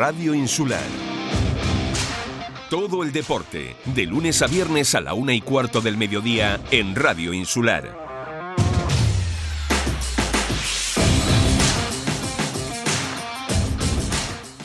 Radio 0.00 0.32
Insular. 0.34 0.80
Todo 2.70 3.02
el 3.02 3.12
deporte, 3.12 3.76
de 3.84 4.06
lunes 4.06 4.40
a 4.40 4.46
viernes 4.46 4.94
a 4.94 5.02
la 5.02 5.12
una 5.12 5.34
y 5.34 5.42
cuarto 5.42 5.82
del 5.82 5.98
mediodía 5.98 6.58
en 6.70 6.96
Radio 6.96 7.34
Insular. 7.34 7.98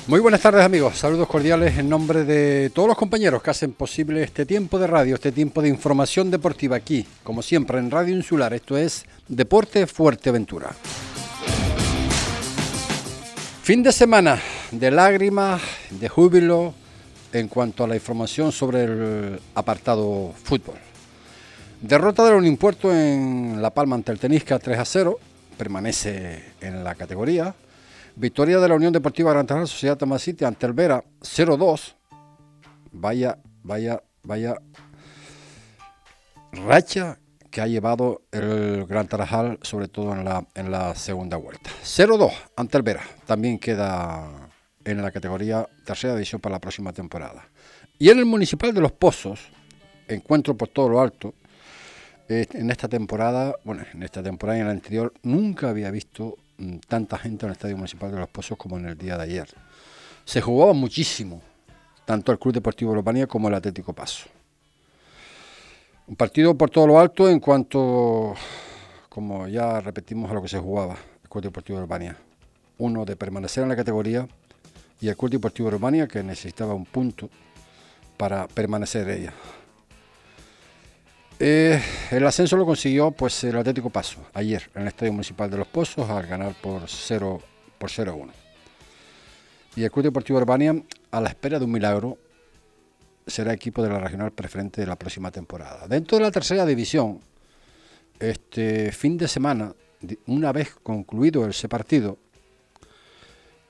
Muy 0.07 0.21
buenas 0.21 0.39
tardes 0.39 0.63
amigos, 0.63 0.97
saludos 0.97 1.27
cordiales 1.27 1.77
en 1.77 1.89
nombre 1.89 2.23
de 2.23 2.69
todos 2.69 2.87
los 2.87 2.97
compañeros 2.97 3.43
que 3.43 3.49
hacen 3.49 3.73
posible 3.73 4.23
este 4.23 4.45
tiempo 4.45 4.79
de 4.79 4.87
radio, 4.87 5.15
este 5.15 5.33
tiempo 5.33 5.61
de 5.61 5.67
información 5.67 6.31
deportiva 6.31 6.77
aquí, 6.77 7.05
como 7.25 7.41
siempre 7.41 7.79
en 7.79 7.91
Radio 7.91 8.15
Insular, 8.15 8.53
esto 8.53 8.77
es 8.77 9.03
Deporte 9.27 9.85
Fuerteventura. 9.85 10.73
Fin 13.63 13.83
de 13.83 13.91
semana 13.91 14.41
de 14.79 14.91
lágrimas, 14.91 15.61
de 15.89 16.09
júbilo 16.09 16.73
en 17.31 17.47
cuanto 17.47 17.83
a 17.83 17.87
la 17.87 17.95
información 17.95 18.51
sobre 18.51 18.83
el 18.83 19.39
apartado 19.53 20.33
fútbol. 20.43 20.75
Derrota 21.81 22.23
de 22.25 22.31
los 22.31 22.45
impuestos 22.45 22.93
en 22.93 23.61
La 23.61 23.69
Palma 23.69 23.95
ante 23.95 24.11
el 24.11 24.19
Tenisca 24.19 24.59
3 24.59 24.79
a 24.79 24.85
0, 24.85 25.19
permanece 25.57 26.53
en 26.61 26.83
la 26.83 26.95
categoría. 26.95 27.53
Victoria 28.15 28.59
de 28.59 28.67
la 28.67 28.75
Unión 28.75 28.93
Deportiva 28.93 29.31
Gran 29.31 29.45
Tarajal 29.45 29.67
Sociedad 29.67 29.97
Tamasiti 29.97 30.45
ante 30.45 30.65
el 30.65 30.73
Vera 30.73 31.03
0-2. 31.21 31.93
Vaya, 32.91 33.37
vaya, 33.63 34.01
vaya 34.23 34.55
racha 36.51 37.17
que 37.51 37.61
ha 37.61 37.67
llevado 37.67 38.23
el 38.31 38.85
Gran 38.85 39.07
Tarajal, 39.07 39.59
sobre 39.61 39.87
todo 39.87 40.13
en 40.13 40.25
la, 40.25 40.45
en 40.55 40.71
la 40.71 40.95
segunda 40.95 41.37
vuelta. 41.37 41.69
0-2 41.83 42.31
ante 42.55 42.77
el 42.77 42.83
Vera. 42.83 43.01
También 43.25 43.59
queda 43.59 44.44
en 44.85 45.01
la 45.01 45.11
categoría 45.11 45.67
tercera 45.83 46.13
división 46.13 46.39
para 46.39 46.55
la 46.55 46.59
próxima 46.59 46.93
temporada. 46.93 47.49
Y 47.97 48.09
en 48.09 48.19
el 48.19 48.25
Municipal 48.25 48.73
de 48.73 48.81
Los 48.81 48.91
Pozos, 48.91 49.39
encuentro 50.07 50.55
por 50.55 50.67
todo 50.69 50.89
lo 50.89 51.01
alto, 51.01 51.33
eh, 52.29 52.47
en 52.53 52.71
esta 52.71 52.87
temporada, 52.87 53.55
bueno, 53.63 53.83
en 53.93 54.03
esta 54.03 54.21
temporada 54.21 54.57
y 54.57 54.61
en 54.61 54.67
la 54.67 54.73
anterior, 54.73 55.13
nunca 55.23 55.69
había 55.69 55.91
visto 55.91 56.37
mm, 56.57 56.77
tanta 56.87 57.17
gente 57.17 57.45
en 57.45 57.49
el 57.49 57.53
Estadio 57.53 57.77
Municipal 57.77 58.11
de 58.11 58.19
Los 58.19 58.29
Pozos 58.29 58.57
como 58.57 58.77
en 58.77 58.85
el 58.85 58.97
día 58.97 59.17
de 59.17 59.23
ayer. 59.23 59.49
Se 60.23 60.41
jugaba 60.41 60.73
muchísimo, 60.73 61.41
tanto 62.05 62.31
el 62.31 62.39
Club 62.39 62.53
Deportivo 62.53 62.91
Urbania 62.91 63.27
como 63.27 63.47
el 63.47 63.55
Atlético 63.55 63.93
Paso. 63.93 64.27
Un 66.07 66.15
partido 66.15 66.55
por 66.55 66.69
todo 66.69 66.85
lo 66.85 66.99
alto 66.99 67.29
en 67.29 67.39
cuanto, 67.39 68.35
como 69.09 69.47
ya 69.47 69.81
repetimos, 69.81 70.29
a 70.29 70.35
lo 70.35 70.41
que 70.41 70.47
se 70.47 70.59
jugaba 70.59 70.97
el 71.23 71.29
Club 71.29 71.43
Deportivo 71.43 71.79
Urbania. 71.79 72.17
Uno 72.77 73.05
de 73.05 73.15
permanecer 73.15 73.63
en 73.63 73.69
la 73.69 73.75
categoría 73.75 74.27
y 75.01 75.07
el 75.07 75.17
Club 75.17 75.31
Deportivo 75.31 75.67
Urbania 75.67 76.07
que 76.07 76.23
necesitaba 76.23 76.73
un 76.73 76.85
punto 76.85 77.29
para 78.17 78.47
permanecer 78.47 79.09
ella. 79.09 79.33
Eh, 81.37 81.81
el 82.11 82.25
ascenso 82.25 82.55
lo 82.55 82.65
consiguió 82.65 83.11
pues 83.11 83.43
el 83.43 83.57
Atlético 83.57 83.89
Paso 83.89 84.25
ayer 84.33 84.69
en 84.73 84.83
el 84.83 84.87
Estadio 84.87 85.11
Municipal 85.11 85.51
de 85.51 85.57
Los 85.57 85.67
Pozos 85.67 86.09
al 86.09 86.25
ganar 86.25 86.53
por 86.61 86.83
0 86.87 87.41
por 87.77 87.89
0 87.91 88.15
1. 88.15 88.33
Y 89.75 89.83
el 89.83 89.91
Club 89.91 90.05
Deportivo 90.05 90.39
Urbania 90.39 90.81
a 91.11 91.19
la 91.19 91.29
espera 91.29 91.59
de 91.59 91.65
un 91.65 91.71
milagro 91.71 92.17
será 93.27 93.51
equipo 93.51 93.83
de 93.83 93.89
la 93.89 93.99
regional 93.99 94.31
preferente 94.31 94.79
de 94.79 94.87
la 94.87 94.95
próxima 94.95 95.31
temporada. 95.31 95.87
Dentro 95.87 96.17
de 96.17 96.23
la 96.23 96.31
tercera 96.31 96.65
división, 96.65 97.19
este 98.19 98.91
fin 98.93 99.17
de 99.17 99.27
semana, 99.27 99.73
una 100.27 100.53
vez 100.53 100.73
concluido 100.83 101.47
ese 101.47 101.67
partido, 101.67 102.17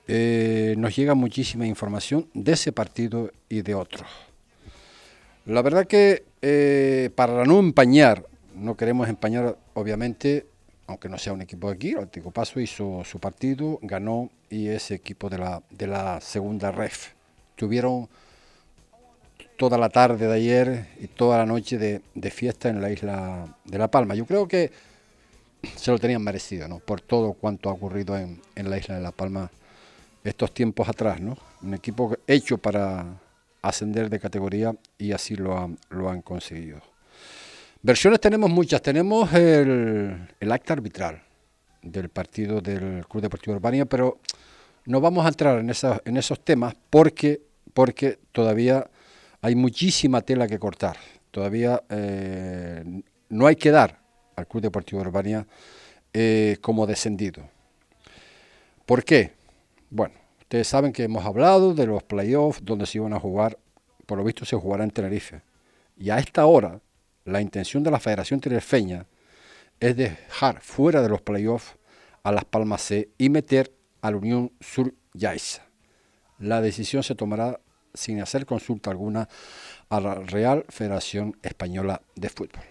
eh, 0.08 0.74
nos 0.78 0.94
llega 0.94 1.14
muchísima 1.14 1.66
información 1.66 2.28
de 2.34 2.52
ese 2.52 2.72
partido 2.72 3.30
y 3.48 3.62
de 3.62 3.74
otros. 3.74 4.08
La 5.46 5.62
verdad 5.62 5.86
que 5.86 6.24
eh, 6.42 7.10
para 7.14 7.44
no 7.44 7.58
empañar, 7.58 8.24
no 8.54 8.76
queremos 8.76 9.08
empañar 9.08 9.56
obviamente, 9.74 10.46
aunque 10.86 11.08
no 11.08 11.18
sea 11.18 11.32
un 11.32 11.42
equipo 11.42 11.68
de 11.68 11.74
aquí, 11.74 11.90
el 11.90 11.98
Atlético 11.98 12.30
Paso 12.30 12.60
hizo 12.60 13.02
su 13.04 13.18
partido, 13.18 13.78
ganó 13.82 14.30
y 14.48 14.68
ese 14.68 14.94
equipo 14.94 15.28
de 15.28 15.38
la, 15.38 15.62
de 15.70 15.86
la 15.86 16.20
segunda 16.20 16.70
ref. 16.70 17.12
Tuvieron 17.56 18.08
toda 19.56 19.78
la 19.78 19.88
tarde 19.88 20.26
de 20.26 20.34
ayer 20.34 20.86
y 21.00 21.08
toda 21.08 21.38
la 21.38 21.46
noche 21.46 21.78
de, 21.78 22.30
fiesta 22.30 22.68
en 22.68 22.80
la 22.80 22.90
isla 22.90 23.56
de 23.64 23.78
La 23.78 23.88
Palma. 23.88 24.14
Yo 24.14 24.26
creo 24.26 24.46
que 24.46 24.70
se 25.74 25.90
lo 25.90 25.98
tenían 25.98 26.22
merecido, 26.22 26.68
¿no? 26.68 26.78
Por 26.78 27.00
todo 27.00 27.32
cuanto 27.32 27.70
ha 27.70 27.72
ocurrido 27.72 28.16
en, 28.16 28.40
en 28.54 28.70
la 28.70 28.78
isla 28.78 28.96
de 28.96 29.00
La 29.00 29.12
Palma 29.12 29.50
estos 30.28 30.52
tiempos 30.52 30.88
atrás, 30.88 31.20
¿no? 31.20 31.36
Un 31.62 31.74
equipo 31.74 32.16
hecho 32.26 32.58
para 32.58 33.06
ascender 33.62 34.08
de 34.10 34.20
categoría 34.20 34.74
y 34.98 35.12
así 35.12 35.36
lo 35.36 35.58
han, 35.58 35.78
lo 35.90 36.08
han 36.08 36.22
conseguido. 36.22 36.80
Versiones 37.82 38.20
tenemos 38.20 38.50
muchas. 38.50 38.82
Tenemos 38.82 39.32
el, 39.32 40.28
acta 40.50 40.72
arbitral 40.72 41.22
del 41.82 42.08
partido 42.08 42.60
del 42.60 43.06
Club 43.06 43.22
Deportivo 43.22 43.54
Urbania, 43.56 43.84
pero 43.84 44.18
no 44.86 45.00
vamos 45.00 45.24
a 45.24 45.28
entrar 45.28 45.58
en, 45.58 45.70
en 45.70 46.16
esos 46.16 46.44
temas 46.44 46.74
porque, 46.90 47.40
porque 47.72 48.18
todavía 48.32 48.88
hay 49.40 49.54
muchísima 49.54 50.22
tela 50.22 50.48
que 50.48 50.58
cortar. 50.58 50.96
Todavía 51.30 51.82
eh, 51.88 52.82
no 53.28 53.46
hay 53.46 53.56
que 53.56 53.70
dar 53.70 54.00
al 54.34 54.46
Club 54.48 54.64
Deportivo 54.64 55.00
Urbania 55.00 55.46
eh, 56.12 56.56
como 56.60 56.86
descendido. 56.86 57.48
¿Por 58.84 59.04
qué? 59.04 59.35
Bueno, 59.90 60.14
ustedes 60.40 60.66
saben 60.66 60.92
que 60.92 61.04
hemos 61.04 61.24
hablado 61.24 61.74
de 61.74 61.86
los 61.86 62.02
playoffs 62.02 62.64
donde 62.64 62.86
se 62.86 62.98
iban 62.98 63.12
a 63.12 63.20
jugar, 63.20 63.58
por 64.06 64.18
lo 64.18 64.24
visto 64.24 64.44
se 64.44 64.56
jugará 64.56 64.84
en 64.84 64.90
Tenerife. 64.90 65.42
Y 65.96 66.10
a 66.10 66.18
esta 66.18 66.46
hora, 66.46 66.80
la 67.24 67.40
intención 67.40 67.82
de 67.82 67.90
la 67.90 68.00
Federación 68.00 68.40
Tinerfeña 68.40 69.06
es 69.80 69.96
dejar 69.96 70.60
fuera 70.60 71.02
de 71.02 71.08
los 71.08 71.22
playoffs 71.22 71.76
a 72.22 72.32
Las 72.32 72.44
Palmas 72.44 72.82
C 72.82 73.10
y 73.18 73.28
meter 73.28 73.72
a 74.00 74.10
la 74.10 74.16
Unión 74.16 74.52
Sur 74.60 74.94
Yaiza. 75.12 75.62
La 76.38 76.60
decisión 76.60 77.02
se 77.02 77.14
tomará 77.14 77.60
sin 77.94 78.20
hacer 78.20 78.44
consulta 78.44 78.90
alguna 78.90 79.28
a 79.88 80.00
la 80.00 80.16
Real 80.16 80.64
Federación 80.68 81.36
Española 81.42 82.02
de 82.14 82.28
Fútbol. 82.28 82.64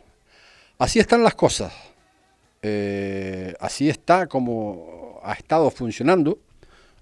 Así 0.77 0.99
están 0.99 1.23
las 1.23 1.35
cosas. 1.35 1.73
Eh, 2.61 3.53
así 3.59 3.89
está 3.89 4.27
como 4.27 5.19
ha 5.23 5.33
estado 5.33 5.71
funcionando 5.71 6.39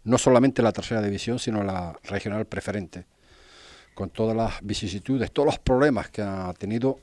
no 0.06 0.18
solamente 0.18 0.62
la 0.62 0.72
tercera 0.72 1.02
división, 1.02 1.40
sino 1.40 1.64
la 1.64 1.98
regional 2.04 2.46
preferente, 2.46 3.06
con 3.94 4.10
todas 4.10 4.36
las 4.36 4.54
vicisitudes, 4.62 5.32
todos 5.32 5.46
los 5.46 5.60
problemas 5.60 6.10
que 6.10 6.22
ha 6.22 6.54
tenido 6.58 7.00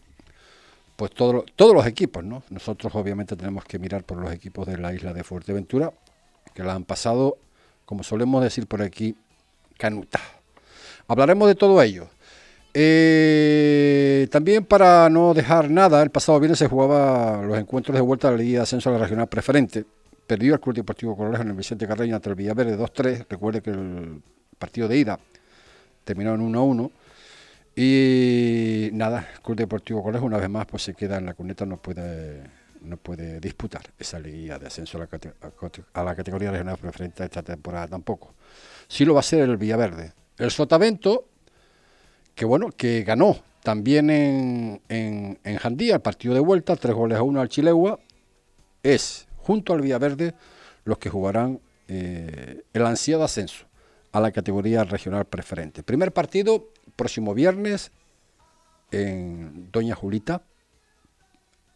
pues 0.97 1.13
todos 1.13 1.75
los 1.75 1.87
equipos, 1.87 2.23
¿no? 2.23 2.43
Nosotros 2.51 2.95
obviamente 2.95 3.35
tenemos 3.35 3.65
que 3.65 3.79
mirar 3.79 4.05
por 4.05 4.19
los 4.19 4.31
equipos 4.35 4.67
de 4.67 4.77
la 4.77 4.93
isla 4.93 5.15
de 5.15 5.25
Fuerteventura, 5.25 5.91
que 6.53 6.63
la 6.63 6.75
han 6.75 6.85
pasado, 6.85 7.39
como 7.87 8.03
solemos 8.03 8.43
decir 8.43 8.67
por 8.67 8.83
aquí, 8.83 9.17
canuta. 9.79 10.21
Hablaremos 11.09 11.49
de 11.49 11.55
todo 11.55 11.81
ello. 11.81 12.09
Eh, 12.75 14.29
también 14.31 14.67
para 14.67 15.09
no 15.09 15.33
dejar 15.33 15.71
nada, 15.71 16.03
el 16.03 16.11
pasado 16.11 16.39
viernes 16.39 16.59
se 16.59 16.69
jugaba 16.69 17.41
los 17.43 17.59
encuentros 17.59 17.95
de 17.95 18.03
vuelta 18.03 18.29
a 18.29 18.33
la 18.33 18.37
Liga 18.37 18.59
de 18.59 18.63
Ascenso 18.65 18.91
a 18.91 18.93
la 18.93 18.99
Regional 18.99 19.27
Preferente 19.27 19.87
perdió 20.31 20.55
el 20.55 20.61
Club 20.61 20.77
Deportivo 20.77 21.17
Corralejo 21.17 21.43
en 21.43 21.49
el 21.49 21.57
Vicente 21.57 21.89
Carreño 21.89 22.15
ante 22.15 22.29
el 22.29 22.37
Villaverde 22.37 22.79
2-3. 22.79 23.27
Recuerde 23.29 23.63
que 23.63 23.71
el 23.71 24.23
partido 24.61 24.87
de 24.87 24.97
ida 24.97 25.19
terminó 26.05 26.33
en 26.33 26.53
1-1. 26.55 26.89
Y 27.75 28.91
nada, 28.93 29.29
el 29.35 29.41
Club 29.41 29.57
Deportivo 29.57 30.01
Corralejo 30.05 30.27
una 30.27 30.39
vez 30.39 30.49
más 30.49 30.67
pues 30.67 30.85
se 30.85 30.95
queda 30.95 31.19
en 31.19 31.27
la 31.27 31.35
cuneta, 31.35 31.67
no 31.67 31.79
puede, 31.79 32.45
no 32.81 32.97
puede 32.97 33.41
disputar 33.41 33.83
esa 33.99 34.21
liguilla 34.21 34.57
de 34.61 34.69
ascenso 34.69 34.99
a 34.99 36.05
la, 36.05 36.15
categoría 36.15 36.53
regional 36.53 36.79
preferente 36.79 37.25
esta 37.25 37.43
temporada 37.43 37.89
tampoco. 37.89 38.33
Sí 38.87 39.05
lo 39.05 39.15
va 39.15 39.19
a 39.19 39.27
hacer 39.27 39.41
el 39.41 39.57
Villaverde. 39.57 40.13
El 40.39 40.53
Sotavento, 40.53 41.27
que 42.37 42.45
bueno, 42.45 42.71
que 42.71 43.03
ganó 43.03 43.37
también 43.65 44.11
en, 44.11 44.81
en, 44.89 45.41
en 45.43 45.57
Jandía, 45.57 45.97
el 45.97 46.03
partido 46.03 46.35
de 46.35 46.41
vuelta, 46.41 46.77
tres 46.77 46.95
goles 46.95 47.19
a 47.19 47.23
uno 47.25 47.41
al 47.41 47.49
Chilegua, 47.49 47.99
es 48.85 49.27
junto 49.43 49.73
al 49.73 49.81
Villaverde 49.81 50.35
los 50.85 50.99
que 50.99 51.11
jugarán 51.11 51.61
eh, 51.89 52.63
el 52.73 52.87
ansiado 52.87 53.25
ascenso 53.25 53.67
a 54.13 54.21
la 54.21 54.33
categoría 54.33 54.85
regional 54.85 55.25
preferente. 55.25 55.83
Primer 55.83 56.13
partido, 56.13 56.71
próximo 56.97 57.35
viernes, 57.35 57.93
en 58.91 59.71
Doña 59.71 59.95
Julita, 59.95 60.43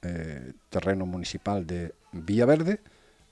eh, 0.03 0.53
terreno 0.69 1.07
municipal 1.07 1.67
de 1.67 1.95
Villaverde. 2.13 2.81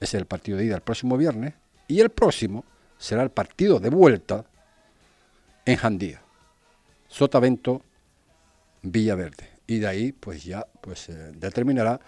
Es 0.01 0.15
el 0.15 0.27
partido 0.27 0.59
de 0.59 0.67
ida 0.67 0.77
el 0.77 0.83
próximo 0.83 1.17
viernes. 1.17 1.55
Y 1.89 2.01
el 2.01 2.11
próximo 2.11 2.65
será 2.99 3.23
el 3.23 3.31
partido 3.31 3.81
de 3.81 3.91
vuelta 3.91 4.45
en 5.65 5.77
Jandía. 5.77 6.23
Sotavento, 7.09 7.83
Villaverde. 8.83 9.51
Y 9.67 9.79
de 9.79 9.87
ahí, 9.87 10.13
pues 10.13 10.45
ya 10.45 10.67
pues, 10.81 11.09
determinará 11.35 12.01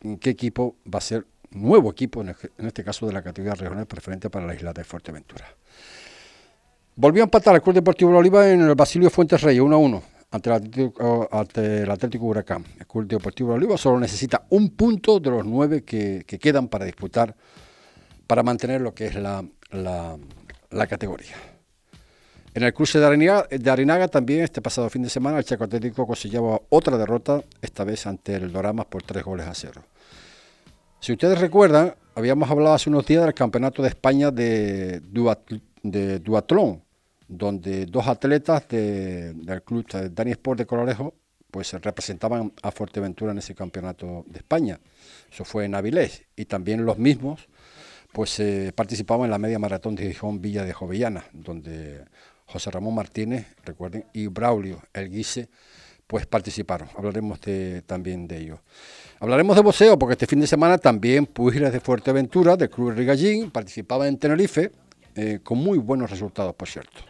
en 0.00 0.18
qué 0.18 0.30
equipo 0.30 0.76
va 0.92 0.98
a 0.98 1.02
ser 1.02 1.26
nuevo 1.62 1.90
equipo, 1.90 2.22
en 2.22 2.34
este 2.66 2.84
caso 2.84 3.06
de 3.06 3.12
la 3.12 3.22
categoría 3.22 3.54
regional 3.54 3.86
preferente 3.86 4.30
para 4.30 4.46
la 4.46 4.54
isla 4.54 4.72
de 4.72 4.84
Fuerteventura. 4.84 5.46
Volvió 6.98 7.22
a 7.22 7.24
empatar 7.24 7.54
el 7.54 7.60
Club 7.60 7.74
Deportivo 7.74 8.10
La 8.10 8.18
Oliva 8.18 8.48
en 8.50 8.62
el 8.62 8.74
Basilio 8.74 9.10
Fuentes 9.10 9.42
Reyes, 9.42 9.60
1 9.60 9.76
a 9.76 9.78
1, 9.78 10.02
ante 10.30 10.48
el, 10.48 10.56
Atlético, 10.56 11.28
ante 11.30 11.82
el 11.82 12.18
Huracán. 12.18 12.64
El 12.80 12.86
Club 12.86 13.06
Deportivo 13.06 13.50
La 13.50 13.56
Oliva 13.56 13.76
solo 13.76 14.00
necesita 14.00 14.46
un 14.48 14.70
punto 14.70 15.20
de 15.20 15.28
los 15.28 15.44
nueve 15.44 15.84
que, 15.84 16.24
quedan 16.24 16.68
para 16.68 16.86
disputar, 16.86 17.36
para 18.26 18.42
mantener 18.42 18.80
lo 18.80 18.94
que 18.94 19.08
es 19.08 19.14
la, 19.14 19.44
la, 19.72 20.86
categoría. 20.86 21.36
En 22.54 22.62
el 22.62 22.72
cruce 22.72 22.98
de 22.98 23.04
Arinaga, 23.04 23.46
de 23.50 23.70
Arinaga, 23.70 24.08
también 24.08 24.40
este 24.40 24.62
pasado 24.62 24.88
fin 24.88 25.02
de 25.02 25.10
semana 25.10 25.36
el 25.36 25.44
Chaco 25.44 25.64
Atlético 25.64 26.06
consiguió 26.06 26.64
otra 26.70 26.96
derrota, 26.96 27.42
esta 27.60 27.84
vez 27.84 28.06
ante 28.06 28.36
el 28.36 28.50
Doramas 28.50 28.86
por 28.86 29.02
tres 29.02 29.22
goles 29.22 29.46
a 29.46 29.54
cero. 29.54 29.82
Si 31.06 31.12
ustedes 31.12 31.38
recuerdan, 31.40 31.94
habíamos 32.16 32.50
hablado 32.50 32.74
hace 32.74 32.90
unos 32.90 33.06
días 33.06 33.24
del 33.24 33.32
Campeonato 33.32 33.80
de 33.80 33.90
España 33.90 34.32
de, 34.32 35.00
de 35.84 36.18
Duatlón, 36.18 36.82
donde 37.28 37.86
dos 37.86 38.08
atletas 38.08 38.66
del 38.66 39.62
club 39.64 39.86
Dani 40.10 40.32
Sport 40.32 40.58
de 40.58 40.66
Colorejo 40.66 41.14
pues 41.48 41.74
representaban 41.74 42.52
a 42.60 42.72
Fuerteventura 42.72 43.30
en 43.30 43.38
ese 43.38 43.54
campeonato 43.54 44.24
de 44.26 44.38
España. 44.38 44.80
Eso 45.30 45.44
fue 45.44 45.66
en 45.66 45.76
Avilés. 45.76 46.24
Y 46.34 46.46
también 46.46 46.84
los 46.84 46.98
mismos 46.98 47.46
pues 48.12 48.40
eh, 48.40 48.72
participaban 48.74 49.26
en 49.26 49.30
la 49.30 49.38
media 49.38 49.60
maratón 49.60 49.94
de 49.94 50.08
Gijón 50.08 50.40
Villa 50.42 50.64
de 50.64 50.72
Jovellana, 50.72 51.24
donde 51.32 52.04
José 52.46 52.72
Ramón 52.72 52.96
Martínez, 52.96 53.46
recuerden, 53.64 54.06
y 54.12 54.26
Braulio 54.26 54.82
El 54.92 55.08
Guise, 55.10 55.50
pues 56.06 56.26
participaron. 56.26 56.88
Hablaremos 56.96 57.40
de, 57.42 57.82
también 57.82 58.26
de 58.26 58.38
ello. 58.38 58.60
Hablaremos 59.18 59.56
de 59.56 59.62
boxeo, 59.62 59.98
porque 59.98 60.12
este 60.12 60.26
fin 60.26 60.40
de 60.40 60.46
semana 60.46 60.76
también 60.76 61.24
Pugiles 61.24 61.72
de 61.72 61.80
Fuerteventura, 61.80 62.56
del 62.56 62.68
Club 62.68 62.90
Rigallín, 62.90 63.50
participaba 63.50 64.06
en 64.06 64.18
Tenerife, 64.18 64.70
eh, 65.14 65.40
con 65.42 65.56
muy 65.58 65.78
buenos 65.78 66.10
resultados, 66.10 66.54
por 66.54 66.68
cierto. 66.68 67.00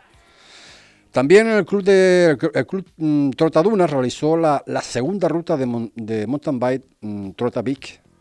También 1.11 1.49
el 1.49 1.65
club, 1.65 1.83
de, 1.83 2.37
el 2.55 2.67
club 2.67 2.87
mm, 2.97 3.31
Trotaduna 3.31 3.87
realizó 3.87 4.37
la, 4.37 4.63
segunda 4.83 5.29
ruta 5.29 5.57
de, 5.57 5.91
de 5.97 6.27
mountain 6.27 6.61
bike 6.61 6.85
mm, 7.01 7.31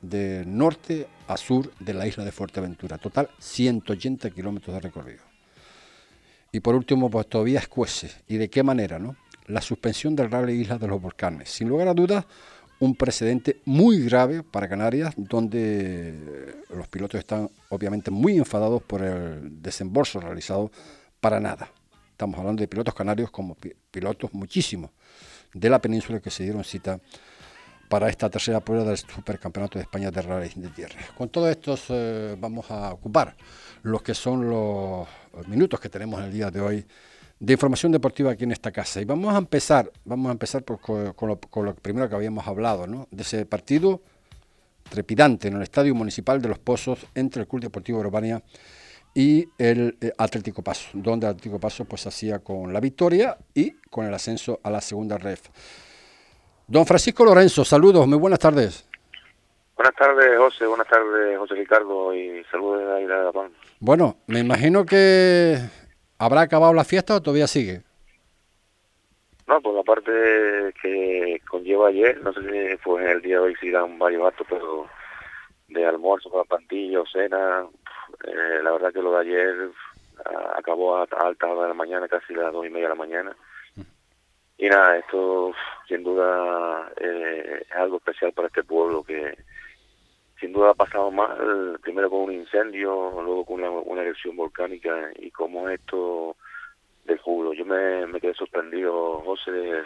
de 0.02 0.44
norte 0.48 1.08
a 1.28 1.38
sur 1.38 1.72
de 1.80 1.94
la 1.94 2.08
isla 2.08 2.24
de 2.24 2.32
Fuerteventura. 2.32 2.98
Total 2.98 3.30
180 3.38 4.32
kilómetros 4.32 4.74
de 4.74 4.80
recorrido. 4.80 5.24
Y 6.52 6.60
por 6.60 6.74
último, 6.74 7.10
pues 7.10 7.28
todavía 7.28 7.60
escuece. 7.60 8.12
¿Y 8.28 8.38
de 8.38 8.50
qué 8.50 8.64
manera? 8.64 8.98
no? 8.98 9.16
La 9.48 9.62
suspensión 9.62 10.16
del 10.16 10.32
Rally 10.32 10.54
Isla 10.54 10.78
de 10.78 10.88
los 10.88 11.02
Volcanes. 11.02 11.50
Sin 11.50 11.68
lugar 11.68 11.90
a 11.90 11.94
dudas, 11.94 12.26
un 12.80 12.96
precedente 12.96 13.62
muy 13.66 14.04
grave 14.04 14.44
para 14.44 14.68
Canarias, 14.68 15.14
donde 15.18 16.56
los 16.70 16.88
pilotos 16.88 17.20
están 17.20 17.50
obviamente 17.70 18.12
muy 18.12 18.38
enfadados 18.38 18.84
por 18.84 19.02
el 19.02 19.62
desembolso 19.62 20.20
realizado 20.20 20.72
para 21.20 21.40
nada. 21.40 21.70
Estamos 22.12 22.40
hablando 22.40 22.62
de 22.62 22.68
pilotos 22.68 22.94
canarios 22.94 23.32
como 23.32 23.58
pilotos 23.92 24.34
muchísimos 24.34 24.92
de 25.54 25.70
la 25.70 25.80
península 25.80 26.20
que 26.20 26.30
se 26.30 26.44
dieron 26.44 26.64
cita 26.64 27.00
para 27.90 28.10
esta 28.10 28.30
tercera 28.30 28.60
prueba 28.60 28.84
del 28.84 28.98
Supercampeonato 28.98 29.78
de 29.78 29.84
España 29.84 30.12
de 30.12 30.22
Rally 30.22 30.52
de 30.56 30.70
Tierra. 30.70 31.00
Con 31.18 31.30
todo 31.30 31.50
esto 31.50 31.78
eh, 31.90 32.36
vamos 32.40 32.70
a 32.72 32.92
ocupar 32.94 33.36
los 33.84 34.02
que 34.02 34.14
son 34.14 34.50
los 34.50 35.08
minutos 35.48 35.80
que 35.80 35.90
tenemos 35.90 36.20
en 36.20 36.26
el 36.26 36.32
día 36.32 36.52
de 36.52 36.62
hoy 36.62 36.86
de 37.40 37.54
información 37.54 37.92
deportiva 37.92 38.32
aquí 38.32 38.44
en 38.44 38.52
esta 38.52 38.72
casa. 38.72 39.02
Y 39.02 39.06
vamos 39.06 39.34
a 39.34 39.38
empezar, 39.38 39.92
vamos 40.04 40.30
a 40.30 40.32
empezar 40.32 40.64
con, 40.64 41.16
lo, 41.66 41.76
primero 41.76 42.10
que 42.10 42.16
habíamos 42.16 42.48
hablado, 42.48 42.88
¿no? 42.88 43.08
de 43.12 43.24
ese 43.24 43.46
partido 43.46 44.02
trepidante 44.90 45.48
en 45.48 45.56
el 45.56 45.64
Estadio 45.64 45.96
Municipal 45.96 46.42
de 46.42 46.48
Los 46.48 46.60
Pozos 46.60 47.08
entre 47.16 47.42
el 47.42 47.48
Club 47.48 47.64
Deportivo 47.64 48.00
Urbania 48.00 48.42
y 49.16 49.48
el 49.58 49.98
eh, 50.02 50.12
Atlético 50.18 50.62
Paso, 50.62 50.90
donde 50.94 51.26
el 51.26 51.32
Atlético 51.32 51.60
Paso 51.60 51.86
pues 51.86 52.06
hacía 52.06 52.40
con 52.40 52.72
la 52.72 52.80
victoria 52.80 53.38
y 53.54 53.72
con 53.90 54.06
el 54.06 54.14
ascenso 54.14 54.60
a 54.62 54.70
la 54.70 54.82
segunda 54.82 55.18
ref. 55.18 55.42
Don 56.68 56.86
Francisco 56.86 57.26
Lorenzo, 57.26 57.64
saludos, 57.64 58.08
muy 58.08 58.18
buenas 58.18 58.40
tardes. 58.40 58.88
Buenas 59.76 59.96
tardes, 59.96 60.38
José. 60.38 60.66
Buenas 60.66 60.88
tardes, 60.88 61.38
José 61.38 61.54
Ricardo. 61.56 62.14
Y 62.14 62.44
saludos 62.50 62.80
de 62.80 62.94
ahí 62.94 63.06
de 63.06 63.32
Bueno, 63.80 64.18
me 64.28 64.40
imagino 64.40 64.86
que 64.86 65.60
¿Habrá 66.26 66.42
acabado 66.42 66.74
la 66.74 66.84
fiesta 66.84 67.14
o 67.16 67.22
todavía 67.22 67.46
sigue? 67.46 67.84
No, 69.46 69.62
por 69.62 69.76
la 69.76 69.84
parte 69.84 70.12
que 70.82 71.40
conlleva 71.48 71.90
ayer, 71.90 72.20
no 72.24 72.34
sé 72.34 72.42
si 72.42 72.78
fue 72.78 73.04
en 73.04 73.10
el 73.12 73.22
día 73.22 73.36
de 73.36 73.42
hoy 73.42 73.56
si 73.62 73.70
dan 73.70 74.00
varios 74.00 74.26
actos, 74.26 74.48
pero 74.50 74.88
de 75.68 75.86
almuerzo 75.86 76.32
para 76.32 76.46
pantillo, 76.46 77.06
cena, 77.06 77.68
eh, 78.28 78.60
la 78.64 78.72
verdad 78.72 78.92
que 78.92 79.04
lo 79.04 79.12
de 79.12 79.20
ayer 79.20 79.70
ah, 80.26 80.56
acabó 80.58 80.98
a, 80.98 81.04
altas 81.04 81.48
horas 81.48 81.62
de 81.62 81.68
la 81.68 81.74
mañana, 81.76 82.08
casi 82.08 82.34
las 82.34 82.52
dos 82.52 82.66
y 82.66 82.72
media 82.72 82.86
de 82.86 82.96
la 82.96 82.96
mañana. 82.96 83.38
Y 84.58 84.68
nada, 84.68 84.98
esto 84.98 85.54
sin 85.88 86.04
duda 86.04 86.92
eh, 87.00 87.66
es 87.70 87.76
algo 87.76 87.98
especial 87.98 88.34
para 88.34 88.48
este 88.48 88.64
pueblo 88.64 89.04
que 89.04 89.38
sin 90.40 90.52
duda 90.52 90.72
ha 90.72 90.74
pasado 90.74 91.12
mal, 91.12 91.80
primero 91.82 92.10
con 92.10 92.22
un 92.22 92.34
incendio, 92.34 93.12
luego 93.22 93.46
con 93.46 93.62
una, 93.62 93.70
una 93.70 94.02
erupción 94.02 94.36
volcánica 94.36 95.12
y 95.18 95.32
como 95.32 95.70
esto 95.70 96.36
del 97.06 97.20
júbilo. 97.20 97.54
Yo 97.54 97.66
me, 97.66 98.06
me 98.08 98.20
quedé 98.20 98.34
sorprendido, 98.34 99.22
José, 99.22 99.52
de, 99.52 99.84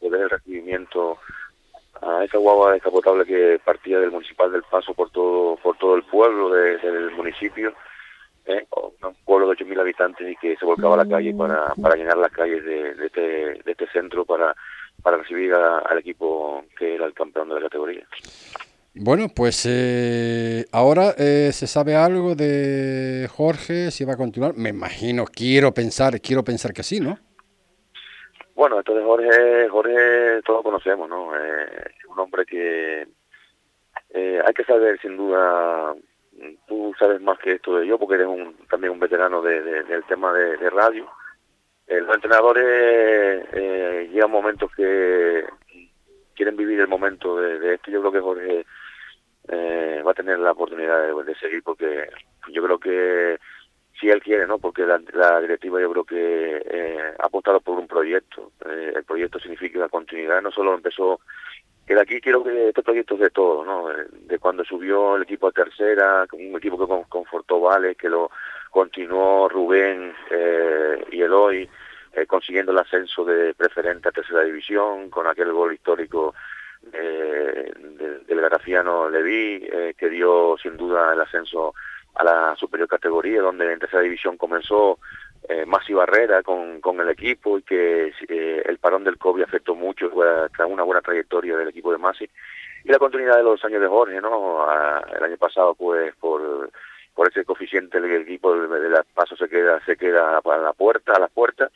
ver 0.00 0.20
el 0.22 0.30
recibimiento 0.30 1.18
a 2.00 2.24
esa 2.24 2.38
guagua 2.38 2.72
descapotable 2.72 3.24
que 3.24 3.60
partía 3.64 3.98
del 3.98 4.10
municipal 4.10 4.50
del 4.50 4.62
Paso 4.62 4.94
por 4.94 5.10
todo 5.10 5.56
por 5.56 5.76
todo 5.76 5.94
el 5.94 6.02
pueblo 6.04 6.50
del 6.50 7.10
municipio, 7.12 7.74
un 8.46 9.14
pueblo 9.24 9.48
de 9.48 9.56
8.000 9.56 9.80
habitantes 9.80 10.30
y 10.30 10.36
que 10.36 10.56
se 10.56 10.64
volcaba 10.64 10.94
a 10.94 11.04
la 11.04 11.08
calle 11.08 11.34
para, 11.34 11.74
para 11.80 11.96
llenar 11.96 12.16
las 12.16 12.32
calles 12.32 12.64
de, 12.64 12.94
de, 12.94 13.06
este, 13.06 13.20
de 13.20 13.72
este 13.72 13.86
centro 13.88 14.24
para, 14.24 14.54
para 15.02 15.18
recibir 15.18 15.54
al 15.54 15.98
equipo 15.98 16.64
que 16.76 16.94
era 16.94 17.06
el 17.06 17.14
campeón 17.14 17.48
de 17.48 17.56
la 17.56 17.62
categoría. 17.62 18.06
Bueno, 18.94 19.28
pues 19.34 19.66
eh, 19.66 20.66
ahora 20.70 21.14
eh, 21.16 21.50
se 21.52 21.66
sabe 21.66 21.96
algo 21.96 22.34
de 22.34 23.26
Jorge, 23.34 23.90
si 23.90 24.04
va 24.04 24.12
a 24.12 24.18
continuar. 24.18 24.52
Me 24.54 24.68
imagino, 24.68 25.24
quiero 25.24 25.72
pensar, 25.72 26.20
quiero 26.20 26.44
pensar 26.44 26.74
que 26.74 26.82
sí, 26.82 27.00
¿no? 27.00 27.18
Bueno, 28.54 28.80
esto 28.80 28.94
de 28.94 29.02
Jorge, 29.02 29.68
Jorge 29.70 30.42
todos 30.44 30.62
conocemos, 30.62 31.08
¿no? 31.08 31.34
Eh, 31.34 31.90
un 32.10 32.18
hombre 32.18 32.44
que 32.44 33.06
hay 34.14 34.52
que 34.52 34.64
saber, 34.64 35.00
sin 35.00 35.16
duda, 35.16 35.94
tú 36.68 36.92
sabes 36.98 37.18
más 37.22 37.38
que 37.38 37.52
esto 37.52 37.78
de 37.78 37.86
yo, 37.86 37.98
porque 37.98 38.16
eres 38.16 38.26
un, 38.26 38.54
también 38.68 38.92
un 38.92 39.00
veterano 39.00 39.40
de, 39.40 39.62
del 39.84 40.04
tema 40.04 40.34
de, 40.34 40.68
radio. 40.68 41.10
los 41.88 42.14
entrenadores 42.14 43.46
eh, 43.52 44.10
llegan 44.12 44.30
momentos 44.30 44.70
que 44.76 45.46
quieren 46.34 46.56
vivir 46.58 46.80
el 46.80 46.88
momento 46.88 47.38
de 47.38 47.74
esto. 47.74 47.90
Yo 47.90 48.00
creo 48.00 48.12
que 48.12 48.20
Jorge 48.20 48.66
eh, 49.48 50.02
va 50.06 50.12
a 50.12 50.14
tener 50.14 50.38
la 50.38 50.52
oportunidad 50.52 51.08
de, 51.24 51.34
seguir 51.36 51.62
porque 51.62 52.08
yo 52.48 52.62
creo 52.62 52.78
que 52.78 53.38
si 54.00 54.08
él 54.08 54.22
quiere, 54.22 54.46
¿no? 54.46 54.58
Porque 54.58 54.84
la, 54.84 55.40
directiva 55.40 55.80
yo 55.80 55.90
creo 55.92 56.04
que 56.04 56.62
eh, 56.64 57.14
ha 57.18 57.26
apostado 57.26 57.60
por 57.60 57.78
un 57.78 57.86
proyecto. 57.86 58.52
Eh, 58.64 58.92
el 58.96 59.04
proyecto 59.04 59.38
significa 59.38 59.78
la 59.78 59.88
continuidad. 59.88 60.42
No 60.42 60.50
solo 60.50 60.74
empezó 60.74 61.20
que 61.86 61.94
de 61.94 62.00
aquí 62.00 62.20
quiero 62.20 62.42
que 62.44 62.68
este 62.68 62.82
proyecto 62.82 63.14
es 63.14 63.20
de 63.20 63.30
todo, 63.30 63.64
¿no? 63.64 63.88
De 64.12 64.38
cuando 64.38 64.64
subió 64.64 65.16
el 65.16 65.22
equipo 65.22 65.48
a 65.48 65.52
tercera, 65.52 66.26
un 66.32 66.56
equipo 66.56 66.78
que 66.78 67.08
confortó 67.08 67.60
Vale, 67.60 67.94
que 67.96 68.08
lo 68.08 68.30
continuó 68.70 69.48
Rubén 69.48 70.14
eh, 70.30 71.04
y 71.10 71.20
Eloy, 71.20 71.68
eh, 72.12 72.26
consiguiendo 72.26 72.72
el 72.72 72.78
ascenso 72.78 73.24
de 73.24 73.54
preferente 73.54 74.08
a 74.08 74.12
tercera 74.12 74.42
división, 74.42 75.10
con 75.10 75.26
aquel 75.26 75.52
gol 75.52 75.74
histórico 75.74 76.34
eh, 76.92 77.72
del 78.26 78.40
Garafiano 78.40 79.08
Leví, 79.08 79.66
eh, 79.70 79.94
que 79.96 80.08
dio 80.08 80.56
sin 80.62 80.76
duda 80.76 81.12
el 81.12 81.20
ascenso 81.20 81.74
a 82.14 82.24
la 82.24 82.56
superior 82.56 82.88
categoría, 82.88 83.40
donde 83.40 83.72
en 83.72 83.78
tercera 83.78 84.02
división 84.02 84.36
comenzó 84.36 84.98
eh, 85.48 85.64
Masi 85.66 85.92
Barrera 85.92 86.42
con, 86.42 86.80
con 86.80 87.00
el 87.00 87.08
equipo 87.08 87.58
y 87.58 87.62
que 87.62 88.12
eh, 88.28 88.62
el 88.64 88.78
parón 88.78 89.04
del 89.04 89.18
COVID 89.18 89.42
afectó 89.42 89.74
mucho, 89.74 90.10
tras 90.54 90.68
una 90.68 90.82
buena 90.82 91.00
trayectoria 91.00 91.56
del 91.56 91.68
equipo 91.68 91.92
de 91.92 91.98
Masi. 91.98 92.28
Y 92.84 92.88
la 92.90 92.98
continuidad 92.98 93.36
de 93.36 93.44
los 93.44 93.64
años 93.64 93.80
de 93.80 93.88
Jorge, 93.88 94.20
¿no? 94.20 94.66
el 95.16 95.22
año 95.22 95.36
pasado, 95.36 95.74
pues, 95.74 96.14
por, 96.16 96.70
por 97.14 97.28
ese 97.28 97.44
coeficiente 97.44 97.98
el 97.98 98.10
equipo 98.22 98.54
de, 98.54 98.88
la 98.88 99.04
paso 99.14 99.36
se 99.36 99.48
queda 99.48 99.84
se 99.84 99.96
queda 99.96 100.38
a 100.38 100.58
la 100.58 100.72
puerta 100.72 101.12
a 101.12 101.20
las 101.20 101.30
puertas 101.30 101.70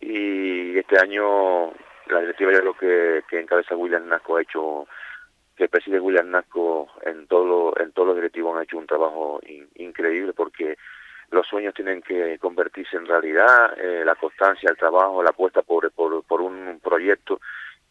y 0.00 0.76
este 0.78 0.98
año 0.98 1.72
la 2.10 2.20
directiva 2.20 2.52
yo 2.52 2.60
creo 2.60 2.74
que, 2.74 3.22
que 3.28 3.40
encabeza 3.40 3.76
William 3.76 4.08
Nasco 4.08 4.36
ha 4.36 4.42
hecho 4.42 4.86
que 5.56 5.64
el 5.64 5.70
presidente 5.70 6.00
William 6.00 6.30
Nasco 6.30 6.88
en 7.02 7.26
todo 7.26 7.74
en 7.78 7.92
todos 7.92 8.08
los 8.08 8.16
directivos 8.16 8.56
han 8.56 8.62
hecho 8.62 8.78
un 8.78 8.86
trabajo 8.86 9.40
increíble 9.76 10.32
porque 10.32 10.76
los 11.30 11.46
sueños 11.46 11.74
tienen 11.74 12.02
que 12.02 12.38
convertirse 12.38 12.96
en 12.96 13.06
realidad 13.06 13.78
eh, 13.78 14.02
la 14.04 14.14
constancia 14.14 14.70
el 14.70 14.76
trabajo 14.76 15.22
la 15.22 15.30
apuesta 15.30 15.62
por, 15.62 15.90
por, 15.92 16.22
por 16.24 16.40
un 16.40 16.80
proyecto 16.82 17.40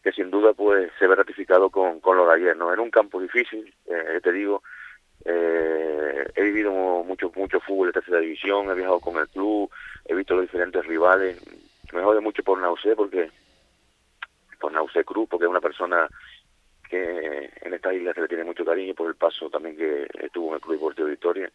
que 0.02 0.12
sin 0.12 0.30
duda 0.30 0.52
pues 0.52 0.90
se 0.98 1.06
ve 1.06 1.14
ratificado 1.14 1.70
con, 1.70 2.00
con 2.00 2.16
lo 2.16 2.26
de 2.26 2.34
ayer 2.34 2.56
no 2.56 2.68
un 2.68 2.90
campo 2.90 3.20
difícil 3.20 3.72
eh, 3.86 4.20
te 4.22 4.32
digo 4.32 4.62
Eh, 5.24 6.24
he 6.34 6.42
vivido 6.42 6.72
mucho 7.04 7.30
mucho 7.36 7.60
fútbol 7.60 7.88
de 7.88 7.92
tercera 7.92 8.20
división, 8.20 8.70
he 8.70 8.74
viajado 8.74 9.00
con 9.00 9.18
el 9.18 9.28
club, 9.28 9.70
he 10.06 10.14
visto 10.14 10.34
los 10.34 10.44
diferentes 10.44 10.82
rivales. 10.86 11.36
Me 11.92 12.02
jode 12.02 12.20
mucho 12.20 12.42
por 12.42 12.58
Nausé 12.58 12.96
porque 12.96 13.30
por 14.60 14.72
Nausé 14.72 15.04
Cruz, 15.04 15.28
porque 15.28 15.46
es 15.46 15.50
una 15.50 15.60
persona 15.60 16.06
que 16.88 17.50
en 17.62 17.74
esta 17.74 17.94
isla 17.94 18.12
se 18.12 18.20
le 18.20 18.28
tiene 18.28 18.44
mucho 18.44 18.64
cariño 18.64 18.94
por 18.94 19.08
el 19.08 19.14
paso 19.14 19.48
también 19.48 19.76
que 19.76 20.08
estuvo 20.20 20.48
en 20.48 20.54
el 20.54 20.60
Club 20.60 20.74
Deportivo 20.74 21.08
Victoria, 21.08 21.50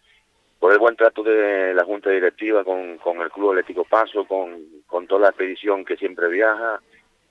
por 0.60 0.72
el 0.72 0.80
buen 0.80 0.96
trato 0.96 1.22
de 1.24 1.74
la 1.74 1.84
Junta 1.84 2.10
Directiva 2.10 2.64
con, 2.64 2.98
con 2.98 3.22
el 3.22 3.30
Club 3.30 3.52
Atlético 3.52 3.84
Paso, 3.84 4.26
con, 4.26 4.64
con 4.88 5.06
toda 5.06 5.22
la 5.22 5.30
expedición 5.30 5.84
que 5.84 5.98
siempre 5.98 6.30
viaja 6.30 6.80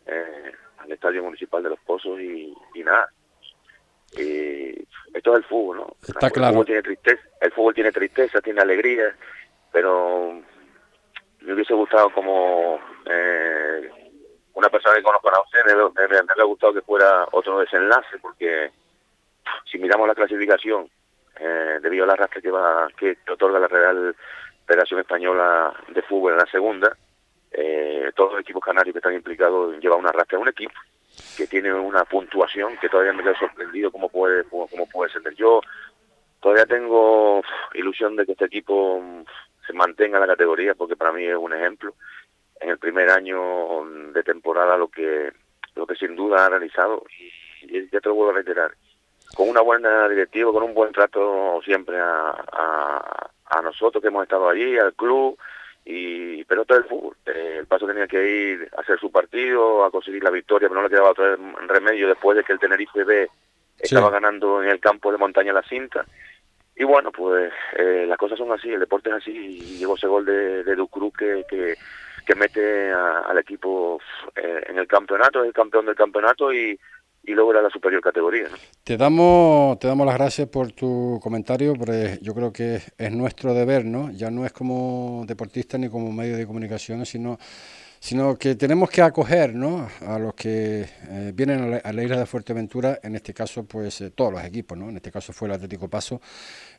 eh, 0.07 0.53
al 0.79 0.93
Estadio 0.93 1.25
Municipal 1.25 1.63
de 1.63 1.71
Los 1.71 1.81
Pozos 1.81 2.21
y, 2.21 2.55
y 2.75 2.85
nada. 2.85 3.09
Y 4.17 4.87
esto 5.15 5.33
es 5.33 5.37
el 5.39 5.45
fútbol, 5.45 5.79
¿no? 5.79 5.97
Está 6.07 6.27
el 6.27 6.33
claro. 6.33 6.53
Fútbol 6.53 6.67
tiene 6.67 6.83
tristeza, 6.83 7.23
el 7.41 7.53
fútbol 7.53 7.75
tiene 7.75 7.91
tristeza, 7.91 8.41
tiene 8.41 8.61
alegría, 8.61 9.17
pero 9.73 10.41
me 11.41 11.55
hubiese 11.55 11.75
gustado 11.75 12.11
como 12.11 12.79
eh, 13.07 13.91
una 14.65 14.71
persona 14.71 14.97
que 14.97 15.03
conozco 15.03 15.29
a 15.29 15.43
usted, 15.43 15.61
me, 15.67 15.75
me, 15.75 16.07
hubiera 16.07 16.45
gustado 16.45 16.73
que 16.73 16.81
fuera 16.81 17.27
otro 17.33 17.59
desenlace, 17.59 18.19
porque 18.21 18.71
si 19.71 19.79
miramos 19.79 20.09
la 20.09 20.15
clasificación, 20.15 20.89
eh, 21.39 21.79
debido 21.83 22.05
al 22.05 22.11
arrastre 22.11 22.41
que 22.41 22.51
va 22.51 22.89
que 22.97 23.19
otorga 23.31 23.59
la 23.59 23.69
Real 23.69 24.17
Federación 24.67 25.01
Española 25.01 25.75
de 25.89 26.01
Fútbol 26.03 26.33
en 26.33 26.39
la 26.39 26.47
segunda, 26.47 26.97
eh, 27.53 28.11
todos 28.17 28.33
los 28.33 28.41
equipos 28.41 28.65
canarios 28.65 28.95
que 28.95 29.01
están 29.01 29.15
implicados 29.15 29.77
llevan 29.81 29.99
un 29.99 30.07
arrastre 30.07 30.39
a 30.39 30.41
un 30.41 30.49
equipo 30.49 30.75
que 31.37 31.47
tiene 31.47 31.73
una 31.73 32.05
puntuación 32.05 32.77
que 32.79 32.89
todavía 32.89 33.13
me 33.13 33.23
quedo 33.23 33.37
sorprendido 33.37 33.91
cómo 33.91 34.09
puede 34.09 34.45
cómo 34.45 34.89
puede 34.91 35.13
ser. 35.13 35.23
Yo 35.35 35.61
todavía 36.41 36.65
tengo 36.65 37.43
ilusión 37.75 38.17
de 38.17 38.25
que 38.25 38.33
este 38.33 38.47
equipo 38.47 39.03
se 39.67 39.73
mantenga 39.75 40.17
en 40.17 40.23
la 40.23 40.33
categoría 40.35 40.75
porque 40.75 40.97
para 40.97 41.13
mí 41.13 41.25
es 41.27 41.37
un 41.37 41.53
ejemplo 41.53 41.95
en 42.65 42.71
el 42.71 42.79
primer 42.79 43.11
año 43.11 43.85
de 44.13 44.23
temporada 44.23 44.77
lo 44.79 44.89
que 44.89 45.31
lo 45.77 45.87
que 45.87 45.95
sin 45.97 46.17
duda 46.17 46.47
ha 46.47 46.49
realizado 46.49 47.05
y 47.61 47.91
ya 47.91 48.01
te 48.01 48.09
lo 48.09 48.15
vuelvo 48.15 48.33
a 48.33 48.37
reiterar 48.37 48.73
con 49.35 49.51
una 49.51 49.61
buena 49.61 50.09
directiva 50.09 50.51
con 50.51 50.63
un 50.63 50.73
buen 50.73 50.93
trato 50.93 51.61
siempre 51.63 52.01
a, 52.01 52.31
a, 52.31 53.31
a 53.45 53.63
nosotros 53.63 54.01
que 54.01 54.09
hemos 54.09 54.23
estado 54.23 54.49
allí 54.49 54.79
al 54.79 54.95
club 54.95 55.39
y 55.85 56.43
pero 56.45 56.65
todo 56.65 56.79
el 56.79 56.85
fútbol 56.85 57.17
eh, 57.27 57.57
el 57.59 57.67
paso 57.67 57.87
tenía 57.87 58.07
que 58.07 58.27
ir 58.27 58.71
a 58.75 58.81
hacer 58.81 58.99
su 58.99 59.13
partido 59.13 59.85
a 59.85 59.91
conseguir 59.91 60.25
la 60.25 60.31
victoria 60.31 60.69
pero 60.69 60.81
no 60.81 60.89
le 60.89 60.95
quedaba 60.95 61.11
otro 61.11 61.37
remedio 61.67 62.09
después 62.09 62.35
de 62.37 62.45
que 62.45 62.55
el 62.55 62.59
Tenerife 62.59 63.05
B 63.05 63.29
estaba 63.79 64.07
sí. 64.07 64.13
ganando 64.15 64.63
en 64.63 64.71
el 64.71 64.81
campo 64.81 65.13
de 65.13 65.19
montaña 65.19 65.53
la 65.53 65.63
cinta 65.65 66.07
y 66.75 66.85
bueno 66.85 67.13
pues 67.13 67.53
eh, 67.77 68.07
las 68.09 68.17
cosas 68.17 68.39
son 68.39 68.53
así 68.53 68.73
el 68.73 68.81
deporte 68.81 69.11
es 69.11 69.17
así 69.17 69.33
y 69.33 69.79
llegó 69.79 69.97
ese 69.97 70.07
gol 70.07 70.25
de, 70.25 70.65
de 70.65 70.75
Ducruz 70.77 71.13
que, 71.15 71.45
que 71.47 71.77
que 72.25 72.35
mete 72.35 72.91
a, 72.93 73.21
al 73.21 73.39
equipo 73.39 74.01
eh, 74.35 74.65
en 74.69 74.79
el 74.79 74.87
campeonato, 74.87 75.43
es 75.43 75.49
el 75.49 75.53
campeón 75.53 75.87
del 75.87 75.95
campeonato 75.95 76.53
y, 76.53 76.79
y 77.25 77.35
logra 77.35 77.63
la 77.63 77.71
superior 77.71 78.03
categoría. 78.03 78.49
Te 78.83 78.97
damos 78.97 79.79
te 79.79 79.89
damos 79.89 80.07
las 80.07 80.17
gracias 80.17 80.49
por 80.49 80.73
tu 80.73 81.19
comentario, 81.23 81.75
porque 81.75 82.19
yo 82.21 82.35
creo 82.35 82.53
que 82.53 82.81
es 82.99 83.13
nuestro 83.13 83.55
deber, 83.55 83.85
¿no? 83.85 84.11
Ya 84.11 84.31
no 84.31 84.45
es 84.45 84.53
como 84.53 85.25
deportista 85.27 85.79
ni 85.79 85.89
como 85.89 86.13
medio 86.13 86.37
de 86.37 86.47
comunicación, 86.47 87.05
sino 87.07 87.39
sino 88.05 88.37
que 88.37 88.55
tenemos 88.55 88.91
que 88.91 89.01
acoger 89.01 89.55
¿no? 89.55 89.89
a 90.07 90.19
los 90.19 90.35
que 90.35 90.87
eh, 91.09 91.33
vienen 91.35 91.61
a 91.63 91.67
la, 91.69 91.77
a 91.79 91.91
la, 91.91 92.03
isla 92.03 92.19
de 92.19 92.27
Fuerteventura, 92.27 93.01
en 93.03 93.15
este 93.15 93.33
caso 93.33 93.65
pues 93.65 93.99
eh, 94.03 94.11
todos 94.11 94.31
los 94.31 94.45
equipos, 94.45 94.77
¿no? 94.77 94.91
en 94.91 94.97
este 94.97 95.11
caso 95.11 95.33
fue 95.33 95.49
el 95.49 95.55
Atlético 95.55 95.89
Paso. 95.89 96.21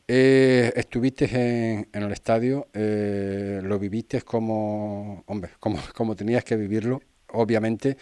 Eh, 0.06 0.72
estuviste 0.76 1.24
en, 1.24 1.88
el 1.92 2.12
estadio, 2.12 2.68
eh, 2.72 3.58
lo 3.60 3.76
viviste 3.76 4.22
como, 4.22 5.24
hombre, 5.26 5.50
como, 5.58 5.80
como 5.96 6.14
tenías 6.14 6.44
que 6.44 6.54
vivirlo, 6.54 7.02
obviamente. 7.32 7.96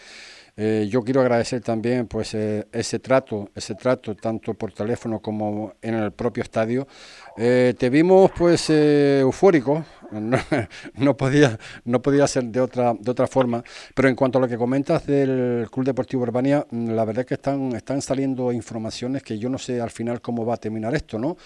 Yo 0.57 1.03
quiero 1.03 1.21
agradecer 1.21 1.63
también 1.63 2.07
pues 2.07 2.33
ese 2.35 3.01
trato, 3.01 3.51
ese 3.57 3.75
trato 3.75 4.15
tanto 4.15 4.55
por 4.55 4.73
teléfono 4.73 5.19
como 5.19 5.75
en 5.83 5.95
el 5.95 6.13
propio 6.13 6.45
estadio. 6.45 6.87
Te 7.35 7.91
vimos 7.91 8.31
pues 8.39 8.71
eufórico, 8.71 9.85
no, 10.95 11.17
podía 11.17 11.59
no 11.85 12.03
podía 12.03 12.27
ser 12.27 12.45
de 12.45 12.61
otra 12.61 12.95
de 12.99 13.11
otra 13.11 13.27
forma. 13.27 13.63
Pero 13.95 14.09
en 14.09 14.15
cuanto 14.15 14.39
a 14.39 14.41
lo 14.41 14.49
que 14.49 14.57
comentas 14.57 15.07
del 15.07 15.69
Club 15.71 15.87
Deportivo 15.87 16.23
Urbania, 16.23 16.67
la 16.71 17.05
verdad 17.05 17.21
es 17.21 17.27
que 17.27 17.35
están 17.35 17.75
están 17.75 18.03
saliendo 18.03 18.53
informaciones 18.53 19.23
que 19.23 19.39
yo 19.39 19.49
no 19.49 19.59
sé 19.59 19.81
al 19.81 19.91
final 19.91 20.21
cómo 20.21 20.45
va 20.45 20.55
a 20.55 20.59
terminar 20.59 20.95
esto, 20.95 21.19
¿no? 21.19 21.37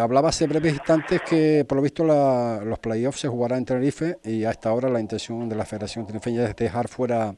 hablaba 0.00 0.28
hace 0.28 0.46
breves 0.46 0.74
instantes 0.74 1.22
que 1.22 1.64
por 1.68 1.76
lo 1.76 1.82
visto 1.82 2.04
los 2.04 2.78
playoffs 2.78 3.20
se 3.20 3.28
jugarán 3.28 3.58
en 3.58 3.64
Tenerife 3.64 4.18
y 4.24 4.44
a 4.44 4.50
esta 4.50 4.72
hora 4.72 4.88
la 4.88 5.00
intención 5.00 5.48
de 5.48 5.56
la 5.56 5.64
Federación 5.64 6.06
Tenerife 6.06 6.44
es 6.44 6.56
dejar 6.56 6.88
fuera 6.88 7.34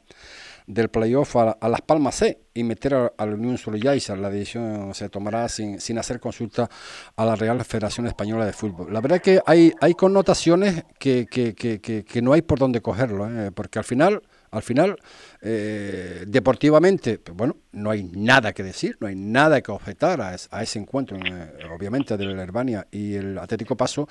del 0.72 0.88
playoff 0.88 1.36
a, 1.36 1.50
a, 1.60 1.68
Las 1.68 1.80
Palmas 1.80 2.16
C 2.16 2.38
y 2.54 2.64
meter 2.64 2.94
a, 2.94 3.12
a 3.16 3.26
la 3.26 3.34
Unión 3.34 3.58
Solillaiza. 3.58 4.16
La 4.16 4.30
decisión 4.30 4.94
se 4.94 5.08
tomará 5.08 5.48
sin, 5.48 5.80
sin 5.80 5.98
hacer 5.98 6.20
consulta 6.20 6.68
a 7.16 7.24
la 7.24 7.36
Real 7.36 7.62
Federación 7.64 8.06
Española 8.06 8.46
de 8.46 8.52
Fútbol. 8.52 8.92
La 8.92 9.00
verdad 9.00 9.16
es 9.16 9.22
que 9.22 9.40
hay, 9.46 9.72
hay 9.80 9.94
connotaciones 9.94 10.84
que, 10.98 11.26
que, 11.26 11.54
que, 11.54 11.80
que, 11.80 12.22
no 12.22 12.32
hay 12.32 12.42
por 12.42 12.58
dónde 12.58 12.80
cogerlo, 12.80 13.28
¿eh? 13.28 13.50
porque 13.52 13.78
al 13.78 13.84
final, 13.84 14.22
al 14.50 14.62
final 14.62 14.96
eh, 15.42 16.24
deportivamente, 16.26 17.20
bueno, 17.34 17.56
no 17.72 17.90
hay 17.90 18.04
nada 18.04 18.52
que 18.52 18.62
decir, 18.62 18.96
no 19.00 19.06
hay 19.06 19.16
nada 19.16 19.60
que 19.60 19.72
objetar 19.72 20.20
a, 20.20 20.36
a 20.50 20.62
ese 20.62 20.78
encuentro, 20.78 21.16
eh, 21.16 21.52
obviamente, 21.74 22.16
de 22.16 22.26
la 22.26 22.42
Herbania 22.42 22.86
y 22.90 23.14
el 23.14 23.38
Atlético 23.38 23.76
Paso, 23.76 24.08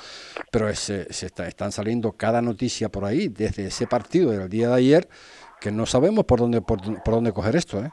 pero 0.52 0.70
es, 0.70 0.80
se 0.80 1.06
está, 1.10 1.48
están 1.48 1.72
saliendo 1.72 2.14
cada 2.14 2.42
noticia 2.42 2.90
por 2.90 3.06
ahí, 3.06 3.28
desde 3.28 3.68
ese 3.68 3.88
partido 3.88 4.32
del 4.32 4.50
día 4.50 4.70
de 4.70 4.76
ayer, 4.76 5.10
que 5.60 5.72
no 5.72 5.86
sabemos 5.86 6.26
por 6.26 6.40
dónde 6.40 6.62
por, 6.62 6.80
por 7.04 7.14
dónde 7.14 7.34
coger 7.34 7.56
esto, 7.56 7.80
¿eh? 7.80 7.92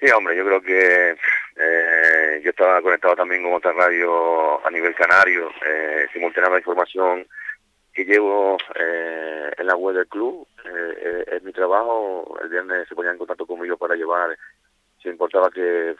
Sí, 0.00 0.10
hombre, 0.10 0.36
yo 0.36 0.44
creo 0.44 0.60
que 0.60 1.16
eh, 1.56 2.40
yo 2.42 2.50
estaba 2.50 2.82
conectado 2.82 3.16
también 3.16 3.42
con 3.42 3.54
otra 3.54 3.72
radio 3.72 4.64
a 4.66 4.70
nivel 4.70 4.94
canario, 4.94 5.50
eh, 5.66 6.06
simultaneando 6.12 6.56
la 6.56 6.60
información 6.60 7.26
que 7.92 8.04
llevo 8.04 8.58
eh, 8.74 9.50
en 9.56 9.66
la 9.66 9.76
web 9.76 9.94
del 9.94 10.08
club, 10.08 10.46
eh, 10.64 11.24
es 11.28 11.42
mi 11.42 11.52
trabajo, 11.52 12.36
el 12.42 12.48
viernes 12.48 12.88
se 12.88 12.94
ponían 12.94 13.14
en 13.14 13.18
contacto 13.18 13.46
conmigo 13.46 13.76
para 13.76 13.94
llevar, 13.94 14.36
si 15.00 15.08
importaba 15.08 15.48
que 15.48 15.94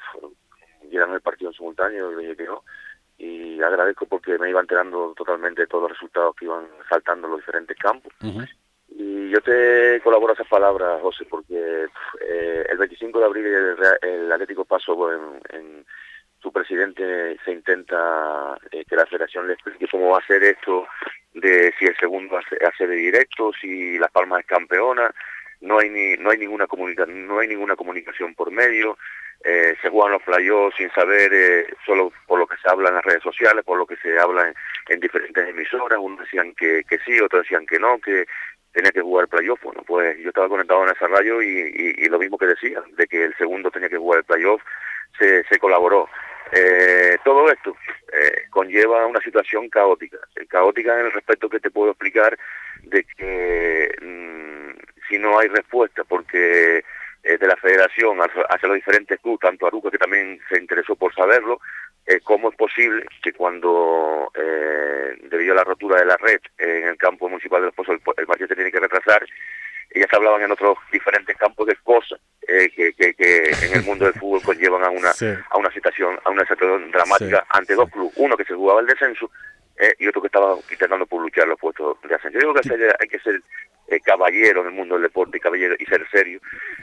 dieran 0.90 1.12
el 1.12 1.20
partido 1.20 1.50
en 1.50 1.56
simultáneo, 1.56 2.10
le 2.10 2.22
dije 2.22 2.36
que 2.36 2.44
no, 2.44 2.64
y 3.16 3.62
agradezco 3.62 4.06
porque 4.06 4.38
me 4.38 4.50
iba 4.50 4.60
enterando 4.60 5.14
totalmente 5.16 5.62
de 5.62 5.66
todos 5.68 5.82
los 5.84 5.92
resultados 5.92 6.34
que 6.36 6.46
iban 6.46 6.66
saltando 6.88 7.28
en 7.28 7.32
los 7.32 7.40
diferentes 7.40 7.78
campos. 7.78 8.12
Uh 8.22 8.26
-huh. 8.26 8.48
Y 8.88 9.30
yo 9.30 9.40
te 9.40 10.00
colaboro 10.02 10.34
esas 10.34 10.46
palabras, 10.46 11.00
José, 11.02 11.24
porque 11.28 11.86
eh, 12.20 12.66
el 12.68 12.78
25 12.78 13.18
de 13.18 13.24
abril 13.24 13.46
el, 14.02 14.32
Atlético 14.32 14.64
Paso 14.64 15.12
en, 15.12 15.40
en, 15.50 15.86
su 16.40 16.52
presidente 16.52 17.38
se 17.42 17.52
intenta 17.52 18.56
eh, 18.70 18.84
que 18.86 18.96
la 18.96 19.06
federación 19.06 19.46
le 19.46 19.54
explique 19.54 19.88
cómo 19.90 20.10
va 20.10 20.18
a 20.18 20.26
ser 20.26 20.44
esto 20.44 20.86
de 21.32 21.72
si 21.78 21.86
el 21.86 21.96
segundo 21.96 22.38
hace, 22.38 22.86
de 22.86 22.96
directo, 22.96 23.50
si 23.60 23.98
Las 23.98 24.10
Palmas 24.10 24.40
es 24.40 24.46
campeona, 24.46 25.12
no 25.60 25.78
hay 25.78 25.88
ni 25.88 26.16
no 26.16 26.30
hay 26.30 26.38
ninguna 26.38 26.66
comunicación 26.66 27.26
no 27.26 27.38
hay 27.38 27.48
ninguna 27.48 27.76
comunicación 27.76 28.34
por 28.34 28.50
medio. 28.50 28.98
Eh, 29.42 29.76
se 29.82 29.90
juegan 29.90 30.12
los 30.12 30.22
playoffs 30.22 30.76
sin 30.76 30.90
saber 30.92 31.30
eh, 31.34 31.66
solo 31.84 32.12
por 32.26 32.38
lo 32.38 32.46
que 32.46 32.56
se 32.56 32.70
habla 32.70 32.88
en 32.88 32.94
las 32.94 33.04
redes 33.04 33.22
sociales 33.22 33.62
por 33.62 33.76
lo 33.76 33.86
que 33.86 33.96
se 33.96 34.18
habla 34.18 34.48
en, 34.48 34.54
en 34.88 35.00
diferentes 35.00 35.48
emisoras. 35.48 35.98
Unos 35.98 36.20
decían 36.20 36.54
que, 36.54 36.82
que 36.88 36.98
sí 37.00 37.20
otros 37.20 37.42
decían 37.42 37.66
que 37.66 37.78
no 37.78 37.98
que 37.98 38.26
tenía 38.74 38.90
que 38.90 39.00
jugar 39.00 39.24
el 39.24 39.28
playoff. 39.28 39.62
Bueno, 39.62 39.82
pues 39.86 40.18
yo 40.18 40.28
estaba 40.28 40.48
conectado 40.48 40.84
en 40.84 40.90
esa 40.90 41.06
radio 41.06 41.40
y, 41.40 41.46
y, 41.46 42.04
y, 42.04 42.08
lo 42.08 42.18
mismo 42.18 42.36
que 42.36 42.46
decía, 42.46 42.82
de 42.96 43.06
que 43.06 43.24
el 43.24 43.36
segundo 43.36 43.70
tenía 43.70 43.88
que 43.88 43.96
jugar 43.96 44.18
el 44.18 44.24
playoff, 44.24 44.60
se, 45.18 45.44
se 45.44 45.58
colaboró. 45.58 46.08
Eh, 46.52 47.16
todo 47.24 47.50
esto 47.50 47.76
eh, 48.12 48.44
conlleva 48.50 49.06
una 49.06 49.20
situación 49.20 49.68
caótica, 49.70 50.18
caótica 50.48 51.00
en 51.00 51.06
el 51.06 51.12
respecto 51.12 51.48
que 51.48 51.60
te 51.60 51.70
puedo 51.70 51.92
explicar 51.92 52.38
de 52.82 53.04
que 53.04 53.90
mmm, 54.02 54.70
si 55.08 55.18
no 55.18 55.38
hay 55.38 55.48
respuesta, 55.48 56.04
porque 56.04 56.84
eh, 57.22 57.38
de 57.38 57.46
la 57.46 57.56
federación 57.56 58.18
hacia, 58.20 58.68
los 58.68 58.74
diferentes 58.74 59.18
clubes, 59.20 59.40
tanto 59.40 59.66
Aruca 59.66 59.90
que 59.90 59.98
también 59.98 60.38
se 60.48 60.58
interesó 60.58 60.94
por 60.94 61.14
saberlo, 61.14 61.60
eh, 62.06 62.20
cómo 62.22 62.50
es 62.50 62.56
posible 62.56 63.06
que 63.22 63.32
cuando, 63.32 64.30
eh, 64.34 65.16
debido 65.30 65.52
a 65.52 65.56
la 65.56 65.64
rotura 65.64 65.98
de 65.98 66.06
la 66.06 66.16
red 66.16 66.40
eh, 66.58 66.80
en 66.82 66.88
el 66.88 66.96
campo 66.96 67.28
municipal 67.28 67.60
de 67.60 67.66
los 67.66 67.74
Pozos, 67.74 67.94
el, 67.94 68.02
el 68.16 68.26
partido 68.26 68.48
se 68.48 68.54
tiene 68.54 68.70
que 68.70 68.80
retrasar, 68.80 69.24
y 69.94 70.00
ya 70.00 70.06
se 70.08 70.16
hablaban 70.16 70.42
en 70.42 70.50
otros 70.50 70.76
diferentes 70.92 71.36
campos 71.36 71.66
de 71.66 71.76
cosas 71.76 72.20
eh, 72.46 72.68
que, 72.74 72.92
que, 72.92 73.14
que, 73.14 73.50
en 73.62 73.74
el 73.74 73.84
mundo 73.84 74.04
del 74.04 74.14
fútbol 74.14 74.42
conllevan 74.42 74.84
a 74.84 74.90
una, 74.90 75.12
sí. 75.14 75.26
a 75.26 75.56
una 75.56 75.70
situación, 75.70 76.18
a 76.24 76.30
una 76.30 76.42
situación 76.42 76.90
dramática 76.90 77.40
sí, 77.40 77.46
ante 77.50 77.74
dos 77.74 77.90
clubes, 77.90 78.12
uno 78.16 78.36
que 78.36 78.44
se 78.44 78.54
jugaba 78.54 78.80
el 78.80 78.86
descenso 78.86 79.30
eh, 79.78 79.94
y 79.98 80.06
otro 80.06 80.20
que 80.20 80.28
estaba 80.28 80.56
intentando 80.70 81.06
por 81.06 81.22
luchar 81.22 81.48
los 81.48 81.58
puestos 81.58 81.96
de 82.02 82.14
ascenso. 82.14 82.38
Yo 82.38 82.52
creo 82.52 82.78
que 82.78 82.94
hay 83.00 83.08
que 83.08 83.18
ser 83.18 83.42
caballero 84.04 84.60
en 84.60 84.68
el 84.68 84.72
mundo 84.72 84.94
del 84.94 85.04
deporte 85.04 85.36
y 85.36 85.40
caballero 85.40 85.74
y 85.78 85.84
ser 85.86 86.06
serio, 86.10 86.40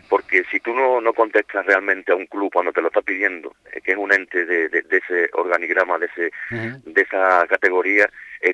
porque 0.10 0.44
si 0.52 0.60
tú 0.60 0.74
no, 0.74 1.02
no 1.02 1.14
contestas 1.14 1.66
realmente 1.66 2.12
a 2.12 2.16
un 2.16 2.26
club 2.26 2.52
cuando 2.52 2.72
te 2.72 2.82
lo 2.82 2.88
está 2.88 3.02
pidiendo, 3.02 3.56
eh, 3.72 3.82
que 3.82 3.92
es 3.92 3.98
un 3.98 4.14
ente 4.14 4.46
de, 4.46 4.70
de, 4.70 4.86
ese 4.90 5.30
organigrama, 5.34 5.98
de, 5.98 6.08
ese, 6.08 6.32
de 6.50 7.02
esa 7.02 7.46
categoría, 7.48 8.10
eh, 8.42 8.54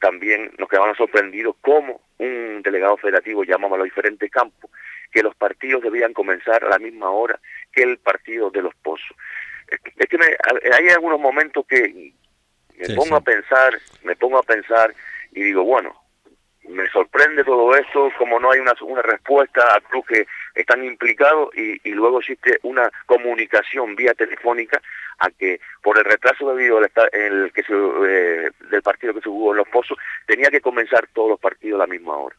también 0.00 0.52
nos 0.58 0.68
quedamos 0.68 0.96
sorprendidos 0.96 1.56
cómo 1.60 2.00
un 2.18 2.62
delegado 2.62 2.96
federativo 2.96 3.44
llamaba 3.44 3.76
a 3.76 3.78
los 3.78 3.86
diferentes 3.86 4.30
campos 4.30 4.70
que 5.10 5.22
los 5.22 5.34
partidos 5.34 5.82
debían 5.82 6.12
comenzar 6.12 6.64
a 6.64 6.70
la 6.70 6.78
misma 6.78 7.10
hora 7.10 7.38
que 7.72 7.82
el 7.82 7.98
partido 7.98 8.50
de 8.50 8.62
los 8.62 8.74
pozos. 8.76 9.16
Es 9.96 10.08
que 10.08 10.18
hay 10.72 10.88
algunos 10.88 11.18
momentos 11.18 11.64
que 11.66 12.12
me 12.88 12.94
pongo 12.94 13.16
a 13.16 13.20
pensar, 13.20 13.78
me 14.04 14.16
pongo 14.16 14.38
a 14.38 14.42
pensar 14.42 14.94
y 15.32 15.42
digo, 15.42 15.64
bueno, 15.64 15.94
me 16.68 16.88
sorprende 16.90 17.44
todo 17.44 17.74
esto, 17.76 18.10
como 18.18 18.38
no 18.38 18.50
hay 18.50 18.60
una, 18.60 18.72
una 18.82 19.02
respuesta 19.02 19.74
al 19.74 19.82
club 19.82 20.06
que 20.06 20.26
están 20.54 20.84
implicados 20.84 21.50
y, 21.56 21.80
y, 21.88 21.92
luego 21.92 22.20
existe 22.20 22.58
una 22.62 22.88
comunicación 23.06 23.96
vía 23.96 24.14
telefónica 24.14 24.80
a 25.18 25.30
que 25.30 25.60
por 25.82 25.98
el 25.98 26.04
retraso 26.04 26.54
debido 26.54 26.78
al 26.78 26.90
el 27.12 27.52
que 27.52 27.62
se, 27.62 27.72
eh, 27.72 28.50
del 28.70 28.82
partido 28.82 29.14
que 29.14 29.20
se 29.20 29.28
jugó 29.28 29.52
en 29.52 29.58
Los 29.58 29.68
Pozos 29.68 29.98
tenía 30.26 30.50
que 30.50 30.60
comenzar 30.60 31.06
todos 31.12 31.30
los 31.30 31.40
partidos 31.40 31.80
a 31.80 31.84
la 31.84 31.86
misma 31.86 32.16
hora. 32.16 32.36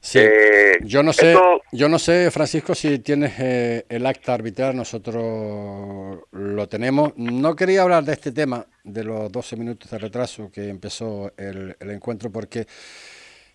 Sí. 0.00 0.18
Eh, 0.18 0.78
yo 0.82 1.02
no 1.02 1.12
sé, 1.12 1.36
yo 1.72 1.88
no 1.88 1.98
sé, 1.98 2.30
Francisco, 2.30 2.74
si 2.74 3.00
tienes 3.00 3.34
eh, 3.38 3.84
el 3.88 4.06
acta 4.06 4.32
arbitral, 4.32 4.74
nosotros 4.74 6.20
lo 6.30 6.68
tenemos. 6.68 7.12
No 7.16 7.54
quería 7.54 7.82
hablar 7.82 8.04
de 8.04 8.14
este 8.14 8.32
tema, 8.32 8.66
de 8.82 9.04
los 9.04 9.30
12 9.30 9.56
minutos 9.56 9.90
de 9.90 9.98
retraso 9.98 10.50
que 10.50 10.68
empezó 10.68 11.32
el, 11.36 11.76
encuentro, 11.80 12.30
porque 12.30 12.66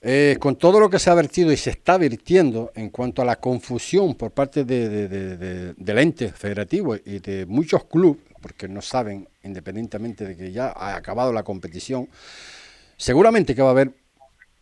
eh, 0.01 0.37
con 0.39 0.55
todo 0.55 0.79
lo 0.79 0.87
que 0.87 0.99
se 0.99 1.09
ha 1.09 1.15
vertido 1.15 1.51
y 1.51 1.57
se 1.57 1.71
está 1.71 1.97
vertiendo 1.97 2.71
en 2.75 2.91
cuanto 2.91 3.23
a 3.23 3.25
la 3.25 3.37
confusión 3.37 4.13
por 4.13 4.29
parte 4.29 4.63
de, 4.63 5.73
del 5.75 5.97
ente 5.97 6.31
federativo 6.31 6.95
y 6.95 7.19
de 7.19 7.47
muchos 7.47 7.85
clubes, 7.85 8.21
porque 8.39 8.67
no 8.67 8.83
saben, 8.83 9.27
independientemente 9.43 10.25
de 10.25 10.37
que 10.37 10.51
ya 10.51 10.67
ha 10.67 10.95
acabado 10.95 11.33
la 11.33 11.41
competición, 11.41 12.07
seguramente 12.97 13.55
que 13.55 13.63
va 13.63 13.69
a 13.69 13.71
haber 13.71 13.93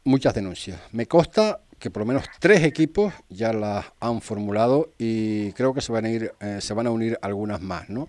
muchas 0.06 0.34
denuncias. 0.34 0.80
Me 0.92 1.08
consta 1.08 1.60
que 1.84 1.92
por 1.92 2.04
lo 2.04 2.06
menos 2.06 2.24
tres 2.40 2.64
equipos 2.64 3.14
ya 3.28 3.52
las 3.52 3.88
han 4.00 4.22
formulado 4.22 4.92
y 4.98 5.52
creo 5.52 5.74
que 5.74 5.82
se 5.82 5.92
van 5.92 6.06
a 6.06 6.10
ir, 6.10 6.32
eh, 6.40 6.60
se 6.62 6.74
van 6.74 6.88
a 6.88 6.92
unir 6.92 7.20
algunas 7.22 7.60
más, 7.60 7.90
¿no? 7.90 8.08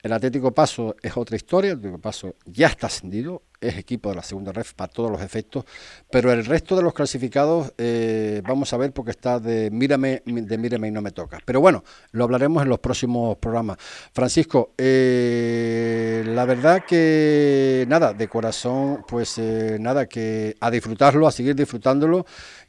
El 0.00 0.12
Atlético 0.12 0.54
Paso 0.54 0.94
es 1.02 1.16
otra 1.16 1.34
historia, 1.34 1.72
el 1.72 1.78
Atlético 1.78 2.00
Paso 2.00 2.36
ya 2.44 2.68
está 2.68 2.86
ascendido, 2.86 3.42
es 3.60 3.78
equipo 3.78 4.10
de 4.10 4.14
la 4.14 4.22
segunda 4.22 4.52
ref 4.52 4.74
para 4.74 4.92
todos 4.92 5.10
los 5.10 5.20
efectos, 5.22 5.64
pero 6.08 6.30
el 6.30 6.44
resto 6.44 6.76
de 6.76 6.82
los 6.82 6.94
clasificados 6.94 7.72
eh, 7.78 8.42
vamos 8.46 8.72
a 8.72 8.76
ver 8.76 8.92
porque 8.92 9.10
está 9.10 9.40
de 9.40 9.72
mírame, 9.72 10.22
de 10.24 10.58
mírame 10.58 10.86
y 10.86 10.92
no 10.92 11.02
me 11.02 11.10
toca. 11.10 11.40
Pero 11.44 11.60
bueno, 11.60 11.82
lo 12.12 12.22
hablaremos 12.22 12.62
en 12.62 12.68
los 12.68 12.78
próximos 12.78 13.38
programas. 13.38 13.78
Francisco, 14.12 14.72
eh, 14.78 16.22
la 16.28 16.44
verdad 16.44 16.84
que 16.86 17.86
nada, 17.88 18.12
de 18.12 18.28
corazón, 18.28 19.04
pues 19.08 19.40
nada, 19.80 20.06
que 20.06 20.54
a 20.60 20.70
disfrutarlo, 20.70 21.26
a 21.26 21.32
seguir 21.32 21.56
disfrutándolo 21.56 22.24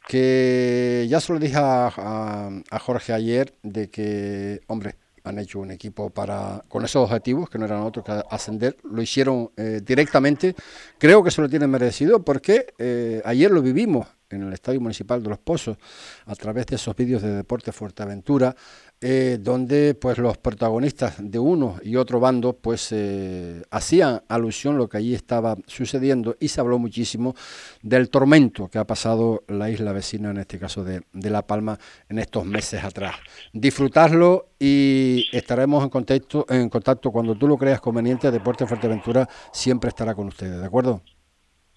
que 0.07 1.05
ya 1.09 1.19
se 1.19 1.33
lo 1.33 1.39
dije 1.39 1.57
a, 1.57 2.63
Jorge 2.81 3.11
ayer 3.13 3.53
de 3.61 3.89
que, 3.89 4.61
hombre, 4.67 4.95
han 5.23 5.37
hecho 5.37 5.59
un 5.59 5.71
equipo 5.71 6.09
para 6.09 6.63
con 6.69 6.85
esos 6.85 7.03
objetivos, 7.03 7.49
que 7.49 7.57
no 7.57 7.65
eran 7.65 7.81
otros 7.81 8.05
que 8.05 8.23
ascender, 8.29 8.77
lo 8.83 9.01
hicieron 9.01 9.51
eh, 9.57 9.81
directamente. 9.83 10.55
Creo 10.97 11.21
que 11.21 11.31
se 11.31 11.41
lo 11.41 11.49
tienen 11.49 11.69
merecido 11.69 12.23
porque 12.23 12.67
eh, 12.77 13.21
ayer 13.25 13.51
lo 13.51 13.61
vivimos 13.61 14.07
en 14.29 14.43
el 14.43 14.53
Estadio 14.53 14.81
Municipal 14.81 15.23
de 15.23 15.29
Los 15.29 15.39
Pozos 15.39 15.77
a 16.25 16.35
través 16.35 16.65
de 16.67 16.75
esos 16.75 16.95
vídeos 16.95 17.21
de 17.21 17.33
Deporte 17.33 17.71
Fuerteventura 17.71 18.55
eh, 18.99 19.37
donde 19.39 19.93
pues 19.93 20.17
los 20.17 20.39
protagonistas 20.39 21.17
de 21.19 21.37
uno 21.37 21.75
y 21.83 21.97
otro 21.97 22.19
bando 22.19 22.53
pues 22.53 22.91
eh, 22.91 23.61
hacían 23.69 24.23
alusión 24.27 24.73
a 24.73 24.77
lo 24.79 24.89
que 24.89 24.97
allí 24.97 25.13
estaba 25.13 25.55
sucediendo 25.67 26.35
y 26.39 26.47
se 26.47 26.59
habló 26.59 26.79
muchísimo 26.79 27.35
del 27.83 28.09
tormento 28.09 28.69
que 28.69 28.79
ha 28.79 28.87
pasado 28.87 29.43
la 29.49 29.69
isla 29.69 29.91
vecina, 29.91 30.31
en 30.31 30.37
este 30.37 30.57
caso 30.57 30.83
de, 30.83 31.03
La 31.13 31.45
Palma, 31.45 31.77
en 32.09 32.17
estos 32.17 32.43
meses 32.45 32.83
atrás. 32.83 33.15
Disfrutarlo 33.53 34.49
y 34.59 35.25
estaremos 35.31 35.83
en 35.83 35.89
contacto, 35.89 36.47
en 36.49 36.67
contacto 36.67 37.11
cuando 37.11 37.35
tú 37.35 37.47
lo 37.47 37.57
creas 37.57 37.79
conveniente. 37.79 38.31
Deporte 38.31 38.65
Fuerteventura 38.65 39.29
siempre 39.53 39.89
estará 39.89 40.15
con 40.15 40.27
ustedes, 40.27 40.59
¿de 40.59 40.65
acuerdo? 40.65 41.03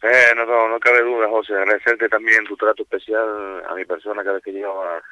Eh, 0.03 0.35
no, 0.35 0.69
no, 0.69 0.81
cabe 0.81 1.03
duda, 1.03 1.29
José. 1.29 1.55
Agradecerte 1.55 2.09
también 2.09 2.45
tu 2.45 2.57
trato 2.57 2.83
especial 2.83 3.63
a 3.67 3.75
mi 3.75 3.85
persona 3.85 4.23
cada 4.23 4.35
vez 4.35 4.45
que 4.45 4.53
llegaba 4.53 5.03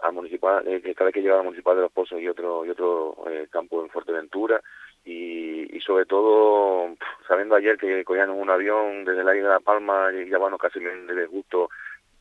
a 0.00 0.10
municipal, 0.10 0.66
eh, 0.66 0.82
cada 0.94 1.06
vez 1.06 1.14
que 1.14 1.22
llegaba 1.22 1.40
a 1.40 1.44
municipal 1.44 1.76
de 1.76 1.82
los 1.82 1.92
Pozos 1.92 2.20
y 2.20 2.28
otro 2.28 2.64
y 2.64 2.70
otro 2.70 3.16
eh, 3.30 3.46
campo 3.50 3.82
en 3.82 3.90
Fuerteventura 3.90 4.60
y, 5.04 5.76
y 5.76 5.80
sobre 5.80 6.04
todo 6.06 6.94
sabiendo 7.28 7.54
ayer 7.54 7.78
que 7.78 8.04
cogían 8.04 8.30
un 8.30 8.50
avión 8.50 9.04
desde 9.04 9.22
la 9.22 9.36
isla 9.36 9.48
de 9.48 9.54
La 9.54 9.60
Palma 9.60 10.10
y 10.12 10.28
bueno 10.30 10.58
casi 10.58 10.80
de 10.80 11.14
desgusto 11.14 11.70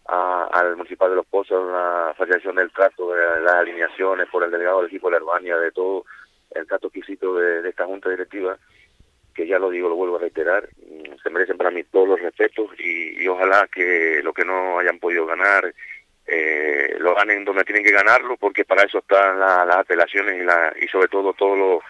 al 0.06 0.76
municipal 0.76 1.10
de 1.10 1.16
los 1.16 1.26
Pozos, 1.26 1.64
una 1.64 2.14
facilitación 2.16 2.56
del 2.58 2.72
trato, 2.72 3.14
de 3.14 3.42
las 3.42 3.54
alineaciones 3.56 4.28
por 4.30 4.44
el 4.44 4.52
delegado 4.52 4.80
del 4.80 4.88
equipo 4.88 5.08
de 5.08 5.12
la 5.12 5.18
Herbania, 5.18 5.58
de 5.58 5.72
todo 5.72 6.06
el 6.52 6.68
trato 6.68 6.88
exquisito 6.88 7.36
de, 7.36 7.68
esta 7.68 7.86
junta 7.86 8.10
directiva 8.10 8.58
que 9.34 9.48
ya 9.48 9.60
lo 9.60 9.70
digo, 9.70 9.90
lo 9.90 9.96
vuelvo 9.96 10.18
a 10.18 10.20
reiterar, 10.20 10.68
se 11.22 11.30
merecen 11.30 11.58
para 11.58 11.72
mí 11.72 11.84
todos 11.86 12.08
los 12.08 12.22
respetos 12.22 12.70
y 12.80 13.28
ojalá 13.28 13.68
que 13.74 14.22
lo 14.24 14.34
que 14.34 14.46
no 14.46 14.80
hayan 14.80 15.00
podido 15.00 15.26
ganar 15.26 15.74
eh, 16.26 16.96
lo 17.00 17.16
ganen 17.16 17.44
donde 17.44 17.66
tienen 17.66 17.84
que 17.84 17.92
ganarlo, 17.92 18.38
porque 18.38 18.64
para 18.64 18.84
eso 18.84 19.00
están 19.00 19.40
las 19.40 19.76
apelaciones 19.76 20.42
y, 20.42 20.46
la, 20.46 20.74
y 20.80 20.88
sobre 20.88 21.08
todo 21.08 21.34
todo 21.34 21.82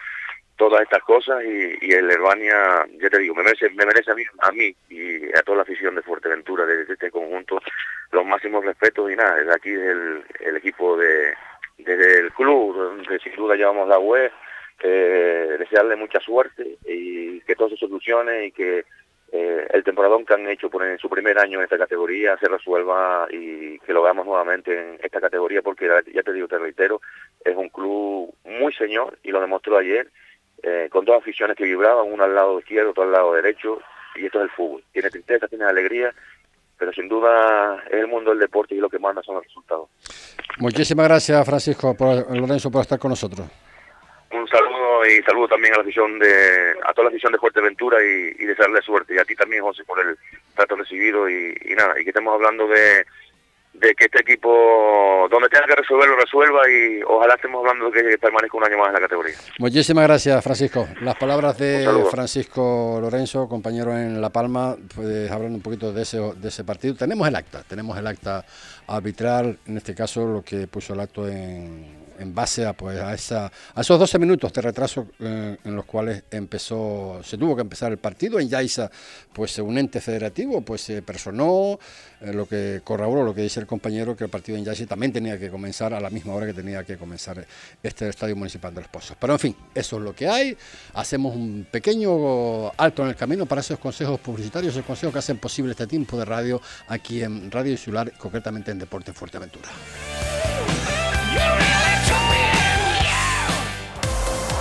todas 0.55 0.83
estas 0.83 1.03
cosas 1.03 1.43
y, 1.43 1.91
el 1.91 2.09
Herbania, 2.09 2.85
ya 2.99 3.09
te 3.09 3.19
digo, 3.19 3.35
me 3.35 3.43
merece, 3.43 3.69
me 3.71 3.85
merece 3.85 4.11
a 4.11 4.15
mí, 4.15 4.23
a 4.39 4.51
mí 4.51 4.75
y 4.89 5.25
a 5.35 5.41
toda 5.41 5.57
la 5.57 5.63
afición 5.63 5.95
de 5.95 6.03
Fuerteventura 6.03 6.65
de, 6.65 6.83
este 6.83 7.11
conjunto 7.11 7.59
los 8.11 8.25
máximos 8.25 8.63
respetos 8.63 9.11
y 9.11 9.15
nada, 9.15 9.35
desde 9.35 9.53
aquí 9.53 9.69
el, 9.71 10.23
el 10.39 10.55
equipo 10.57 10.95
de 10.97 11.33
desde 11.77 12.19
el 12.19 12.31
club, 12.33 12.75
donde 12.75 13.19
sin 13.19 13.35
duda 13.35 13.55
llevamos 13.55 13.87
la 13.89 13.97
web, 13.97 14.31
eh, 14.81 15.55
desearle 15.59 15.95
mucha 15.95 16.19
suerte 16.19 16.77
y 16.85 17.32
y 18.45 18.51
que 18.51 18.85
eh, 19.31 19.67
el 19.71 19.83
temporadón 19.83 20.25
que 20.25 20.33
han 20.35 20.47
hecho 20.47 20.69
por 20.69 20.85
en 20.85 20.99
su 20.99 21.09
primer 21.09 21.39
año 21.39 21.57
en 21.57 21.63
esta 21.63 21.77
categoría 21.77 22.37
se 22.37 22.47
resuelva 22.47 23.27
y 23.31 23.79
que 23.79 23.93
lo 23.93 24.03
veamos 24.03 24.25
nuevamente 24.25 24.77
en 24.77 24.99
esta 25.01 25.19
categoría 25.19 25.61
porque 25.63 25.89
ya 26.13 26.21
te 26.21 26.33
digo, 26.33 26.47
te 26.47 26.59
reitero, 26.59 27.01
es 27.43 27.55
un 27.55 27.69
club 27.69 28.33
muy 28.43 28.71
señor 28.73 29.17
y 29.23 29.31
lo 29.31 29.41
demostró 29.41 29.77
ayer 29.77 30.07
eh, 30.61 30.87
con 30.91 31.03
dos 31.05 31.17
aficiones 31.17 31.57
que 31.57 31.63
vibraban, 31.63 32.11
uno 32.11 32.23
al 32.23 32.35
lado 32.35 32.59
izquierdo, 32.59 32.91
otro 32.91 33.03
al 33.03 33.11
lado 33.11 33.33
derecho 33.33 33.79
y 34.15 34.25
esto 34.27 34.37
es 34.37 34.43
el 34.43 34.51
fútbol. 34.51 34.83
Tiene 34.91 35.09
tristeza, 35.09 35.47
tiene 35.47 35.65
alegría, 35.65 36.13
pero 36.77 36.93
sin 36.93 37.09
duda 37.09 37.83
es 37.87 37.99
el 37.99 38.07
mundo 38.07 38.29
del 38.29 38.39
deporte 38.39 38.75
y 38.75 38.79
lo 38.79 38.89
que 38.89 38.99
manda 38.99 39.23
son 39.23 39.35
los 39.35 39.43
resultados. 39.43 39.89
Muchísimas 40.59 41.07
gracias 41.07 41.43
Francisco 41.43 41.97
por, 41.97 42.37
Lorenzo 42.37 42.69
por 42.69 42.81
estar 42.81 42.99
con 42.99 43.09
nosotros 43.09 43.47
un 44.33 44.47
saludo 44.47 44.82
y 45.05 45.21
saludo 45.23 45.47
también 45.47 45.73
a 45.73 45.77
la 45.77 45.83
afición 45.83 46.19
de 46.19 46.73
a 46.83 46.93
toda 46.93 47.05
la 47.05 47.09
afición 47.09 47.31
de 47.31 47.39
Fuerteventura 47.39 47.97
y, 48.03 48.35
y 48.39 48.45
desearle 48.45 48.81
suerte 48.81 49.15
y 49.15 49.17
a 49.17 49.25
ti 49.25 49.35
también 49.35 49.63
José 49.63 49.83
por 49.83 49.99
el 49.99 50.17
trato 50.55 50.75
recibido 50.75 51.29
y, 51.29 51.53
nada 51.75 51.99
y 51.99 52.03
que 52.03 52.09
estemos 52.09 52.33
hablando 52.33 52.67
de, 52.67 53.05
de 53.73 53.95
que 53.95 54.05
este 54.05 54.21
equipo 54.21 55.27
donde 55.31 55.49
tenga 55.49 55.65
que 55.65 55.75
resolverlo 55.75 56.15
resuelva 56.15 56.61
y 56.69 57.01
ojalá 57.03 57.35
estemos 57.35 57.59
hablando 57.59 57.89
de 57.89 58.03
que 58.03 58.17
permanezca 58.17 58.57
un 58.57 58.63
año 58.65 58.77
más 58.77 58.87
en 58.87 58.93
la 58.93 58.99
categoría. 58.99 59.35
Muchísimas 59.59 60.05
gracias 60.05 60.43
Francisco. 60.43 60.87
Las 61.01 61.15
palabras 61.15 61.57
de 61.57 61.87
Francisco 62.11 62.99
Lorenzo, 63.01 63.47
compañero 63.47 63.97
en 63.97 64.21
La 64.21 64.29
Palma, 64.29 64.75
pues 64.95 65.29
hablando 65.31 65.55
un 65.55 65.63
poquito 65.63 65.91
de 65.91 66.03
ese, 66.03 66.19
de 66.19 66.47
ese 66.47 66.63
partido. 66.63 66.95
Tenemos 66.95 67.27
el 67.27 67.35
acta, 67.35 67.63
tenemos 67.63 67.97
el 67.97 68.05
acta 68.05 68.45
arbitral, 68.87 69.57
en 69.65 69.77
este 69.77 69.95
caso 69.95 70.25
lo 70.27 70.43
que 70.43 70.67
puso 70.67 70.93
el 70.93 70.99
acto 70.99 71.27
en 71.27 72.02
en 72.23 72.33
base 72.33 72.65
a, 72.65 72.73
pues, 72.73 72.99
a, 72.99 73.13
esos 73.13 73.99
12 73.99 74.19
minutos 74.19 74.51
de 74.51 74.61
retraso 74.61 75.07
eh, 75.19 75.57
en 75.63 75.75
los 75.75 75.85
cuales 75.85 76.23
empezó, 76.31 77.21
se 77.23 77.37
tuvo 77.37 77.55
que 77.55 77.61
empezar 77.61 77.91
el 77.91 77.99
partido. 77.99 78.39
En 78.39 78.49
Yaiza, 78.49 78.89
pues 79.31 79.57
un 79.59 79.77
ente 79.77 80.01
federativo, 80.01 80.61
pues 80.61 80.81
se 80.81 81.01
personó, 81.01 81.79
eh, 82.21 82.33
lo 82.33 82.47
que 82.47 82.81
corroboró 82.83 83.23
lo 83.23 83.33
que 83.33 83.41
dice 83.41 83.59
el 83.59 83.67
compañero, 83.67 84.15
que 84.15 84.23
el 84.23 84.29
partido 84.29 84.57
en 84.57 84.65
Yaiza 84.65 84.85
también 84.85 85.13
tenía 85.13 85.37
que 85.37 85.49
comenzar 85.49 85.93
a 85.93 85.99
la 85.99 86.09
misma 86.09 86.33
hora 86.33 86.47
que 86.47 86.53
tenía 86.53 86.83
que 86.83 86.97
comenzar 86.97 87.45
este 87.81 88.09
Estadio 88.09 88.35
Municipal 88.35 88.73
de 88.73 88.81
los 88.81 88.89
Pozos. 88.89 89.17
Pero 89.19 89.33
en 89.33 89.39
fin, 89.39 89.55
eso 89.75 89.97
es 89.97 90.01
lo 90.01 90.15
que 90.15 90.27
hay. 90.27 90.57
Hacemos 90.93 91.35
un 91.35 91.67
pequeño 91.69 92.69
alto 92.77 93.03
en 93.03 93.09
el 93.09 93.15
camino 93.15 93.45
para 93.45 93.61
esos 93.61 93.79
consejos 93.79 94.19
publicitarios, 94.19 94.73
esos 94.73 94.85
consejos 94.85 95.13
que 95.13 95.19
hacen 95.19 95.37
posible 95.37 95.71
este 95.71 95.87
tiempo 95.87 96.17
de 96.17 96.25
radio 96.25 96.61
aquí 96.87 97.21
en 97.21 97.51
Radio 97.51 97.71
Insular, 97.71 98.11
concretamente 98.17 98.71
en 98.71 98.79
Deporte 98.79 99.13
Fuerteventura. 99.13 99.69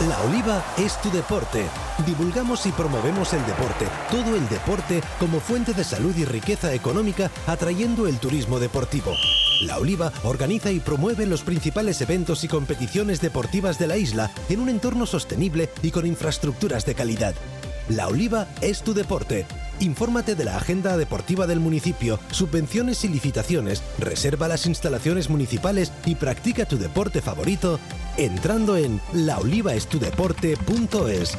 La 0.09 0.21
Oliva 0.23 0.65
es 0.79 1.01
tu 1.01 1.13
deporte. 1.13 1.65
Divulgamos 2.05 2.67
y 2.67 2.73
promovemos 2.73 3.35
el 3.35 3.47
deporte, 3.47 3.87
todo 4.11 4.35
el 4.35 4.49
deporte, 4.49 5.01
como 5.21 5.39
fuente 5.39 5.75
de 5.75 5.85
salud 5.85 6.17
y 6.17 6.25
riqueza 6.25 6.75
económica, 6.75 7.31
atrayendo 7.47 8.09
el 8.09 8.19
turismo 8.19 8.59
deportivo. 8.59 9.15
La 9.61 9.79
Oliva 9.79 10.13
organiza 10.25 10.73
y 10.73 10.81
promueve 10.81 11.25
los 11.27 11.43
principales 11.43 12.01
eventos 12.01 12.43
y 12.43 12.49
competiciones 12.49 13.21
deportivas 13.21 13.79
de 13.79 13.87
la 13.87 13.97
isla 13.97 14.33
en 14.49 14.59
un 14.59 14.71
entorno 14.71 15.07
sostenible 15.07 15.71
y 15.83 15.93
con 15.93 16.05
infraestructuras 16.05 16.85
de 16.85 16.97
calidad. 16.97 17.35
La 17.89 18.09
Oliva 18.09 18.49
es 18.61 18.83
tu 18.83 18.95
deporte. 18.95 19.47
Infórmate 19.79 20.35
de 20.35 20.45
la 20.45 20.57
agenda 20.57 20.97
deportiva 20.97 21.47
del 21.47 21.61
municipio, 21.61 22.19
subvenciones 22.31 23.05
y 23.05 23.09
licitaciones, 23.09 23.83
reserva 23.99 24.49
las 24.49 24.67
instalaciones 24.67 25.31
municipales 25.31 25.93
y 26.07 26.17
practica 26.17 26.65
tu 26.65 26.79
deporte 26.79 27.21
favorito 27.21 27.79
entrando 28.17 28.77
en 28.77 29.01
laolivaestudeporte.es. 29.13 31.39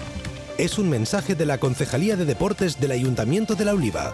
Es 0.57 0.77
un 0.77 0.89
mensaje 0.89 1.35
de 1.35 1.45
la 1.45 1.57
Concejalía 1.57 2.15
de 2.15 2.23
Deportes 2.25 2.79
del 2.79 2.91
Ayuntamiento 2.91 3.55
de 3.55 3.65
La 3.65 3.73
Oliva. 3.73 4.13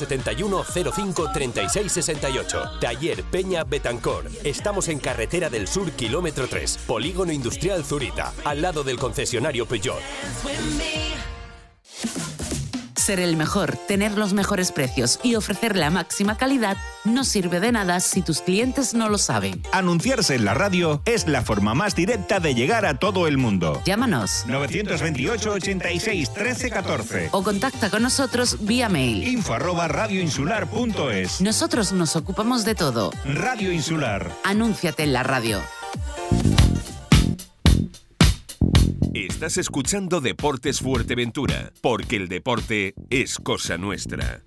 71 0.01 0.63
05 0.63 1.31
36 1.31 1.91
68. 1.91 2.63
Taller 2.79 3.23
Peña 3.23 3.63
Betancor. 3.63 4.25
Estamos 4.43 4.87
en 4.87 4.99
Carretera 4.99 5.49
del 5.49 5.67
Sur, 5.67 5.91
kilómetro 5.91 6.47
3, 6.47 6.79
Polígono 6.87 7.31
Industrial 7.31 7.83
Zurita, 7.85 8.33
al 8.43 8.61
lado 8.61 8.83
del 8.83 8.97
concesionario 8.97 9.65
Peugeot. 9.65 10.01
Ser 13.01 13.19
el 13.19 13.35
mejor, 13.35 13.77
tener 13.87 14.11
los 14.11 14.33
mejores 14.33 14.71
precios 14.71 15.19
y 15.23 15.33
ofrecer 15.33 15.75
la 15.75 15.89
máxima 15.89 16.37
calidad 16.37 16.77
no 17.03 17.23
sirve 17.23 17.59
de 17.59 17.71
nada 17.71 17.99
si 17.99 18.21
tus 18.21 18.41
clientes 18.41 18.93
no 18.93 19.09
lo 19.09 19.17
saben. 19.17 19.63
Anunciarse 19.71 20.35
en 20.35 20.45
la 20.45 20.53
radio 20.53 21.01
es 21.05 21.27
la 21.27 21.41
forma 21.41 21.73
más 21.73 21.95
directa 21.95 22.39
de 22.39 22.53
llegar 22.53 22.85
a 22.85 22.99
todo 22.99 23.25
el 23.25 23.39
mundo. 23.39 23.81
Llámanos 23.85 24.45
928 24.45 25.51
86 25.51 26.31
13 26.31 26.69
14 26.69 27.29
o 27.31 27.41
contacta 27.41 27.89
con 27.89 28.03
nosotros 28.03 28.57
vía 28.67 28.87
mail. 28.87 29.27
Info 29.27 29.55
arroba 29.55 29.87
radioinsular.es. 29.87 31.41
Nosotros 31.41 31.93
nos 31.93 32.15
ocupamos 32.15 32.65
de 32.65 32.75
todo. 32.75 33.11
Radio 33.25 33.71
Insular. 33.71 34.31
Anúnciate 34.43 35.01
en 35.01 35.13
la 35.13 35.23
radio. 35.23 35.59
Estás 39.41 39.57
escuchando 39.57 40.21
Deportes 40.21 40.81
Fuerteventura, 40.81 41.73
porque 41.81 42.15
el 42.15 42.27
deporte 42.27 42.93
es 43.09 43.39
cosa 43.39 43.75
nuestra. 43.75 44.43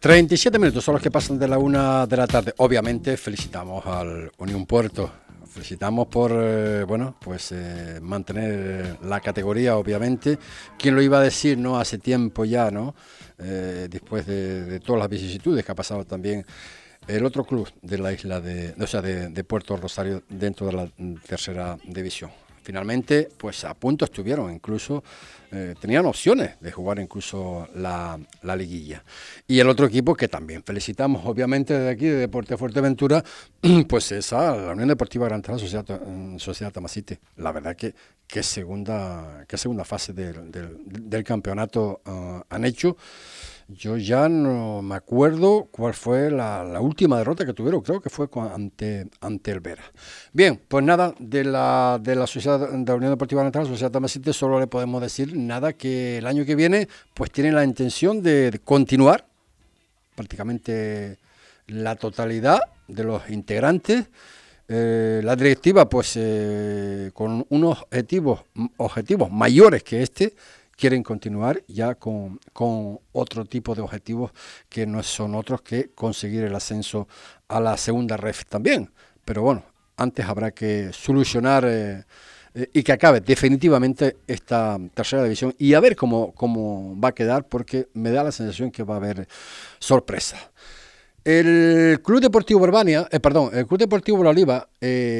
37 0.00 0.58
minutos 0.58 0.82
son 0.82 0.94
los 0.94 1.00
que 1.00 1.08
pasan 1.08 1.38
de 1.38 1.46
la 1.46 1.56
una 1.56 2.04
de 2.08 2.16
la 2.16 2.26
tarde. 2.26 2.52
Obviamente 2.56 3.16
felicitamos 3.16 3.86
al 3.86 4.32
Unión 4.38 4.66
Puerto. 4.66 5.08
Felicitamos 5.48 6.08
por 6.08 6.32
eh, 6.34 6.82
bueno 6.82 7.14
pues 7.20 7.52
eh, 7.52 8.00
mantener 8.02 8.98
la 9.04 9.20
categoría, 9.20 9.76
obviamente. 9.76 10.36
¿Quién 10.76 10.96
lo 10.96 11.02
iba 11.02 11.20
a 11.20 11.22
decir 11.22 11.56
no 11.56 11.78
hace 11.78 11.98
tiempo 11.98 12.44
ya, 12.44 12.72
no? 12.72 12.96
Eh, 13.38 13.86
después 13.88 14.26
de, 14.26 14.64
de 14.64 14.80
todas 14.80 14.98
las 14.98 15.08
vicisitudes 15.08 15.64
que 15.64 15.70
ha 15.70 15.76
pasado 15.76 16.04
también 16.04 16.44
el 17.06 17.24
otro 17.24 17.44
club 17.44 17.70
de 17.82 17.98
la 17.98 18.12
isla 18.12 18.40
de, 18.40 18.74
o 18.78 18.86
sea, 18.88 19.00
de, 19.00 19.44
Puerto 19.44 19.76
Rosario 19.76 20.24
dentro 20.28 20.66
de 20.66 20.72
la 20.72 20.88
tercera 21.26 21.78
división. 21.84 22.30
Finalmente, 22.68 23.30
pues 23.38 23.64
a 23.64 23.72
punto 23.72 24.04
estuvieron, 24.04 24.52
incluso 24.52 25.02
eh, 25.52 25.74
tenían 25.80 26.04
opciones 26.04 26.60
de 26.60 26.70
jugar 26.70 26.98
incluso 26.98 27.66
la, 27.76 28.20
liguilla. 28.58 29.02
Y 29.46 29.58
el 29.58 29.70
otro 29.70 29.86
equipo 29.86 30.14
que 30.14 30.28
también 30.28 30.62
felicitamos, 30.62 31.24
obviamente, 31.24 31.72
desde 31.72 31.88
aquí, 31.88 32.04
de 32.04 32.16
Deporte 32.16 32.58
Fuerteventura, 32.58 33.24
pues 33.88 34.12
es 34.12 34.34
a 34.34 34.54
la 34.54 34.72
Unión 34.72 34.88
Deportiva 34.88 35.24
Gran 35.24 35.40
Tras, 35.40 35.62
Sociedad, 35.62 35.98
Sociedad 36.36 36.70
Tamasite. 36.70 37.20
La 37.38 37.52
verdad 37.52 37.74
que 37.74 37.94
qué 38.26 38.42
segunda, 38.42 39.46
qué 39.48 39.56
segunda 39.56 39.86
fase 39.86 40.12
del, 40.12 41.24
campeonato 41.24 42.02
ah, 42.04 42.44
han 42.50 42.66
hecho. 42.66 42.98
Yo 43.70 43.98
ya 43.98 44.30
no 44.30 44.80
me 44.80 44.94
acuerdo 44.94 45.68
cuál 45.70 45.92
fue 45.92 46.30
la, 46.30 46.80
última 46.80 47.18
derrota 47.18 47.44
que 47.44 47.52
tuvieron, 47.52 47.82
creo 47.82 48.00
que 48.00 48.08
fue 48.08 48.26
ante, 48.54 49.08
ante 49.20 49.50
el 49.50 49.60
Vera. 49.60 49.82
Bien, 50.32 50.58
pues 50.66 50.82
nada, 50.82 51.14
de 51.18 51.44
la, 51.44 52.00
de 52.02 52.16
la 52.16 52.26
Sociedad 52.26 52.60
de 52.60 52.86
la 52.86 52.94
Unión 52.94 53.12
Deportiva 53.12 53.44
Nacional, 53.44 53.68
Sociedad 53.68 53.90
Tamasite, 53.90 54.32
solo 54.32 54.58
le 54.58 54.68
podemos 54.68 55.02
decir 55.02 55.36
nada 55.36 55.74
que 55.74 56.16
el 56.16 56.26
año 56.26 56.46
que 56.46 56.54
viene 56.54 56.88
pues 57.12 57.30
tienen 57.30 57.54
la 57.54 57.62
intención 57.62 58.22
de, 58.22 58.58
continuar 58.64 59.26
prácticamente 60.14 61.18
la 61.66 61.94
totalidad 61.94 62.60
de 62.86 63.04
los 63.04 63.28
integrantes. 63.28 64.06
Eh, 64.66 65.20
la 65.22 65.36
directiva, 65.36 65.90
pues 65.90 66.14
eh, 66.16 67.10
con 67.12 67.44
unos 67.50 67.82
objetivos, 67.82 68.44
objetivos 68.78 69.30
mayores 69.30 69.82
que 69.82 70.02
este, 70.02 70.34
quieren 70.78 71.02
continuar 71.02 71.62
ya 71.66 71.96
con, 71.96 72.38
otro 73.12 73.44
tipo 73.44 73.74
de 73.74 73.82
objetivos 73.82 74.30
que 74.68 74.86
no 74.86 75.02
son 75.02 75.34
otros 75.34 75.60
que 75.60 75.90
conseguir 75.90 76.44
el 76.44 76.54
ascenso 76.54 77.08
a 77.48 77.60
la 77.60 77.76
segunda 77.76 78.16
ref 78.16 78.44
también. 78.46 78.90
Pero 79.24 79.42
bueno, 79.42 79.64
antes 79.96 80.24
habrá 80.24 80.52
que 80.52 80.90
solucionar 80.92 81.64
eh, 81.66 82.04
eh, 82.54 82.70
y 82.72 82.82
que 82.84 82.92
acabe 82.92 83.20
definitivamente 83.20 84.18
esta 84.26 84.78
tercera 84.94 85.24
división 85.24 85.52
y 85.58 85.74
a 85.74 85.80
ver 85.80 85.96
cómo, 85.96 86.32
cómo 86.32 86.98
va 86.98 87.08
a 87.08 87.14
quedar 87.14 87.48
porque 87.48 87.88
me 87.94 88.10
da 88.10 88.22
la 88.22 88.32
sensación 88.32 88.70
que 88.70 88.84
va 88.84 88.94
a 88.94 88.98
haber 88.98 89.26
sorpresa. 89.80 90.38
El 91.24 92.00
Club 92.02 92.20
Deportivo 92.20 92.62
Urbania, 92.62 93.08
eh, 93.10 93.18
perdón, 93.18 93.50
el 93.52 93.66
Club 93.66 93.80
Deportivo 93.80 94.20
Oliva 94.20 94.68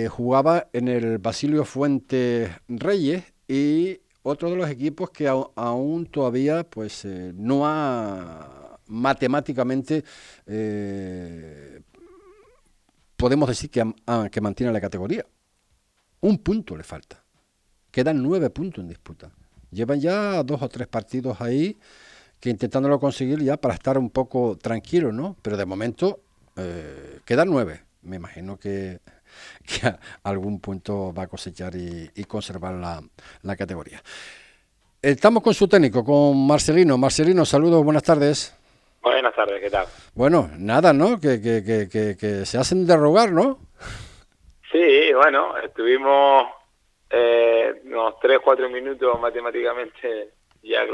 jugaba 0.09 0.69
en 0.73 0.87
el 0.87 1.19
Basilio 1.19 1.65
Fuentes 1.65 2.49
Reyes 2.69 3.25
y 3.49 4.01
otro 4.23 4.51
de 4.51 4.57
los 4.57 4.69
equipos 4.69 5.11
que 5.11 5.29
aún 5.29 6.07
todavía 6.07 6.65
pues 6.65 7.05
eh, 7.05 7.33
no 7.35 7.67
ha 7.67 8.79
matemáticamente 8.87 10.05
eh, 10.47 11.81
podemos 13.17 13.49
decir 13.49 13.71
que, 13.71 13.95
que 14.31 14.41
mantiene 14.41 14.73
la 14.73 14.81
categoría. 14.81 15.27
Un 16.21 16.39
punto 16.39 16.77
le 16.77 16.83
falta. 16.83 17.25
Quedan 17.91 18.23
nueve 18.23 18.51
puntos 18.51 18.83
en 18.83 18.89
disputa. 18.89 19.31
Llevan 19.71 20.01
ya 20.01 20.43
dos 20.43 20.63
o 20.63 20.69
tres 20.69 20.89
partidos 20.89 21.41
ahí 21.41 21.79
que 22.41 22.51
intentándolo 22.51 22.99
conseguir 23.01 23.43
ya 23.43 23.57
para 23.57 23.75
estar 23.75 23.99
un 23.99 24.11
poco 24.11 24.57
tranquilo, 24.57 25.13
¿no? 25.13 25.37
Pero 25.43 25.57
de 25.57 25.67
momento 25.67 26.21
eh, 26.57 27.21
quedan 27.25 27.49
nueve. 27.49 27.83
Me 28.03 28.17
imagino 28.17 28.59
que 28.59 29.01
que 29.67 29.93
algún 30.23 30.61
punto 30.61 31.13
va 31.13 31.25
a 31.25 31.27
cosechar 31.27 31.75
y, 31.75 32.25
conservar 32.25 32.75
la, 32.75 33.57
categoría. 33.57 34.03
Estamos 35.01 35.43
con 35.43 35.55
su 35.55 35.69
técnico, 35.69 36.05
con 36.05 36.47
Marcelino. 36.47 36.99
Marcelino, 36.99 37.45
saludos, 37.45 37.85
buenas 37.85 38.03
tardes. 38.03 38.55
Buenas 39.01 39.35
tardes, 39.35 39.61
¿qué 39.61 39.71
tal? 39.71 39.87
Bueno, 40.15 40.51
nada, 40.59 40.93
¿no? 40.93 41.21
Que, 41.21 41.41
que, 41.41 41.63
que, 41.63 42.17
que 42.17 42.45
se 42.45 42.59
hacen 42.59 42.87
de 42.87 42.97
rogar, 42.97 43.33
¿no? 43.33 43.59
Sí, 44.71 45.13
bueno, 45.15 45.57
estuvimos 45.59 46.45
eh, 47.11 47.81
unos 47.85 48.19
3, 48.21 48.39
4 48.45 48.69
minutos 48.69 49.19
matemáticamente 49.21 50.33
ya, 50.63 50.85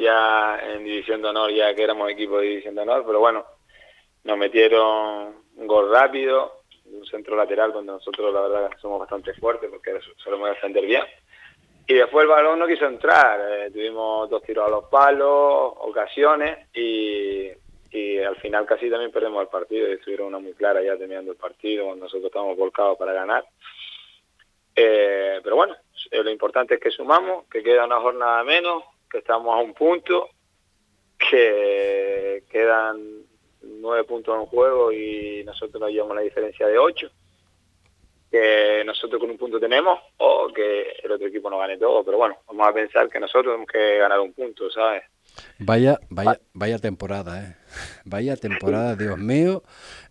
ya 0.00 0.58
en 0.72 0.84
División 0.84 1.22
de 1.22 1.28
Honor, 1.28 1.52
ya 1.52 1.74
que 1.74 1.84
éramos 1.84 2.10
equipo 2.10 2.38
de 2.38 2.48
División 2.48 2.74
de 2.74 2.82
Honor, 2.82 3.04
pero 3.06 3.20
bueno, 3.20 3.44
nos 4.24 4.36
metieron 4.36 5.34
un 5.56 5.66
gol 5.66 5.90
rápido, 5.90 6.59
un 6.92 7.06
centro 7.06 7.36
lateral 7.36 7.72
donde 7.72 7.92
nosotros 7.92 8.32
la 8.32 8.40
verdad 8.42 8.70
somos 8.80 9.00
bastante 9.00 9.34
fuertes 9.34 9.70
porque 9.70 9.98
solemos 10.16 10.48
defender 10.50 10.84
bien. 10.84 11.02
Y 11.86 11.94
después 11.94 12.22
el 12.22 12.28
balón 12.28 12.58
no 12.58 12.66
quiso 12.66 12.86
entrar, 12.86 13.40
eh, 13.50 13.70
tuvimos 13.72 14.30
dos 14.30 14.42
tiros 14.42 14.66
a 14.66 14.70
los 14.70 14.84
palos, 14.84 15.74
ocasiones 15.78 16.68
y, 16.74 17.50
al 18.24 18.36
final 18.36 18.64
casi 18.64 18.88
también 18.88 19.10
perdemos 19.10 19.42
el 19.42 19.48
partido 19.48 19.88
y 19.88 19.94
estuvieron 19.94 20.28
una 20.28 20.38
muy 20.38 20.52
clara 20.52 20.80
ya 20.82 20.96
terminando 20.96 21.32
el 21.32 21.36
partido 21.36 21.86
cuando 21.86 22.04
nosotros 22.04 22.26
estamos 22.26 22.56
volcados 22.56 22.96
para 22.96 23.12
ganar. 23.12 23.44
Eh, 24.76 25.40
pero 25.42 25.56
bueno, 25.56 25.74
eh, 26.10 26.22
lo 26.22 26.30
importante 26.30 26.74
es 26.74 26.80
que 26.80 26.90
sumamos, 26.90 27.46
que 27.50 27.62
queda 27.62 27.86
una 27.86 28.00
jornada 28.00 28.44
menos, 28.44 28.84
que 29.10 29.18
estamos 29.18 29.52
a 29.52 29.58
un 29.58 29.74
punto, 29.74 30.30
que 31.18 32.44
quedan 32.50 33.19
nueve 33.80 34.04
puntos 34.04 34.38
en 34.38 34.46
juego 34.46 34.92
y 34.92 35.42
nosotros 35.44 35.80
nos 35.80 35.90
llevamos 35.90 36.16
la 36.16 36.22
diferencia 36.22 36.66
de 36.66 36.78
ocho. 36.78 37.10
que 38.30 38.84
nosotros 38.86 39.20
con 39.20 39.30
un 39.30 39.38
punto 39.38 39.58
tenemos 39.58 39.98
o 40.18 40.52
que 40.54 40.92
el 41.02 41.10
otro 41.10 41.26
equipo 41.26 41.50
no 41.50 41.58
gane 41.58 41.76
todo. 41.76 42.04
Pero 42.04 42.16
bueno, 42.18 42.36
vamos 42.46 42.68
a 42.68 42.72
pensar 42.72 43.08
que 43.08 43.18
nosotros 43.18 43.46
tenemos 43.46 43.66
que 43.66 43.98
ganar 43.98 44.20
un 44.20 44.32
punto, 44.32 44.70
¿sabes? 44.70 45.02
Vaya, 45.58 45.98
vaya, 46.08 46.40
vaya 46.52 46.78
temporada, 46.78 47.42
¿eh? 47.42 47.56
Vaya 48.04 48.36
temporada, 48.36 48.96
Dios 48.96 49.18
mío. 49.18 49.62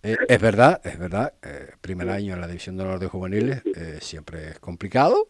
Eh, 0.03 0.15
es 0.27 0.41
verdad, 0.41 0.79
es 0.83 0.97
verdad, 0.97 1.33
eh, 1.43 1.71
primer 1.81 2.09
año 2.09 2.33
en 2.33 2.41
la 2.41 2.47
División 2.47 2.77
de 2.77 2.83
Honor 2.83 2.99
de 2.99 3.07
Juveniles 3.07 3.61
eh, 3.75 3.97
siempre 4.01 4.49
es 4.49 4.59
complicado, 4.59 5.27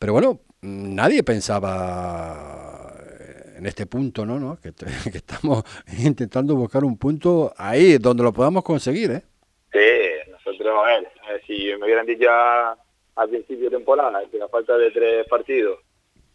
pero 0.00 0.12
bueno, 0.12 0.40
nadie 0.62 1.22
pensaba 1.22 2.77
en 3.58 3.66
este 3.66 3.86
punto, 3.86 4.24
¿no? 4.24 4.38
¿no? 4.38 4.58
Que, 4.62 4.68
estamos 5.18 5.64
intentando 5.98 6.54
buscar 6.54 6.84
un 6.84 6.96
punto 6.96 7.52
ahí 7.56 7.98
donde 7.98 8.22
lo 8.22 8.32
podamos 8.32 8.62
conseguir, 8.62 9.10
¿eh? 9.10 9.22
Sí, 9.72 10.30
nosotros, 10.30 10.74
a 10.78 10.86
ver, 10.86 11.12
si 11.46 11.66
me 11.76 11.84
hubieran 11.84 12.06
dicho 12.06 12.30
al 12.30 13.28
principio 13.28 13.68
de 13.68 13.76
temporada 13.76 14.22
que 14.30 14.40
a 14.40 14.48
falta 14.48 14.78
de 14.78 14.90
tres 14.90 15.26
partidos 15.28 15.80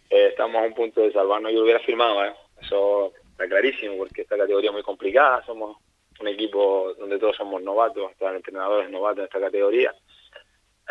estamos 0.09 0.61
a 0.61 0.65
un 0.65 0.73
punto 0.73 1.01
de 1.01 1.11
salvarnos, 1.11 1.51
yo 1.51 1.59
lo 1.59 1.63
hubiera 1.63 1.79
firmado, 1.79 2.23
¿eh? 2.25 2.33
Eso 2.61 3.13
está 3.31 3.47
clarísimo 3.47 3.97
porque 3.97 4.21
esta 4.21 4.37
categoría 4.37 4.69
es 4.69 4.73
muy 4.73 4.83
complicada, 4.83 5.43
somos 5.45 5.77
un 6.19 6.27
equipo 6.27 6.93
donde 6.99 7.17
todos 7.17 7.35
somos 7.35 7.63
novatos, 7.63 8.11
hasta 8.11 8.29
el 8.29 8.35
entrenador 8.35 8.83
es 8.83 8.89
en 8.89 9.23
esta 9.23 9.39
categoría. 9.39 9.93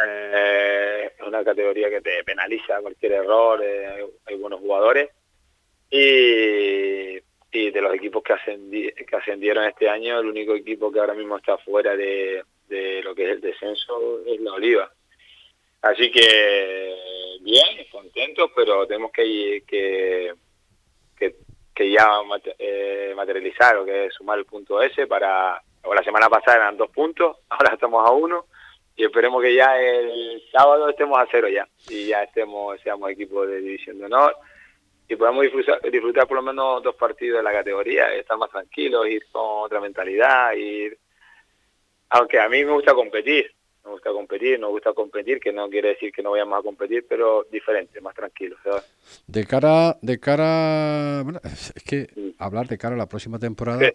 Eh, 0.04 1.12
es 1.16 1.26
una 1.26 1.44
categoría 1.44 1.88
que 1.90 2.00
te 2.00 2.24
penaliza 2.24 2.80
cualquier 2.80 3.12
error, 3.12 3.60
eh, 3.62 4.04
hay 4.26 4.36
buenos 4.36 4.60
jugadores 4.60 5.10
y, 5.92 7.70
de 7.70 7.80
los 7.80 7.94
equipos 7.94 8.22
que, 8.22 8.34
que 9.04 9.16
ascendieron 9.16 9.64
este 9.64 9.88
año, 9.88 10.18
el 10.18 10.26
único 10.26 10.54
equipo 10.54 10.90
que 10.90 11.00
ahora 11.00 11.14
mismo 11.14 11.36
está 11.36 11.58
fuera 11.58 11.96
de, 11.96 12.42
de 12.68 13.02
lo 13.02 13.14
que 13.14 13.24
es 13.24 13.30
el 13.30 13.40
descenso 13.40 14.20
es 14.26 14.40
la 14.40 14.54
Oliva. 14.54 14.90
Así 15.82 16.10
que 16.10 16.94
bien, 17.40 17.86
contentos, 17.90 18.50
pero 18.54 18.86
tenemos 18.86 19.12
que, 19.12 19.64
que 19.66 20.32
que 21.74 21.90
ya 21.90 22.06
eh, 22.58 23.12
materializar 23.16 23.76
o 23.76 23.84
que 23.84 24.10
sumar 24.10 24.38
el 24.38 24.44
punto 24.44 24.82
S 24.82 25.06
para 25.06 25.62
la 25.94 26.04
semana 26.04 26.28
pasada 26.28 26.56
eran 26.58 26.76
dos 26.76 26.90
puntos 26.90 27.38
ahora 27.48 27.74
estamos 27.74 28.06
a 28.06 28.12
uno 28.12 28.46
y 28.94 29.04
esperemos 29.04 29.42
que 29.42 29.54
ya 29.54 29.78
el 29.80 30.42
sábado 30.52 30.88
estemos 30.88 31.18
a 31.18 31.26
cero 31.30 31.48
ya 31.48 31.66
y 31.88 32.08
ya 32.08 32.22
estemos 32.22 32.78
seamos 32.82 33.10
equipo 33.10 33.46
de 33.46 33.60
división 33.60 33.98
de 33.98 34.04
honor 34.06 34.36
y 35.12 35.16
podamos 35.16 35.42
disfrutar, 35.42 35.80
disfrutar 35.90 36.26
por 36.26 36.36
lo 36.36 36.42
menos 36.42 36.82
dos 36.82 36.94
partidos 36.94 37.38
de 37.38 37.42
la 37.42 37.52
categoría 37.52 38.14
estar 38.14 38.36
más 38.36 38.50
tranquilos 38.50 39.06
ir 39.08 39.24
con 39.30 39.64
otra 39.64 39.80
mentalidad 39.80 40.52
ir 40.52 40.98
aunque 42.10 42.38
a 42.38 42.48
mí 42.48 42.64
me 42.64 42.72
gusta 42.72 42.94
competir 42.94 43.54
nos 43.84 43.94
gusta 43.94 44.12
competir, 44.12 44.60
nos 44.60 44.70
gusta 44.70 44.92
competir, 44.92 45.40
que 45.40 45.52
no 45.52 45.68
quiere 45.68 45.90
decir 45.90 46.12
que 46.12 46.22
no 46.22 46.30
vayamos 46.30 46.58
a 46.58 46.62
competir, 46.62 47.04
pero 47.08 47.44
diferente, 47.50 48.00
más 48.00 48.14
tranquilo. 48.14 48.56
De 49.26 49.44
cara, 49.44 49.98
de 50.00 50.20
cara, 50.20 51.22
bueno, 51.24 51.40
es 51.42 51.72
que 51.84 52.08
hablar 52.38 52.68
de 52.68 52.78
cara 52.78 52.94
a 52.94 52.98
la 52.98 53.08
próxima 53.08 53.38
temporada. 53.38 53.80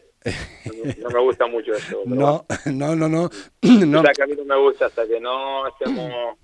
No, 1.00 1.10
me 1.10 1.20
gusta 1.22 1.48
mucho 1.48 1.72
eso. 1.72 2.02
No, 2.06 2.46
no, 2.66 2.96
no, 2.96 3.08
no. 3.08 3.30
no. 3.62 4.04
Que 4.04 4.24
a 4.24 4.28
mí 4.28 4.34
no 4.36 4.44
me 4.44 4.58
gusta 4.60 4.88
hasta 4.88 5.08
que 5.08 5.22
no 5.22 5.66
estemos, 5.68 6.38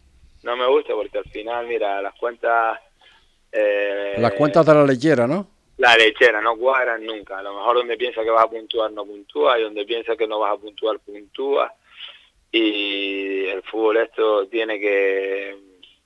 no 0.44 0.56
me 0.56 0.68
gusta 0.68 0.94
porque 0.94 1.18
al 1.18 1.26
final, 1.26 1.68
mira, 1.68 2.02
las 2.02 2.16
cuentas. 2.16 2.80
Eh, 3.54 4.16
las 4.18 4.34
cuentas 4.34 4.66
de 4.66 4.74
la 4.74 4.84
lechera, 4.84 5.28
¿no? 5.28 5.48
La 5.78 5.96
lechera, 5.96 6.42
no 6.42 6.58
cuadran 6.58 7.06
nunca. 7.06 7.38
A 7.38 7.44
lo 7.44 7.54
mejor 7.54 7.78
donde 7.78 7.98
piensa 7.98 8.24
que 8.24 8.30
vas 8.30 8.46
a 8.46 8.50
puntuar, 8.50 8.92
no 8.92 9.06
puntúa, 9.06 9.60
y 9.60 9.63
donde 9.63 9.86
piensa 9.86 10.16
que 10.16 10.28
no 10.28 10.39
vas 10.39 10.54
a 10.54 10.58
puntuar, 10.58 11.00
puntúa 11.00 11.74
y 12.54 13.48
el 13.48 13.63
fútbol 13.63 13.98
esto 13.98 14.48
tiene 14.48 14.80
que 14.80 15.58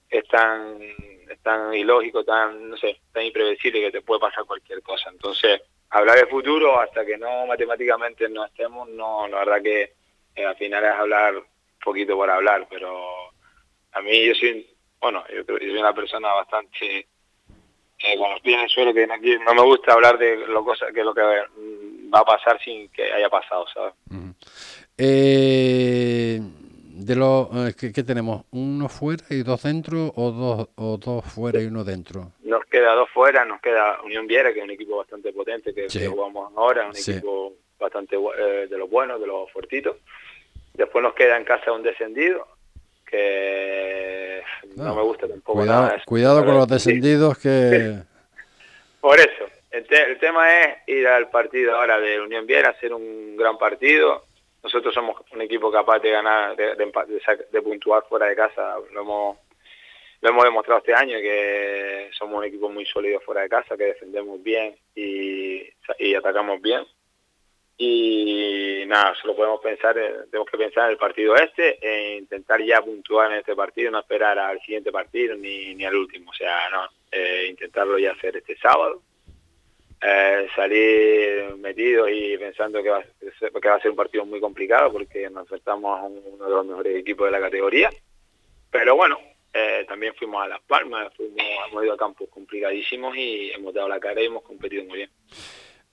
es 0.10 0.28
tan, 0.30 0.80
es 0.82 1.40
tan 1.44 1.74
ilógico, 1.74 2.24
tan, 2.24 2.70
no 2.70 2.78
sé, 2.78 3.02
tan 3.12 3.26
imprevisible 3.26 3.82
que 3.82 3.92
te 3.92 4.02
puede 4.02 4.22
pasar 4.22 4.46
cualquier 4.46 4.82
cosa. 4.82 5.10
Entonces, 5.10 5.62
hablar 5.90 6.18
de 6.18 6.28
futuro 6.28 6.80
hasta 6.80 7.06
que 7.06 7.18
no 7.18 7.46
matemáticamente 7.48 8.30
no 8.30 8.46
estemos, 8.46 8.88
no, 8.88 9.28
la 9.28 9.40
verdad 9.40 9.62
que 9.62 9.94
eh, 10.36 10.46
al 10.46 10.56
final 10.56 10.86
es 10.86 10.92
hablar 10.92 11.36
poquito 11.84 12.16
por 12.16 12.30
hablar, 12.30 12.66
pero 12.70 12.98
a 13.92 14.02
mí 14.02 14.28
yo 14.28 14.34
soy, 14.36 14.66
bueno, 15.02 15.26
yo 15.36 15.46
creo 15.46 15.60
que 15.60 15.68
soy 15.68 15.78
una 15.78 15.94
persona 15.94 16.32
bastante 16.32 17.08
eh, 18.00 18.18
con 18.18 18.32
los 18.32 18.42
pies 18.42 18.56
en 18.56 18.64
el 18.64 18.70
suelo, 18.70 18.94
que 18.94 19.08
aquí 19.12 19.38
no 19.46 19.54
me 19.54 19.64
gusta 19.64 19.94
hablar 19.94 20.18
de 20.18 20.38
lo, 20.48 20.64
cosa, 20.64 20.88
que 20.94 21.04
lo 21.04 21.14
que 21.14 21.22
va 21.22 22.20
a 22.20 22.26
pasar 22.26 22.60
sin 22.64 22.90
que 22.90 23.12
haya 23.12 23.30
pasado, 23.30 23.66
¿sabes? 23.74 23.94
Eh, 24.98 26.40
de 26.98 27.16
los 27.16 27.48
eh, 27.56 27.92
¿qué, 27.94 28.04
tenemos? 28.04 28.46
¿Uno 28.52 28.90
fuera 28.90 29.24
y 29.30 29.44
dos 29.44 29.64
dentro 29.64 30.12
o 30.16 30.32
dos 30.32 30.70
o 30.76 30.98
dos 30.98 31.26
fuera 31.26 31.62
y 31.62 31.66
uno 31.66 31.84
dentro? 31.84 32.32
Nos 32.44 32.66
queda 32.66 32.94
dos 32.94 33.10
fuera, 33.12 33.46
nos 33.46 33.62
queda 33.62 34.02
Unión 34.04 34.26
Viera, 34.26 34.52
que 34.52 34.60
es 34.60 34.66
un 34.66 34.72
equipo 34.72 34.98
bastante 34.98 35.32
potente 35.32 35.74
que, 35.74 35.88
jugamos 36.08 36.52
ahora, 36.56 36.88
un 36.88 36.96
equipo 36.96 37.54
bastante 37.80 38.16
eh, 38.16 38.68
de 38.68 38.78
los 38.78 38.90
buenos, 38.90 39.22
de 39.22 39.28
los 39.28 39.52
fuertitos. 39.52 39.98
Después 40.74 41.04
nos 41.04 41.14
queda 41.14 41.38
en 41.38 41.44
casa 41.44 41.72
un 41.72 41.84
descendido, 41.84 42.48
que 43.06 44.17
no, 44.86 44.96
me 44.96 45.02
gusta 45.02 45.28
tampoco 45.28 45.60
cuidado, 45.60 45.82
nada. 45.84 46.04
Cuidado 46.06 46.46
con 46.46 46.56
los 46.56 46.68
descendidos 46.68 47.38
que... 47.38 47.96
Por 49.02 49.20
eso, 49.20 49.46
el, 49.72 49.86
el, 49.90 50.20
tema 50.20 50.60
es 50.60 50.78
ir 50.88 51.08
al 51.08 51.30
partido 51.30 51.76
ahora 51.76 52.00
de 52.00 52.20
Unión 52.20 52.46
Viera, 52.46 52.72
hacer 52.72 52.94
un 52.94 53.38
gran 53.38 53.58
partido, 53.58 54.24
nosotros 54.68 54.94
somos 54.94 55.16
un 55.32 55.42
equipo 55.42 55.72
capaz 55.72 56.00
de 56.00 56.12
ganar, 56.12 56.56
de, 56.56 56.76
de, 56.76 57.62
puntuar 57.62 58.04
fuera 58.10 58.26
de 58.26 58.36
casa. 58.36 58.76
Lo 58.92 59.02
hemos, 59.02 59.38
lo 60.20 60.30
hemos 60.30 60.44
demostrado 60.44 60.80
este 60.80 60.94
año 60.94 61.18
que 61.20 62.10
somos 62.18 62.40
un 62.40 62.44
equipo 62.44 62.70
muy 62.70 62.86
sólido 62.86 63.22
fuera 63.22 63.42
de 63.42 63.50
casa, 63.50 63.78
que 63.78 63.86
defendemos 63.86 64.44
bien 64.44 64.76
y, 64.94 65.62
y 66.00 66.16
atacamos 66.16 66.62
bien. 66.62 66.86
Y 67.78 68.84
nada, 68.88 69.14
solo 69.22 69.36
podemos 69.36 69.62
pensar, 69.62 69.94
tenemos 69.94 70.50
que 70.50 70.58
pensar 70.58 70.86
en 70.86 70.92
el 70.92 70.98
partido 70.98 71.36
este 71.36 71.78
e 71.80 72.18
intentar 72.18 72.62
ya 72.64 72.82
puntuar 72.82 73.32
en 73.32 73.40
este 73.40 73.56
partido, 73.56 73.92
no 73.92 74.00
esperar 74.00 74.40
al 74.40 74.60
siguiente 74.62 74.92
partido 74.92 75.36
ni, 75.36 75.76
ni 75.76 75.86
al 75.86 75.96
último. 75.96 76.32
O 76.32 76.34
sea, 76.34 76.70
no, 76.70 76.88
eh, 77.12 77.48
intentarlo 77.50 78.00
ya 78.00 78.14
hacer 78.14 78.38
este 78.38 78.58
sábado 78.58 79.02
eh, 80.02 80.48
salir 80.56 81.56
metido 81.58 82.08
y 82.08 82.38
pensando 82.38 82.84
que 82.84 82.90
va, 82.90 83.04
que 83.04 83.68
va 83.68 83.76
a 83.76 83.82
ser 83.82 83.92
un 83.92 83.98
partido 83.98 84.26
muy 84.26 84.40
complicado 84.40 84.92
porque 84.92 85.30
nos 85.30 85.42
enfrentamos 85.44 86.00
a 86.00 86.04
uno 86.04 86.46
de 86.46 86.50
los 86.52 86.66
mejores 86.66 86.98
equipos 86.98 87.28
de 87.28 87.32
la 87.32 87.40
categoría. 87.40 87.90
Pero 88.70 88.96
bueno, 88.96 89.20
eh, 89.54 89.86
también 89.88 90.14
fuimos 90.14 90.44
a 90.44 90.48
Las 90.48 90.62
Palmas, 90.62 91.12
fuimos, 91.16 91.42
hemos 91.70 91.84
ido 91.84 91.94
a 91.94 91.98
campos 91.98 92.30
complicadísimos 92.30 93.16
y 93.18 93.52
hemos 93.52 93.74
dado 93.74 93.88
la 93.88 94.00
cara 94.00 94.22
y 94.22 94.26
hemos 94.26 94.44
competido 94.44 94.84
muy 94.84 94.98
bien. 94.98 95.10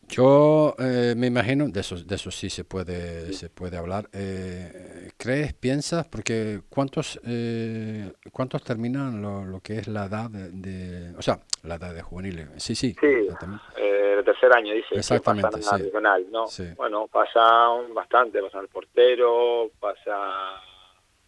Yo 0.09 0.75
eh, 0.79 1.15
me 1.17 1.29
imagino, 1.29 1.69
de 1.69 1.81
eso, 1.81 1.97
de 1.97 2.15
eso 2.15 2.31
sí 2.31 2.51
se 2.51 2.65
puede, 2.65 3.33
se 3.33 3.49
puede 3.49 3.77
hablar. 3.77 4.09
Eh, 4.13 5.11
¿Crees, 5.17 5.55
piensas? 5.55 6.07
Porque 6.09 6.61
¿cuántos, 6.69 7.21
eh, 7.27 8.13
cuántos 8.33 8.63
terminan 8.63 9.23
lo, 9.23 9.45
lo, 9.45 9.61
que 9.61 9.79
es 9.79 9.89
la 9.89 10.07
edad 10.07 10.31
de, 10.31 11.15
O 11.17 11.23
sea, 11.23 11.39
la 11.63 11.77
edad 11.77 11.95
de 11.95 12.03
juveniles. 12.03 12.49
Sí, 12.57 12.75
sí. 12.75 12.95
Sí, 13.01 13.07
eh, 13.07 14.15
el 14.19 14.25
tercer 14.25 14.53
año, 14.55 14.75
dice. 14.75 14.95
Exactamente, 14.95 15.63
sí. 15.63 15.91
¿no? 16.31 16.47
Bueno, 16.77 17.09
pasa 17.09 17.69
bastante. 17.93 18.43
Pasa 18.43 18.61
el 18.61 18.69
portero, 18.69 19.71
pasa... 19.81 20.61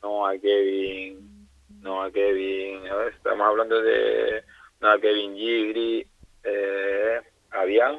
No, 0.03 0.27
a 0.27 0.37
Kevin... 0.39 1.49
No, 1.81 2.03
a 2.03 2.11
Kevin... 2.11 2.87
A 2.89 2.97
ver, 2.97 3.15
estamos 3.15 3.47
hablando 3.47 3.81
de... 3.81 4.43
No, 4.81 4.91
a 4.91 5.01
Kevin 5.01 5.35
Gigri, 5.35 6.07
eh, 6.45 7.21
Avian 7.51 7.97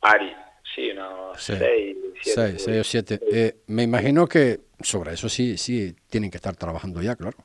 Ari, 0.00 0.34
sí, 0.74 0.92
no, 0.94 1.32
seis, 1.36 1.96
siete. 2.22 2.58
Seis, 2.58 2.80
o 2.80 2.84
siete. 2.84 3.20
Eh, 3.32 3.56
me 3.68 3.82
imagino 3.82 4.26
que 4.26 4.60
sobre 4.80 5.12
eso 5.12 5.28
sí, 5.28 5.56
sí 5.56 5.94
tienen 6.08 6.30
que 6.30 6.38
estar 6.38 6.56
trabajando 6.56 7.02
ya, 7.02 7.16
claro. 7.16 7.36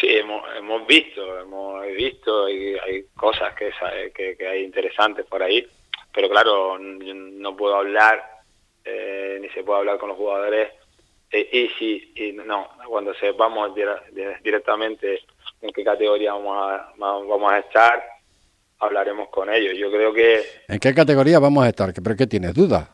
Sí, 0.00 0.08
hemos, 0.08 0.42
hemos 0.56 0.86
visto, 0.86 1.40
hemos 1.40 1.86
visto 1.86 2.48
y 2.48 2.76
hay 2.78 3.04
cosas 3.16 3.54
que, 3.54 3.70
que, 4.14 4.36
que, 4.36 4.46
hay 4.46 4.64
interesantes 4.64 5.24
por 5.26 5.42
ahí, 5.42 5.66
pero 6.12 6.28
claro, 6.28 6.78
no 6.78 7.56
puedo 7.56 7.76
hablar, 7.76 8.22
eh, 8.84 9.38
ni 9.40 9.48
se 9.50 9.62
puede 9.62 9.80
hablar 9.80 9.98
con 9.98 10.08
los 10.08 10.18
jugadores 10.18 10.72
eh, 11.30 11.48
y 11.52 11.68
sí, 11.78 12.12
y 12.14 12.32
no, 12.32 12.68
cuando 12.88 13.12
sepamos 13.14 13.74
directamente 14.42 15.20
en 15.62 15.72
qué 15.72 15.82
categoría 15.82 16.32
vamos 16.34 16.56
a, 16.56 16.92
vamos 16.96 17.52
a 17.52 17.58
estar, 17.58 18.04
hablaremos 18.84 19.28
con 19.28 19.52
ellos. 19.52 19.74
Yo 19.76 19.90
creo 19.90 20.12
que... 20.12 20.42
¿En 20.68 20.78
qué 20.78 20.94
categoría 20.94 21.38
vamos 21.38 21.64
a 21.64 21.68
estar? 21.68 21.92
¿Pero 21.92 22.16
qué 22.16 22.26
tienes 22.26 22.54
dudas? 22.54 22.88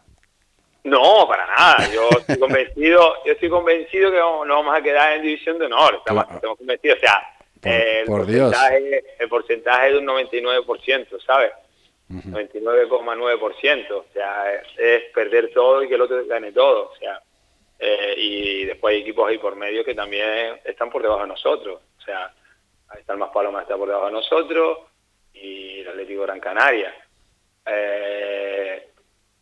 No, 0.84 1.26
para 1.28 1.46
nada. 1.46 1.92
Yo 1.92 2.08
estoy 2.18 2.38
convencido, 2.40 3.14
yo 3.24 3.32
estoy 3.32 3.50
convencido 3.50 4.10
que 4.10 4.18
no 4.18 4.46
vamos 4.46 4.76
a 4.76 4.82
quedar 4.82 5.14
en 5.14 5.22
división 5.22 5.58
de 5.58 5.66
honor. 5.66 5.96
Estamos, 5.98 6.26
convencidos. 6.56 6.98
O 6.98 7.00
sea, 7.00 7.36
el, 7.62 8.06
porcentaje, 8.06 9.04
el 9.18 9.28
porcentaje 9.28 9.86
es 9.88 9.92
de 9.92 9.98
un 9.98 10.06
99%, 10.06 11.24
¿sabes? 11.24 11.52
99,9%. 12.08 13.90
O 13.92 14.04
sea, 14.12 14.54
es, 14.76 15.02
perder 15.14 15.52
todo 15.52 15.82
y 15.82 15.88
que 15.88 15.94
el 15.94 16.00
otro 16.00 16.24
gane 16.26 16.52
todo. 16.52 16.90
O 16.90 16.96
sea, 16.96 17.22
eh, 17.78 18.14
y 18.16 18.64
después 18.64 18.94
hay 18.94 19.02
equipos 19.02 19.28
ahí 19.28 19.38
por 19.38 19.56
medio 19.56 19.84
que 19.84 19.94
también 19.94 20.60
están 20.64 20.90
por 20.90 21.02
debajo 21.02 21.22
de 21.22 21.28
nosotros. 21.28 21.80
O 21.98 22.02
sea, 22.02 22.32
ahí 22.88 23.00
está 23.00 23.12
el 23.12 23.18
Más 23.18 23.30
Paloma, 23.30 23.62
está 23.62 23.76
por 23.76 23.88
debajo 23.88 24.06
de 24.06 24.12
nosotros 24.12 24.78
y 25.34 25.80
el 25.80 25.88
Atlético 25.88 26.22
Gran 26.22 26.40
Canaria. 26.40 26.94
Eh, 27.66 28.88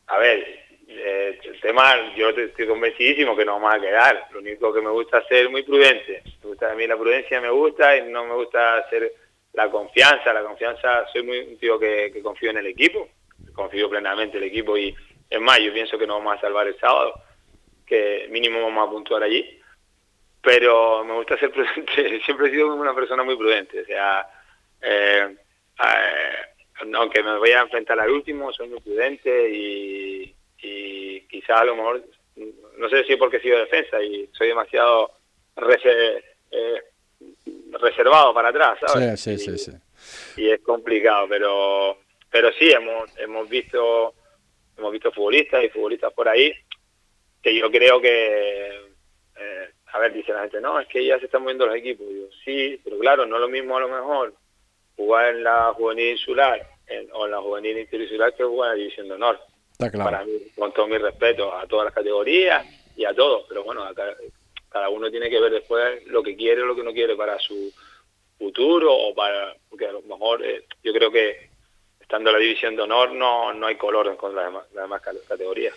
a 0.07 0.19
ver, 0.19 0.69
eh, 0.89 1.39
el 1.43 1.61
tema, 1.61 2.15
yo 2.15 2.31
estoy 2.31 2.67
convencidísimo 2.67 3.37
que 3.37 3.45
no 3.45 3.55
vamos 3.55 3.75
a 3.75 3.81
quedar. 3.81 4.27
Lo 4.33 4.41
único 4.41 4.73
que 4.73 4.81
me 4.81 4.91
gusta 4.91 5.19
es 5.19 5.27
ser 5.29 5.51
muy 5.51 5.63
prudente. 5.63 6.23
Me 6.43 6.49
gusta, 6.49 6.73
a 6.73 6.75
mí 6.75 6.87
la 6.87 6.97
prudencia 6.97 7.41
me 7.41 7.51
gusta 7.51 7.97
y 7.97 8.11
no 8.11 8.25
me 8.25 8.35
gusta 8.35 8.79
hacer 8.79 9.13
la 9.53 9.71
confianza. 9.71 10.33
La 10.33 10.43
confianza, 10.43 11.07
soy 11.13 11.23
muy 11.23 11.39
un 11.41 11.59
tío 11.59 11.79
que, 11.79 12.11
que 12.13 12.23
confío 12.23 12.51
en 12.51 12.59
el 12.59 12.67
equipo. 12.67 13.09
Confío 13.53 13.91
plenamente 13.91 14.39
en 14.39 14.45
el 14.45 14.49
equipo 14.49 14.79
y 14.79 14.95
es 15.29 15.41
más, 15.41 15.59
yo 15.59 15.73
pienso 15.73 15.99
que 15.99 16.07
nos 16.07 16.19
vamos 16.19 16.39
a 16.39 16.41
salvar 16.41 16.67
el 16.67 16.79
sábado, 16.79 17.21
que 17.87 18.27
mínimo 18.31 18.63
vamos 18.63 18.89
a 18.89 18.91
puntuar 18.91 19.23
allí. 19.23 19.61
Pero 20.41 21.05
me 21.05 21.15
gusta 21.15 21.37
ser 21.37 21.51
prudente. 21.53 22.21
Siempre 22.25 22.49
he 22.49 22.51
sido 22.51 22.75
una 22.75 22.95
persona 22.95 23.23
muy 23.25 23.37
prudente. 23.37 23.83
O 23.83 23.85
sea, 23.85 24.27
eh, 24.81 25.37
eh, 25.85 26.85
aunque 26.95 27.23
me 27.23 27.39
voy 27.39 27.51
a 27.51 27.61
enfrentar 27.61 27.99
al 28.01 28.11
último, 28.11 28.53
soy 28.53 28.69
muy 28.69 28.81
prudente 28.81 29.51
y, 29.51 30.35
y 30.63 31.21
quizá 31.23 31.61
a 31.61 31.65
lo 31.65 31.77
mejor, 31.77 32.05
no 32.77 32.89
sé 32.89 33.05
si 33.05 33.17
porque 33.17 33.39
he 33.39 33.43
sido 33.43 33.59
defensa 33.59 34.03
y 34.03 34.29
soy 34.33 34.49
demasiado 34.49 35.13
eh, 35.57 36.83
reservado 37.73 38.33
para 38.33 38.49
atrás, 38.49 38.79
¿sabes? 38.87 39.21
Sí, 39.21 39.39
sí, 39.39 39.59
sí, 39.59 39.73
Y 40.37 40.51
es 40.51 40.61
complicado, 40.61 41.27
pero 41.29 41.99
pero 42.31 42.53
sí, 42.53 42.71
hemos, 42.71 43.17
hemos 43.19 43.49
visto 43.49 44.15
hemos 44.77 44.93
visto 44.93 45.11
futbolistas 45.13 45.65
y 45.65 45.69
futbolistas 45.71 46.13
por 46.13 46.29
ahí 46.29 46.53
que 47.43 47.57
yo 47.57 47.71
creo 47.71 48.01
que, 48.01 48.69
eh, 49.37 49.71
a 49.87 49.99
ver, 49.99 50.13
dice 50.13 50.33
la 50.33 50.43
gente, 50.43 50.61
no, 50.61 50.81
es 50.81 50.89
que 50.89 51.05
ya 51.05 51.19
se 51.19 51.27
están 51.27 51.43
moviendo 51.43 51.67
los 51.67 51.77
equipos. 51.77 52.07
Yo, 52.09 52.27
sí, 52.45 52.81
pero 52.83 52.99
claro, 52.99 53.27
no 53.27 53.37
es 53.37 53.41
lo 53.43 53.49
mismo 53.49 53.77
a 53.77 53.81
lo 53.81 53.89
mejor 53.89 54.35
jugar 54.99 55.37
en 55.37 55.45
la 55.45 55.73
juvenil 55.75 56.11
insular 56.11 56.69
o 57.13 57.25
en 57.25 57.31
la 57.31 57.41
juvenil 57.41 57.79
interinsular 57.79 58.35
que 58.35 58.43
jugar 58.43 58.73
en 58.73 58.77
la 58.77 58.83
división 58.83 59.09
de 59.09 59.15
honor. 59.15 59.39
Para 59.79 60.25
mí, 60.25 60.33
con 60.57 60.73
todo 60.73 60.89
mi 60.89 60.99
respeto 60.99 61.55
a 61.55 61.65
todas 61.69 61.85
las 61.85 61.95
categorías 61.95 62.67
y 62.97 63.05
a 63.05 63.15
todos, 63.15 63.45
pero 63.49 63.63
bueno, 63.63 63.85
cada, 64.69 64.89
uno 64.89 65.09
tiene 65.09 65.31
que 65.31 65.41
ver 65.41 65.53
después 65.53 66.05
lo 66.07 66.21
que 66.21 66.37
quiere 66.37 66.63
o 66.63 66.67
lo 66.67 66.75
que 66.75 66.83
no 66.83 66.93
quiere 66.93 67.15
para 67.15 67.39
su 67.39 67.73
futuro 68.37 68.93
o 68.93 69.15
para, 69.15 69.55
porque 69.71 69.87
a 69.87 69.93
lo 69.93 70.03
mejor 70.03 70.45
eh, 70.45 70.65
yo 70.83 70.93
creo 70.93 71.13
que 71.13 71.49
estando 72.01 72.31
en 72.31 72.37
la 72.37 72.43
división 72.43 72.75
de 72.75 72.83
honor 72.83 73.13
no, 73.13 73.53
no 73.55 73.67
hay 73.69 73.77
color 73.77 74.17
con 74.17 74.35
las 74.35 74.47
demás, 74.47 74.65
las 74.75 74.85
demás 74.85 75.01
categorías. 75.29 75.75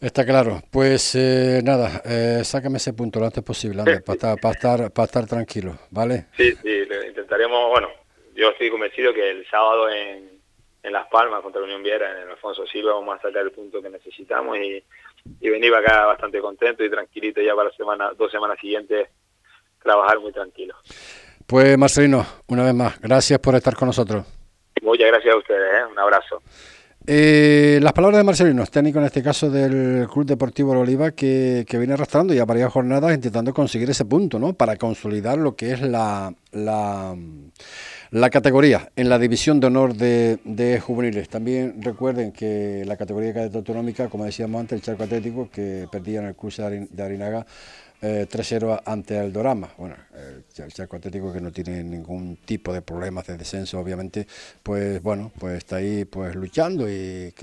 Está 0.00 0.24
claro. 0.24 0.60
Pues 0.70 1.14
eh, 1.14 1.60
nada, 1.62 2.02
eh, 2.04 2.42
sácame 2.44 2.78
ese 2.78 2.92
punto 2.92 3.20
lo 3.20 3.26
antes 3.26 3.44
posible, 3.44 3.84
para, 4.04 4.14
estar, 4.14 4.40
para, 4.40 4.54
estar, 4.54 4.90
para 4.90 5.06
estar 5.06 5.26
tranquilo, 5.26 5.78
¿vale? 5.90 6.26
Sí, 6.36 6.52
sí, 6.60 6.82
intentaremos, 7.06 7.70
bueno, 7.70 7.88
yo 8.38 8.50
estoy 8.50 8.70
convencido 8.70 9.12
que 9.12 9.30
el 9.30 9.44
sábado 9.50 9.90
en, 9.90 10.30
en 10.84 10.92
Las 10.92 11.08
Palmas 11.08 11.42
contra 11.42 11.60
la 11.60 11.66
Unión 11.66 11.82
Viera, 11.82 12.12
en 12.12 12.22
el 12.22 12.30
Alfonso 12.30 12.64
Silva, 12.68 12.94
vamos 12.94 13.18
a 13.18 13.22
sacar 13.22 13.42
el 13.42 13.50
punto 13.50 13.82
que 13.82 13.90
necesitamos 13.90 14.56
y, 14.58 14.82
y 15.40 15.50
venir 15.50 15.74
acá 15.74 16.06
bastante 16.06 16.40
contento 16.40 16.84
y 16.84 16.90
tranquilito 16.90 17.40
ya 17.40 17.56
para 17.56 17.70
la 17.70 17.76
semana, 17.76 18.12
dos 18.16 18.30
semanas 18.30 18.56
siguientes 18.60 19.08
trabajar 19.82 20.20
muy 20.20 20.32
tranquilo. 20.32 20.76
Pues 21.48 21.76
Marcelino, 21.76 22.24
una 22.46 22.64
vez 22.64 22.74
más, 22.74 23.00
gracias 23.00 23.40
por 23.40 23.56
estar 23.56 23.74
con 23.74 23.86
nosotros. 23.86 24.24
Muchas 24.82 25.08
gracias 25.08 25.34
a 25.34 25.38
ustedes, 25.38 25.74
¿eh? 25.74 25.86
un 25.90 25.98
abrazo. 25.98 26.40
Eh, 27.10 27.80
las 27.82 27.92
palabras 27.92 28.18
de 28.18 28.24
Marcelino, 28.24 28.64
técnico 28.66 29.00
en 29.00 29.06
este 29.06 29.22
caso 29.22 29.50
del 29.50 30.06
Club 30.08 30.26
Deportivo 30.26 30.78
Oliva, 30.78 31.10
que, 31.10 31.64
que, 31.66 31.78
viene 31.78 31.94
arrastrando 31.94 32.34
ya 32.34 32.44
varias 32.44 32.70
jornadas 32.70 33.14
intentando 33.14 33.52
conseguir 33.52 33.88
ese 33.90 34.04
punto, 34.04 34.38
¿no? 34.38 34.52
Para 34.52 34.76
consolidar 34.76 35.38
lo 35.38 35.56
que 35.56 35.72
es 35.72 35.80
la, 35.80 36.32
la, 36.52 37.16
la 38.10 38.30
categoría 38.30 38.90
en 38.96 39.08
la 39.08 39.18
división 39.18 39.60
de 39.60 39.66
honor 39.66 39.94
de, 39.94 40.38
de, 40.44 40.80
juveniles. 40.80 41.28
También 41.28 41.82
recuerden 41.82 42.32
que 42.32 42.84
la 42.86 42.96
categoría 42.96 43.34
cadete 43.34 43.58
autonómica, 43.58 44.08
como 44.08 44.24
decíamos 44.24 44.60
antes, 44.60 44.76
el 44.76 44.82
Charco 44.82 45.04
Atlético, 45.04 45.50
que 45.50 45.86
perdía 45.90 46.20
en 46.20 46.26
el 46.26 46.34
cruce 46.34 46.62
de 46.62 47.02
Arinaga 47.02 47.46
eh, 48.00 48.28
3-0 48.30 48.82
ante 48.84 49.18
el 49.18 49.32
Dorama. 49.32 49.72
Bueno, 49.76 49.96
el 50.14 50.72
Chaco 50.72 50.96
Atlético 50.96 51.32
que 51.32 51.40
no 51.40 51.50
tiene 51.50 51.82
ningún 51.82 52.36
tipo 52.44 52.72
de 52.72 52.80
problemas 52.80 53.26
de 53.26 53.36
descenso, 53.36 53.80
obviamente, 53.80 54.26
pues 54.62 55.02
bueno, 55.02 55.32
pues 55.36 55.58
está 55.58 55.76
ahí 55.76 56.04
pues 56.04 56.34
luchando 56.36 56.88
y, 56.88 57.34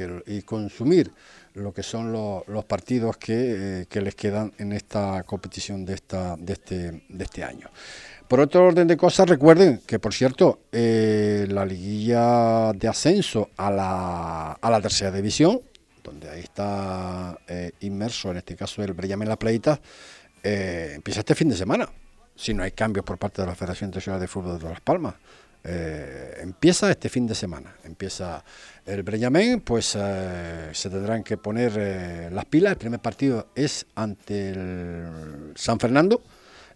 consumir 0.45 1.11
lo 1.55 1.73
que 1.73 1.83
son 1.83 2.11
los, 2.11 2.47
los 2.47 2.65
partidos 2.65 3.17
que, 3.17 3.81
eh, 3.81 3.85
que, 3.89 4.01
les 4.01 4.15
quedan 4.15 4.53
en 4.57 4.73
esta 4.73 5.23
competición 5.23 5.85
de, 5.85 5.93
esta, 5.93 6.35
de, 6.37 6.53
este, 6.53 7.03
de 7.07 7.23
este 7.23 7.43
año. 7.43 7.69
Por 8.27 8.39
otro 8.39 8.65
orden 8.65 8.87
de 8.87 8.97
cosas, 8.97 9.29
recuerden 9.29 9.81
que, 9.85 9.99
por 9.99 10.13
cierto, 10.13 10.61
eh, 10.71 11.45
la 11.47 11.63
liguilla 11.63 12.73
de 12.73 12.87
ascenso 12.87 13.51
a 13.55 13.69
la, 13.69 14.51
a 14.53 14.71
la 14.71 14.81
tercera 14.81 15.11
división, 15.11 15.61
donde 16.03 16.29
ahí 16.29 16.41
está 16.41 17.37
eh, 17.47 17.71
inmerso, 17.81 18.31
en 18.31 18.37
este 18.37 18.55
caso 18.55 18.83
el 18.83 18.93
Brellamen 18.93 19.29
La 19.29 19.37
Pleita, 19.37 19.79
eh, 20.41 20.93
empieza 20.95 21.19
este 21.19 21.35
fin 21.35 21.49
de 21.49 21.55
semana, 21.55 21.87
si 22.35 22.53
no 22.53 22.63
hay 22.63 22.71
cambios 22.71 23.05
por 23.05 23.17
parte 23.17 23.43
de 23.43 23.47
la 23.47 23.55
Federación 23.55 23.89
Internacional 23.89 24.19
de 24.19 24.27
Fútbol 24.27 24.59
de 24.59 24.69
Las 24.69 24.81
Palmas. 24.81 25.15
Eh, 25.63 26.37
empieza 26.41 26.91
este 26.91 27.09
fin 27.09 27.25
de 27.25 27.33
semana, 27.33 27.75
empieza 27.83 28.43
el 28.85 29.01
Breñamén, 29.01 29.61
pues 29.61 29.97
eh, 29.99 30.69
se 30.71 30.89
tendrán 30.91 31.23
que 31.23 31.37
poner 31.37 32.31
las 32.31 32.45
pilas. 32.45 32.73
El 32.73 32.77
primer 32.77 32.99
partido 32.99 33.47
es 33.55 33.85
ante 33.95 34.49
el 34.49 35.53
San 35.55 35.79
Fernando 35.79 36.21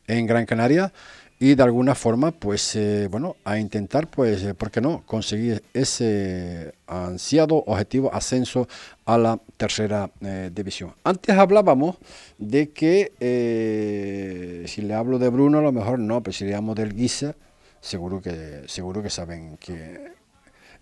en 0.07 0.25
Gran 0.25 0.47
Canaria 0.47 0.91
y 1.39 1.55
de 1.55 1.63
alguna 1.63 1.95
forma, 1.95 2.31
pues 2.31 2.75
eh, 2.75 3.07
bueno, 3.09 3.37
a 3.45 3.57
intentar, 3.57 4.09
pues, 4.09 4.43
eh, 4.43 4.53
¿por 4.53 4.69
qué 4.71 4.81
no?, 4.81 5.03
conseguir 5.05 5.63
ese 5.73 6.73
ansiado 6.85 7.63
objetivo 7.65 8.13
ascenso 8.13 8.67
a 9.05 9.17
la 9.17 9.39
tercera 9.55 10.11
eh, 10.19 10.51
división. 10.53 10.93
Antes 11.03 11.35
hablábamos 11.37 11.95
de 12.37 12.71
que, 12.71 13.13
eh, 13.21 14.65
si 14.67 14.81
le 14.81 14.93
hablo 14.93 15.17
de 15.17 15.29
Bruno, 15.29 15.59
a 15.59 15.61
lo 15.61 15.71
mejor 15.71 15.97
no, 15.99 16.21
pero 16.21 16.33
si 16.33 16.43
le 16.43 16.51
llamo 16.51 16.75
del 16.75 16.93
Guisa, 16.93 17.35
seguro 17.79 18.21
que, 18.21 18.63
seguro 18.67 19.01
que 19.01 19.09
saben 19.09 19.55
que 19.57 20.11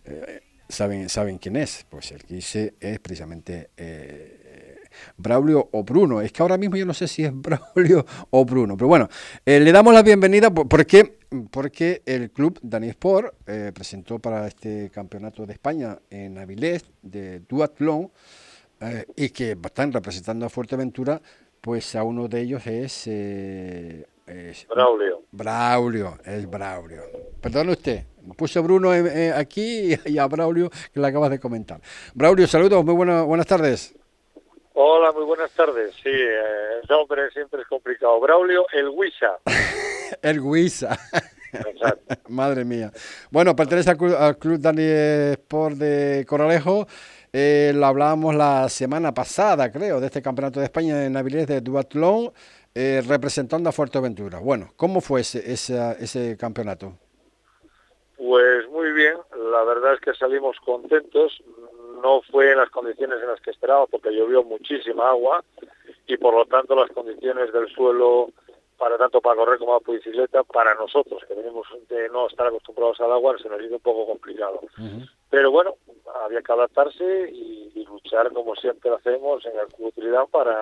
eh, 0.06 0.42
saben, 0.70 1.10
saben 1.10 1.38
quién 1.38 1.56
es. 1.56 1.86
Pues 1.90 2.12
el 2.12 2.24
Guisa 2.24 2.60
es 2.80 3.00
precisamente 3.00 3.70
eh, 3.78 4.37
Braulio 5.18 5.70
o 5.72 5.84
Bruno. 5.84 6.22
Es 6.22 6.32
que 6.32 6.42
ahora 6.42 6.58
mismo 6.58 6.76
yo 6.76 6.86
no 6.86 6.94
sé 6.94 7.08
si 7.08 7.24
es 7.24 7.32
Braulio 7.42 8.06
o 8.30 8.46
Bruno. 8.46 8.76
Pero 8.78 8.88
bueno, 8.88 9.10
eh, 9.46 9.60
le 9.60 9.72
damos 9.72 9.94
la 9.94 10.04
bienvenida 10.04 10.50
porque, 10.52 11.20
porque 11.52 12.02
el 12.06 12.32
club 12.32 12.60
Dani 12.62 12.90
Sport 12.90 13.34
eh, 13.48 13.72
presentó 13.74 14.20
para 14.20 14.48
este 14.48 14.90
campeonato 14.90 15.46
de 15.46 15.54
España 15.54 15.98
en 16.10 16.38
Avilés 16.38 16.86
de 17.02 17.40
duatlón 17.42 18.12
eh, 18.80 19.06
y 19.16 19.30
que 19.30 19.52
están 19.52 19.92
representando 19.92 20.46
a 20.46 20.50
Fuerteventura, 20.50 21.22
pues 21.62 21.96
a 21.96 22.04
uno 22.04 22.28
de 22.28 22.42
ellos 22.42 22.66
es... 22.68 23.08
es 23.08 24.68
Braulio. 24.70 25.24
Braulio, 25.32 26.18
es 26.24 26.50
Braulio. 26.50 27.02
Perdone 27.42 27.72
usted, 27.72 28.04
puse 28.36 28.60
Bruno 28.60 28.92
aquí 29.36 29.96
y 30.06 30.18
a 30.18 30.28
Braulio 30.28 30.70
que 30.94 31.00
le 31.00 31.08
acabas 31.08 31.32
de 31.32 31.40
comentar. 31.40 31.82
Braulio, 32.14 32.48
saludos, 32.48 32.84
muy 32.86 32.94
buena, 32.94 33.24
buenas 33.24 33.48
tardes. 33.48 33.96
Hola, 34.80 35.12
muy 35.12 35.24
buenas 35.24 35.52
tardes. 35.56 35.92
Sí, 36.04 36.12
eh, 36.12 36.82
el 36.84 36.88
nombre 36.88 37.32
siempre 37.32 37.64
es 37.64 37.68
complicado. 37.68 38.20
Braulio 38.20 38.68
El 38.72 38.90
Huiza. 38.90 39.40
el 40.22 40.40
Huiza. 40.40 40.96
Madre 42.30 42.64
mía. 42.64 42.92
Bueno, 43.32 43.56
pertenece 43.56 43.90
al 43.90 43.98
club, 43.98 44.16
al 44.16 44.38
club 44.38 44.60
Dani 44.60 44.84
Sport 44.84 45.78
de 45.78 46.26
Coralejo. 46.28 46.86
Eh, 47.34 47.72
lo 47.74 47.88
hablábamos 47.88 48.36
la 48.36 48.70
semana 48.70 49.16
pasada, 49.16 49.72
creo, 49.72 50.00
de 50.00 50.06
este 50.06 50.22
campeonato 50.22 50.60
de 50.60 50.68
España 50.68 51.06
en 51.06 51.18
Avilés 51.18 51.48
de 51.48 51.62
Duatlón, 51.62 52.32
eh, 52.76 53.02
representando 53.08 53.70
a 53.70 53.72
Fuerteventura. 53.72 54.38
Bueno, 54.38 54.74
¿cómo 54.76 55.02
fue 55.02 55.22
ese, 55.22 55.40
ese, 55.52 55.96
ese 56.00 56.38
campeonato? 56.38 56.94
Pues 58.16 58.70
muy 58.70 58.92
bien, 58.92 59.18
la 59.52 59.64
verdad 59.64 59.96
es 59.96 60.02
que 60.02 60.14
salimos 60.14 60.56
contentos 60.64 61.42
no 62.02 62.22
fue 62.32 62.52
en 62.52 62.58
las 62.58 62.70
condiciones 62.70 63.20
en 63.22 63.28
las 63.28 63.42
que 63.42 63.52
esperaba 63.52 63.86
porque 63.88 64.12
llovió 64.12 64.44
muchísima 64.44 65.10
agua 65.10 65.44
y 66.08 66.18
por 66.18 66.34
lo 66.34 66.46
tanto 66.46 66.76
las 66.76 66.90
condiciones 66.92 67.52
del 67.52 67.68
suelo 67.70 68.30
para 68.78 68.98
tanto 68.98 69.22
para 69.22 69.36
correr 69.36 69.58
como 69.58 69.80
para 69.80 69.98
bicicleta 69.98 70.44
para 70.44 70.76
nosotros 70.76 71.24
que 71.28 71.34
venimos 71.34 71.68
de 71.90 72.10
no 72.10 72.28
estar 72.28 72.48
acostumbrados 72.48 73.00
al 73.02 73.12
agua 73.12 73.36
se 73.42 73.50
nos 73.50 73.62
hizo 73.62 73.76
un 73.76 73.82
poco 73.82 74.06
complicado 74.06 74.60
uh 74.62 74.82
-huh. 74.82 75.10
pero 75.30 75.52
bueno 75.52 75.76
había 76.24 76.42
que 76.42 76.52
adaptarse 76.52 77.30
y, 77.32 77.72
y, 77.76 77.86
luchar 77.86 78.32
como 78.32 78.56
siempre 78.56 78.92
hacemos 78.94 79.46
en 79.46 79.60
el 79.60 79.68
club 79.68 79.94
Trinidad 79.94 80.28
para 80.32 80.54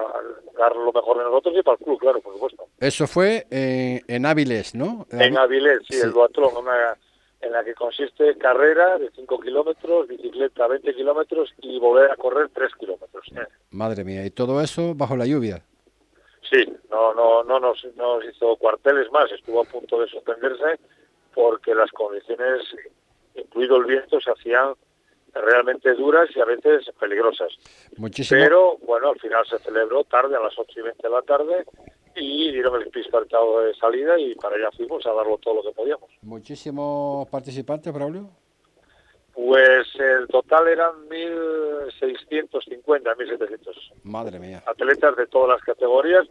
dar 0.57 0.75
lo 0.75 0.91
mejor 0.91 1.17
de 1.17 1.23
nosotros 1.25 1.55
y 1.57 1.61
para 1.61 1.77
el 1.77 1.83
club 1.83 1.99
claro 1.99 2.21
por 2.21 2.33
supuesto 2.33 2.65
eso 2.79 3.05
fue 3.07 3.45
eh, 3.51 4.01
en 4.07 4.25
Áviles 4.25 4.73
no 4.73 5.05
en 5.11 5.37
Áviles 5.37 5.81
sí, 5.87 5.97
sí. 5.97 6.01
el 6.01 6.13
duatlón 6.13 6.55
una 6.57 6.97
en 7.45 7.51
la 7.51 7.63
que 7.63 7.75
consiste 7.75 8.37
carrera 8.37 8.97
de 8.97 9.11
5 9.11 9.39
kilómetros, 9.39 10.07
bicicleta 10.07 10.67
20 10.67 10.95
kilómetros 10.95 11.53
y 11.61 11.79
volver 11.79 12.11
a 12.11 12.15
correr 12.15 12.49
3 12.53 12.71
kilómetros. 12.79 13.27
Madre 13.71 14.03
mía, 14.03 14.25
¿y 14.25 14.31
todo 14.31 14.61
eso 14.61 14.95
bajo 14.95 15.15
la 15.15 15.25
lluvia? 15.25 15.63
no, 16.89 17.13
no, 17.13 17.43
no 17.43 17.59
nos, 17.59 17.83
nos 17.95 18.23
hizo 18.23 18.55
cuarteles 18.55 19.11
más, 19.11 19.29
estuvo 19.31 19.61
a 19.61 19.65
punto 19.65 19.99
de 19.99 20.07
suspenderse 20.07 20.79
porque 21.33 21.75
las 21.75 21.91
condiciones, 21.91 22.61
incluido 23.35 23.77
el 23.77 23.85
viento, 23.85 24.21
se 24.21 24.31
hacían 24.31 24.73
realmente 25.33 25.93
duras 25.95 26.29
y 26.33 26.39
a 26.39 26.45
veces 26.45 26.89
peligrosas. 26.97 27.49
Muchísimo. 27.97 28.39
Pero 28.39 28.77
bueno, 28.77 29.09
al 29.09 29.19
final 29.19 29.45
se 29.45 29.59
celebró 29.59 30.05
tarde, 30.05 30.37
a 30.37 30.39
las 30.39 30.57
8 30.57 30.79
y 30.79 30.83
20 30.83 31.07
de 31.07 31.13
la 31.13 31.21
tarde, 31.23 31.65
y 32.15 32.51
dieron 32.51 32.81
el 32.81 32.89
pistoltado 32.89 33.61
de 33.61 33.73
salida 33.75 34.17
y 34.19 34.35
para 34.35 34.55
allá 34.55 34.69
fuimos 34.75 35.05
a 35.05 35.13
darlo 35.13 35.37
todo 35.37 35.55
lo 35.55 35.63
que 35.63 35.71
podíamos. 35.71 36.09
¿Muchísimos 36.21 37.27
participantes, 37.29 37.93
Braulio? 37.93 38.29
Pues 39.33 39.87
el 39.99 40.27
total 40.27 40.69
eran 40.69 41.09
1.650, 41.09 42.85
1.700. 42.85 43.93
Madre 44.03 44.39
mía. 44.39 44.63
Atletas 44.65 45.15
de 45.17 45.27
todas 45.27 45.49
las 45.49 45.61
categorías 45.61 46.25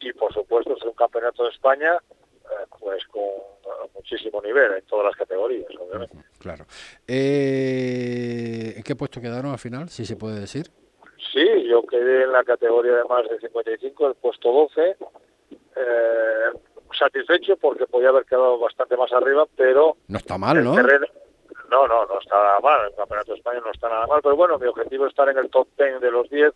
y 0.00 0.12
por 0.12 0.32
supuesto 0.34 0.76
es 0.76 0.82
un 0.82 0.94
campeonato 0.94 1.44
de 1.44 1.50
España 1.50 1.98
eh, 2.44 2.66
pues 2.80 3.06
con 3.06 3.22
muchísimo 3.94 4.42
nivel 4.42 4.72
en 4.72 4.82
todas 4.86 5.06
las 5.06 5.16
categorías, 5.16 5.70
obviamente. 5.78 6.16
Claro. 6.38 6.66
Eh, 7.06 8.74
¿En 8.76 8.82
qué 8.82 8.96
puesto 8.96 9.20
quedaron 9.20 9.52
al 9.52 9.58
final, 9.60 9.88
si 9.88 10.04
se 10.04 10.16
puede 10.16 10.40
decir? 10.40 10.70
Sí, 11.32 11.64
yo 11.66 11.82
quedé 11.82 12.24
en 12.24 12.32
la 12.32 12.44
categoría 12.44 12.96
de 12.96 13.04
más 13.04 13.28
de 13.28 13.40
55, 13.40 14.06
el 14.08 14.14
puesto 14.16 14.52
12. 14.52 14.96
Eh, 15.76 16.58
satisfecho 16.96 17.56
porque 17.56 17.86
podía 17.86 18.10
haber 18.10 18.26
quedado 18.26 18.58
bastante 18.58 18.96
más 18.96 19.10
arriba, 19.12 19.46
pero... 19.56 19.96
No 20.08 20.18
está 20.18 20.36
mal, 20.36 20.62
¿no? 20.62 20.74
no, 20.74 21.88
no, 21.88 22.04
no 22.04 22.20
está 22.20 22.36
nada 22.36 22.60
mal. 22.60 22.86
El 22.86 22.94
Campeonato 22.94 23.32
de 23.32 23.38
España 23.38 23.60
no 23.64 23.70
está 23.70 23.88
nada 23.88 24.06
mal, 24.06 24.20
pero 24.22 24.36
bueno, 24.36 24.58
mi 24.58 24.66
objetivo 24.66 25.06
es 25.06 25.10
estar 25.10 25.28
en 25.30 25.38
el 25.38 25.48
top 25.48 25.68
10 25.78 26.00
de 26.00 26.10
los 26.10 26.28
10, 26.28 26.52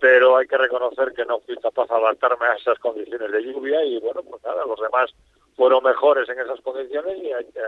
pero 0.00 0.36
hay 0.36 0.48
que 0.48 0.58
reconocer 0.58 1.12
que 1.12 1.24
no 1.24 1.38
fui 1.40 1.56
capaz 1.58 1.86
de 1.88 1.94
adaptarme 1.94 2.46
a 2.46 2.54
esas 2.54 2.78
condiciones 2.80 3.30
de 3.30 3.42
lluvia 3.42 3.84
y 3.84 4.00
bueno, 4.00 4.22
pues 4.28 4.42
nada, 4.42 4.64
los 4.66 4.80
demás 4.80 5.14
fueron 5.56 5.84
mejores 5.84 6.28
en 6.28 6.40
esas 6.40 6.60
condiciones 6.62 7.16
y 7.22 7.32
hay 7.32 7.44
que 7.44 7.60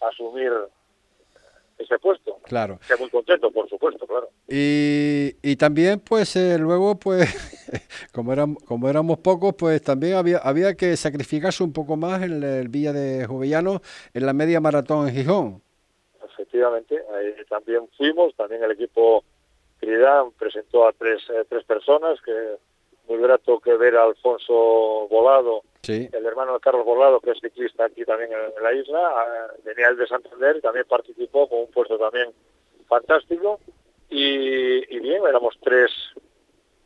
asumir 0.00 0.52
ese 1.78 1.98
puesto. 1.98 2.38
Claro. 2.44 2.78
Estoy 2.82 2.98
muy 2.98 3.10
contento, 3.10 3.50
por 3.50 3.68
supuesto, 3.68 4.06
claro. 4.06 4.28
Y, 4.48 5.36
y 5.42 5.56
también, 5.56 6.00
pues, 6.00 6.36
eh, 6.36 6.58
luego, 6.58 6.98
pues, 6.98 7.28
como, 8.12 8.32
éramos, 8.32 8.62
como 8.64 8.88
éramos 8.88 9.18
pocos, 9.18 9.54
pues 9.54 9.82
también 9.82 10.14
había, 10.14 10.38
había 10.38 10.74
que 10.74 10.96
sacrificarse 10.96 11.62
un 11.62 11.72
poco 11.72 11.96
más 11.96 12.22
en 12.22 12.42
el, 12.42 12.68
Villa 12.68 12.92
de 12.92 13.26
Juvellano 13.26 13.80
en 14.12 14.26
la 14.26 14.32
media 14.32 14.60
maratón 14.60 15.08
en 15.08 15.14
Gijón. 15.14 15.62
Efectivamente, 16.24 17.02
ahí 17.14 17.34
también 17.48 17.88
fuimos, 17.96 18.34
también 18.34 18.62
el 18.62 18.72
equipo 18.72 19.24
Trinidad 19.80 20.24
presentó 20.38 20.86
a 20.86 20.92
tres, 20.92 21.22
eh, 21.30 21.44
tres 21.48 21.64
personas, 21.64 22.20
que 22.22 22.56
muy 23.08 23.18
grato 23.18 23.60
que 23.60 23.74
ver 23.76 23.96
a 23.96 24.04
Alfonso 24.04 25.06
Volado, 25.08 25.62
el 25.86 26.26
hermano 26.26 26.54
de 26.54 26.60
Carlos 26.60 26.84
Volado, 26.84 27.20
que 27.20 27.32
es 27.32 27.40
ciclista 27.40 27.84
aquí 27.84 28.04
también 28.04 28.30
en, 28.32 28.62
la 28.62 28.72
isla, 28.72 29.48
venía 29.64 29.88
el 29.88 29.96
de 29.96 30.06
Santander, 30.06 30.60
también 30.60 30.86
participó 30.88 31.48
con 31.48 31.60
un 31.60 31.70
puesto 31.70 31.98
también 31.98 32.30
fantástico, 32.88 33.60
y, 34.08 34.98
bien, 35.00 35.22
éramos 35.26 35.56
tres, 35.60 35.90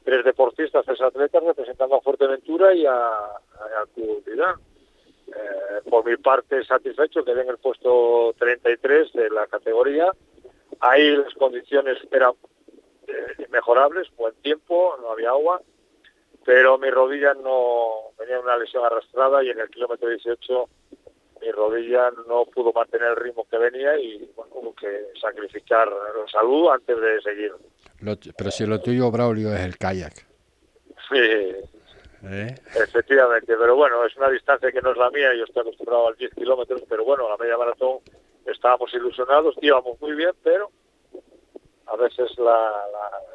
tres 0.04 0.24
deportistas, 0.24 0.84
tres 0.84 1.00
atletas 1.00 1.42
representando 1.44 1.96
a 1.96 2.00
Fuerteventura 2.00 2.74
y 2.74 2.86
a, 2.86 2.96
a, 2.96 3.86
Club 3.94 4.24
eh, 4.26 5.90
por 5.90 6.06
mi 6.06 6.16
parte, 6.16 6.64
satisfecho, 6.64 7.22
quedé 7.24 7.42
en 7.42 7.50
el 7.50 7.58
puesto 7.58 8.34
33 8.38 9.12
de 9.12 9.30
la 9.30 9.46
categoría. 9.46 10.10
Ahí 10.80 11.16
las 11.16 11.34
condiciones 11.34 11.98
eran 12.10 12.32
eh, 13.06 13.46
mejorables, 13.50 14.08
buen 14.16 14.34
tiempo, 14.36 14.96
no 15.02 15.10
había 15.10 15.30
agua, 15.30 15.60
pero 16.48 16.78
mi 16.78 16.88
rodilla 16.88 17.34
no 17.34 18.10
tenía 18.16 18.40
una 18.40 18.56
lesión 18.56 18.82
arrastrada 18.82 19.44
y 19.44 19.50
en 19.50 19.60
el 19.60 19.68
kilómetro 19.68 20.08
18 20.08 20.64
mi 21.42 21.50
rodilla 21.50 22.10
no 22.26 22.46
pudo 22.46 22.72
mantener 22.72 23.08
el 23.08 23.16
ritmo 23.16 23.46
que 23.50 23.58
venía 23.58 23.98
y 23.98 24.32
bueno, 24.34 24.52
hubo 24.54 24.74
que 24.74 25.08
sacrificar 25.20 25.86
la 25.88 26.26
salud 26.32 26.70
antes 26.70 26.98
de 26.98 27.20
seguir. 27.20 27.52
pero 28.34 28.50
si 28.50 28.64
lo 28.64 28.80
tuyo, 28.80 29.10
Braulio, 29.10 29.52
es 29.52 29.60
el 29.60 29.76
kayak. 29.76 30.26
Sí, 31.10 31.18
¿Eh? 32.24 32.54
efectivamente, 32.76 33.54
pero 33.54 33.76
bueno, 33.76 34.02
es 34.06 34.16
una 34.16 34.30
distancia 34.30 34.72
que 34.72 34.80
no 34.80 34.92
es 34.92 34.96
la 34.96 35.10
mía, 35.10 35.34
yo 35.36 35.44
estoy 35.44 35.60
acostumbrado 35.60 36.08
a 36.08 36.12
10 36.14 36.32
kilómetros, 36.34 36.82
pero 36.88 37.04
bueno, 37.04 37.26
a 37.26 37.30
la 37.32 37.36
media 37.36 37.58
maratón 37.58 37.98
estábamos 38.46 38.90
ilusionados, 38.94 39.54
íbamos 39.60 40.00
muy 40.00 40.12
bien, 40.14 40.32
pero 40.42 40.70
a 41.88 41.96
veces 41.96 42.38
la, 42.38 42.72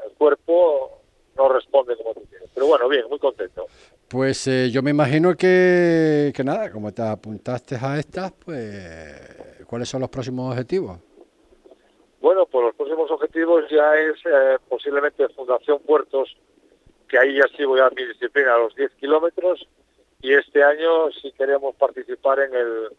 el 0.03 0.13
cuerpo 0.13 1.02
no 1.37 1.49
responde 1.49 1.95
como 1.97 2.13
tú 2.13 2.23
quieres. 2.29 2.49
Pero 2.53 2.67
bueno, 2.67 2.87
bien, 2.87 3.05
muy 3.09 3.19
contento. 3.19 3.65
Pues 4.07 4.47
eh, 4.47 4.69
yo 4.71 4.83
me 4.83 4.91
imagino 4.91 5.35
que, 5.35 6.31
que 6.35 6.43
nada, 6.43 6.71
como 6.71 6.93
te 6.93 7.01
apuntaste 7.01 7.75
a 7.81 7.97
estas, 7.97 8.31
pues 8.31 9.65
¿cuáles 9.65 9.89
son 9.89 10.01
los 10.01 10.09
próximos 10.09 10.51
objetivos? 10.51 10.99
Bueno, 12.21 12.45
pues 12.45 12.65
los 12.65 12.75
próximos 12.75 13.09
objetivos 13.11 13.65
ya 13.69 13.95
es 13.97 14.15
eh, 14.25 14.57
posiblemente 14.69 15.27
Fundación 15.29 15.79
Puertos, 15.79 16.37
que 17.09 17.17
ahí 17.17 17.35
ya 17.35 17.45
sí 17.57 17.65
voy 17.65 17.79
a 17.79 17.89
mi 17.89 18.05
disciplina 18.05 18.55
a 18.55 18.59
los 18.59 18.75
10 18.75 18.91
kilómetros, 18.93 19.67
y 20.21 20.33
este 20.33 20.63
año 20.63 21.11
si 21.11 21.31
queremos 21.33 21.75
participar 21.75 22.39
en 22.39 22.53
el 22.53 22.89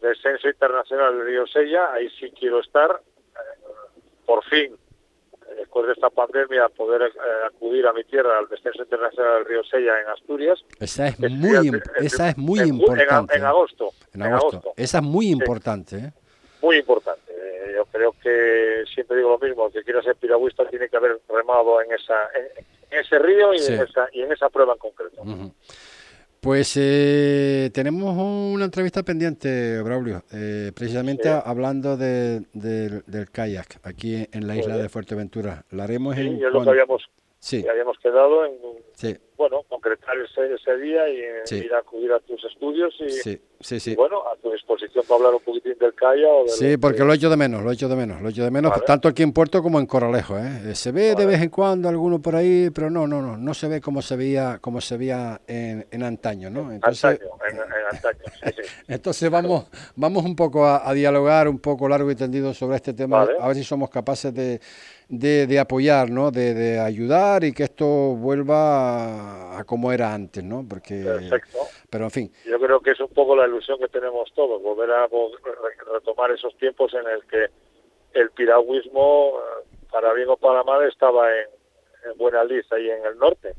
descenso 0.00 0.48
internacional 0.48 1.18
de 1.18 1.24
Río 1.24 1.46
Sella, 1.46 1.92
ahí 1.92 2.08
sí 2.18 2.32
quiero 2.38 2.60
estar, 2.60 3.00
eh, 3.00 3.64
por 4.26 4.42
fin 4.44 4.74
después 5.56 5.86
de 5.86 5.92
esta 5.92 6.10
pandemia, 6.10 6.68
poder 6.68 7.02
eh, 7.02 7.10
acudir 7.46 7.86
a 7.86 7.92
mi 7.92 8.04
tierra 8.04 8.38
al 8.38 8.48
descenso 8.48 8.82
internacional 8.82 9.38
del 9.38 9.44
río 9.46 9.64
Sella 9.64 10.00
en 10.00 10.08
Asturias. 10.08 10.64
Esa 10.80 11.08
es 11.08 11.18
muy, 11.18 11.80
esa 11.98 12.30
es 12.30 12.36
muy 12.36 12.60
importante. 12.60 13.36
En, 13.36 13.44
agosto, 13.44 13.90
en, 14.12 14.22
agosto. 14.22 14.72
Esa 14.76 14.98
es 14.98 15.04
muy 15.04 15.28
importante. 15.28 15.96
¿eh? 15.96 16.12
Muy 16.62 16.78
importante. 16.78 17.32
Eh, 17.32 17.72
yo 17.76 17.84
creo 17.86 18.14
que 18.22 18.84
siempre 18.92 19.16
digo 19.16 19.30
lo 19.30 19.38
mismo, 19.38 19.70
que 19.70 19.82
quiera 19.82 20.02
ser 20.02 20.16
piragüista 20.16 20.66
tiene 20.68 20.88
que 20.88 20.96
haber 20.96 21.20
remado 21.28 21.80
en, 21.82 21.92
esa, 21.92 22.28
en, 22.34 22.98
ese 22.98 23.18
río 23.18 23.52
y, 23.54 23.58
en 23.58 23.80
esa, 23.80 24.08
y 24.12 24.22
en 24.22 24.32
esa 24.32 24.48
prueba 24.48 24.74
en 24.74 24.78
concreto. 24.78 25.22
Pues 26.44 26.76
eh, 26.78 27.70
tenemos 27.72 28.14
una 28.18 28.66
entrevista 28.66 29.02
pendiente, 29.02 29.80
Braulio, 29.80 30.24
eh, 30.30 30.72
precisamente 30.76 31.26
hablando 31.30 31.96
de, 31.96 32.40
del 32.52 33.30
kayak 33.32 33.80
aquí 33.82 34.28
en 34.30 34.46
la 34.46 34.54
isla 34.54 34.76
de 34.76 34.90
Fuerteventura. 34.90 35.64
La 35.70 35.84
haremos 35.84 36.14
en... 36.18 36.38
lo 36.52 36.62
que 36.62 36.68
habíamos, 36.68 37.02
sí. 37.38 37.64
habíamos 37.66 37.96
quedado 37.96 38.44
en, 38.44 38.52
bueno, 39.36 39.62
concretar 39.68 40.16
ese, 40.18 40.54
ese 40.54 40.76
día 40.78 41.08
y 41.08 41.56
ir 41.56 41.74
a 41.74 41.78
acudir 41.78 42.12
a 42.12 42.20
tus 42.20 42.42
estudios 42.44 42.94
y, 43.00 43.10
sí, 43.10 43.80
sí, 43.80 43.94
bueno, 43.96 44.22
a 44.30 44.36
tu 44.36 44.52
disposición 44.52 45.04
para 45.06 45.16
hablar 45.16 45.34
un 45.34 45.40
poquitín 45.40 45.76
del 45.78 45.94
kayak. 45.94 46.30
O 46.30 46.48
sí, 46.48 46.76
porque 46.76 47.04
lo 47.04 47.12
he 47.12 47.16
hecho 47.16 47.30
de 47.30 47.36
menos, 47.36 47.62
lo 47.62 47.70
he 47.70 47.74
hecho 47.74 47.88
de 47.88 47.96
menos, 47.96 48.20
lo 48.20 48.28
he 48.28 48.30
hecho 48.30 48.44
de 48.44 48.50
menos, 48.50 48.72
tanto 48.84 49.08
aquí 49.08 49.22
en 49.22 49.32
Puerto 49.32 49.62
como 49.62 49.80
en 49.80 49.86
Coralejo. 49.86 50.38
¿eh? 50.38 50.70
eh 50.70 50.74
se 50.74 50.92
ve 50.92 51.14
de 51.14 51.26
vez 51.26 51.40
en 51.40 51.48
cuando 51.48 51.88
alguno 51.88 52.20
por 52.20 52.36
ahí, 52.36 52.70
pero 52.70 52.90
no, 52.90 53.06
no, 53.06 53.20
no, 53.22 53.36
no 53.36 53.54
se 53.54 53.68
ve 53.68 53.80
como 53.80 54.02
se 54.02 54.16
veía, 54.16 54.58
como 54.60 54.80
se 54.80 54.96
veía 54.96 55.40
en, 55.46 55.86
en 55.90 56.02
antaño, 56.02 56.50
¿no? 56.50 56.70
Entonces, 56.70 57.04
antaño, 57.04 57.30
en, 57.50 57.96
antaño, 57.96 58.18
Entonces 58.88 59.30
vamos, 59.30 59.66
vamos 59.96 60.24
un 60.24 60.36
poco 60.36 60.66
a, 60.66 60.92
dialogar 60.94 61.48
un 61.48 61.58
poco 61.58 61.88
largo 61.88 62.10
y 62.10 62.14
tendido 62.14 62.54
sobre 62.54 62.76
este 62.76 62.92
tema, 62.92 63.26
a 63.40 63.48
ver 63.48 63.56
si 63.56 63.64
somos 63.64 63.90
capaces 63.90 64.32
de, 64.32 64.60
de, 65.08 65.46
de 65.46 65.58
apoyar, 65.58 66.10
¿no? 66.10 66.30
De, 66.30 66.54
de, 66.54 66.78
ayudar 66.78 67.44
y 67.44 67.52
que 67.52 67.64
esto 67.64 67.86
vuelva 67.86 69.23
a, 69.24 69.64
como 69.64 69.92
era 69.92 70.14
antes, 70.14 70.44
¿no? 70.44 70.64
Porque, 70.68 71.02
Perfecto. 71.02 71.58
Pero 71.90 72.04
en 72.04 72.10
fin. 72.10 72.32
Yo 72.44 72.58
creo 72.58 72.80
que 72.80 72.92
es 72.92 73.00
un 73.00 73.08
poco 73.08 73.36
la 73.36 73.46
ilusión 73.46 73.78
que 73.78 73.88
tenemos 73.88 74.32
todos, 74.34 74.62
volver 74.62 74.90
a 74.90 75.08
retomar 75.92 76.30
esos 76.30 76.56
tiempos 76.58 76.92
en 76.94 77.06
el 77.08 77.24
que 77.26 77.46
el 78.18 78.30
piragüismo, 78.30 79.38
para 79.90 80.12
bien 80.12 80.28
o 80.28 80.36
para 80.36 80.62
mal, 80.62 80.86
estaba 80.88 81.30
en, 81.30 81.48
en 82.10 82.18
Buena 82.18 82.44
Lista 82.44 82.78
y 82.78 82.90
en 82.90 83.04
el 83.04 83.18
norte. 83.18 83.54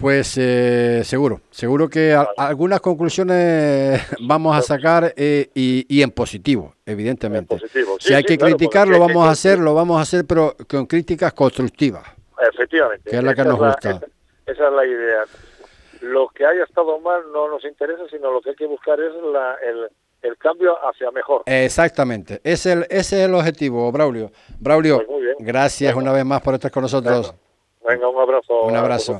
Pues 0.00 0.38
eh, 0.38 1.02
seguro, 1.04 1.42
seguro 1.50 1.90
que 1.90 2.16
algunas 2.38 2.80
conclusiones 2.80 4.00
vamos 4.26 4.56
a 4.56 4.62
sacar 4.62 5.12
eh, 5.14 5.50
y, 5.54 6.00
en 6.00 6.10
positivo, 6.10 6.74
evidentemente. 6.86 7.58
si 7.98 8.14
hay 8.14 8.24
que 8.24 8.38
criticar, 8.38 8.88
lo 8.88 8.98
vamos 8.98 9.26
a 9.26 9.30
hacer, 9.30 9.58
lo 9.58 9.74
vamos 9.74 9.98
a 9.98 10.02
hacer, 10.02 10.24
pero 10.26 10.56
con 10.66 10.86
críticas 10.86 11.34
constructivas. 11.34 12.02
Efectivamente. 12.50 13.10
Que 13.10 13.16
es 13.16 13.22
la 13.22 13.34
que 13.34 13.44
nos 13.44 13.58
gusta. 13.58 14.00
Esa, 14.50 14.66
es 14.68 14.72
la 14.72 14.86
idea. 14.86 15.24
Lo 16.00 16.28
que 16.28 16.44
haya 16.46 16.64
estado 16.64 16.98
mal 17.00 17.22
no 17.32 17.48
nos 17.48 17.64
interesa, 17.64 18.02
sino 18.10 18.32
lo 18.32 18.40
que 18.40 18.50
hay 18.50 18.56
que 18.56 18.66
buscar 18.66 18.98
es 19.00 19.12
el, 20.22 20.36
cambio 20.38 20.76
hacia 20.88 21.10
mejor. 21.10 21.42
Exactamente. 21.46 22.40
Es 22.42 22.66
el, 22.66 22.82
ese 22.84 23.22
es 23.22 23.28
el 23.28 23.34
objetivo, 23.34 23.90
Braulio. 23.92 24.30
Braulio, 24.58 25.04
pues 25.06 25.36
gracias 25.38 25.94
una 25.94 26.12
vez 26.12 26.24
más 26.24 26.40
por 26.40 26.54
estar 26.54 26.70
con 26.70 26.82
nosotros. 26.82 27.34
Venga, 27.86 28.08
un 28.08 28.20
abrazo. 28.20 28.62
Un 28.62 28.76
abrazo. 28.76 29.18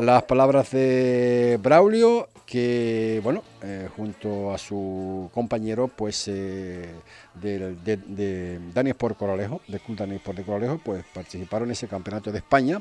Las 0.00 0.22
palabras 0.22 0.70
de 0.70 1.58
Braulio, 1.60 2.28
que, 2.46 3.20
bueno, 3.22 3.42
eh, 3.62 3.88
junto 3.96 4.52
a 4.52 4.58
su 4.58 5.30
compañero, 5.34 5.88
pues, 5.88 6.28
eh, 6.28 6.88
de, 7.34 7.74
de, 7.76 7.96
de 7.96 8.58
Dani 8.72 8.90
Sport 8.90 9.18
Coralejo, 9.18 9.60
de 9.66 9.80
Club 9.80 9.98
Dani 9.98 10.16
Sport 10.16 10.38
de 10.38 10.44
Coralejo, 10.44 10.80
pues 10.84 11.04
participaron 11.12 11.68
en 11.68 11.72
ese 11.72 11.88
campeonato 11.88 12.30
de 12.30 12.38
España 12.38 12.80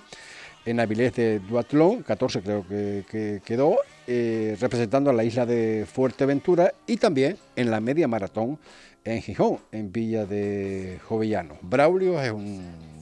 en 0.66 0.80
Avilés 0.80 1.16
de 1.16 1.40
Duatlón, 1.40 2.04
14 2.04 2.42
creo 2.42 2.66
que, 2.68 3.42
quedó, 3.44 3.78
eh, 4.08 4.56
representando 4.60 5.10
a 5.10 5.14
la 5.14 5.24
isla 5.24 5.46
de 5.46 5.86
Fuerteventura 5.92 6.74
y 6.88 6.98
también 6.98 7.38
en 7.56 7.72
la 7.72 7.80
media 7.80 8.08
maratón 8.08 8.60
en 9.04 9.22
Gijón, 9.22 9.60
en 9.72 9.92
Villa 9.92 10.26
de 10.26 11.00
Jovellano. 11.08 11.58
Braulio 11.62 12.22
es 12.22 12.32
un 12.32 12.62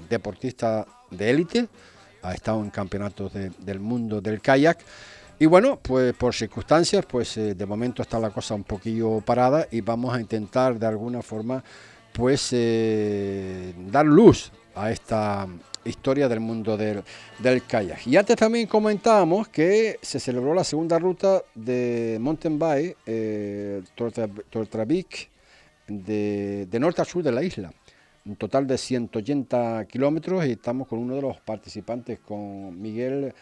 deportista 0.10 0.86
de 1.12 1.30
élite, 1.30 1.68
ha 2.22 2.34
estado 2.34 2.62
en 2.62 2.70
campeonatos 2.70 3.34
del 3.34 3.80
mundo 3.80 4.22
del 4.22 4.41
kayak. 4.41 4.80
Y 5.41 5.45
bueno, 5.45 5.80
pues 5.82 6.14
por 6.14 6.36
circunstancias, 6.36 7.05
pues 7.05 7.38
eh, 7.38 7.55
de 7.55 7.66
momento 7.66 8.01
está 8.01 8.20
la 8.20 8.30
cosa 8.30 8.55
un 8.55 8.66
poquillo 8.66 9.22
parada 9.22 9.68
y 9.72 9.80
vamos 9.82 10.14
a 10.14 10.20
intentar 10.20 10.78
de 10.78 10.86
alguna 10.86 11.22
forma, 11.22 11.64
pues 12.12 12.49
eh, 12.51 13.74
dar 13.89 14.05
luz 14.05 14.51
a 14.76 14.91
esta 14.91 15.47
historia 15.86 16.27
del 16.27 16.39
mundo 16.39 16.77
del, 16.77 17.03
del 17.39 17.63
kayak. 17.65 18.05
Y 18.07 18.17
antes 18.17 18.36
también 18.36 18.67
comentábamos 18.67 19.47
que 19.49 19.99
se 20.01 20.19
celebró 20.19 20.53
la 20.53 20.63
segunda 20.63 20.99
ruta 20.99 21.41
de 21.55 22.17
mountain 22.19 22.59
bike, 22.59 22.97
eh, 23.05 23.82
Tortravik, 24.49 25.30
de, 25.88 26.67
de 26.69 26.80
norte 26.80 27.01
a 27.01 27.05
sur 27.05 27.23
de 27.23 27.32
la 27.32 27.43
isla 27.43 27.71
un 28.25 28.36
total 28.36 28.67
de 28.67 28.77
180 28.77 29.86
kilómetros 29.86 30.45
y 30.45 30.51
estamos 30.51 30.88
con 30.88 30.99
uno 30.99 31.15
de 31.15 31.21
los 31.21 31.39
participantes, 31.41 32.19
con 32.19 32.80
Miguel, 32.80 33.34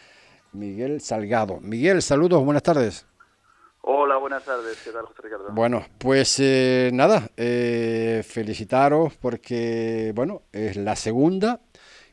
Miguel 0.53 1.01
Salgado. 1.01 1.59
Miguel, 1.59 2.01
saludos, 2.01 2.43
buenas 2.43 2.63
tardes. 2.63 3.05
Hola, 3.81 4.17
buenas 4.17 4.43
tardes, 4.43 4.81
¿qué 4.83 4.91
tal, 4.91 5.05
José 5.05 5.21
Ricardo? 5.23 5.49
Bueno, 5.51 5.85
pues 5.97 6.39
eh, 6.39 6.89
nada, 6.93 7.29
eh, 7.38 8.21
felicitaros 8.25 9.15
porque, 9.15 10.11
bueno, 10.15 10.41
es 10.51 10.75
la 10.75 10.95
segunda 10.95 11.61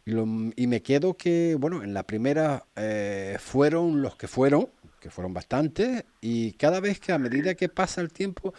y, 0.06 0.66
me 0.66 0.82
quedo 0.82 1.16
que, 1.16 1.56
bueno, 1.58 1.82
en 1.82 1.94
la 1.94 2.02
primera 2.02 2.64
eh, 2.76 3.36
fueron 3.40 4.02
los 4.02 4.16
que 4.16 4.28
fueron, 4.28 4.68
que 5.00 5.10
fueron 5.10 5.32
bastantes, 5.32 6.04
y 6.20 6.56
cada 6.58 6.80
vez 6.80 7.00
que 7.00 7.12
a 7.12 7.18
medida 7.18 7.54
que 7.54 7.68
pasa 7.70 8.02
el 8.02 8.12
tiempo 8.12 8.52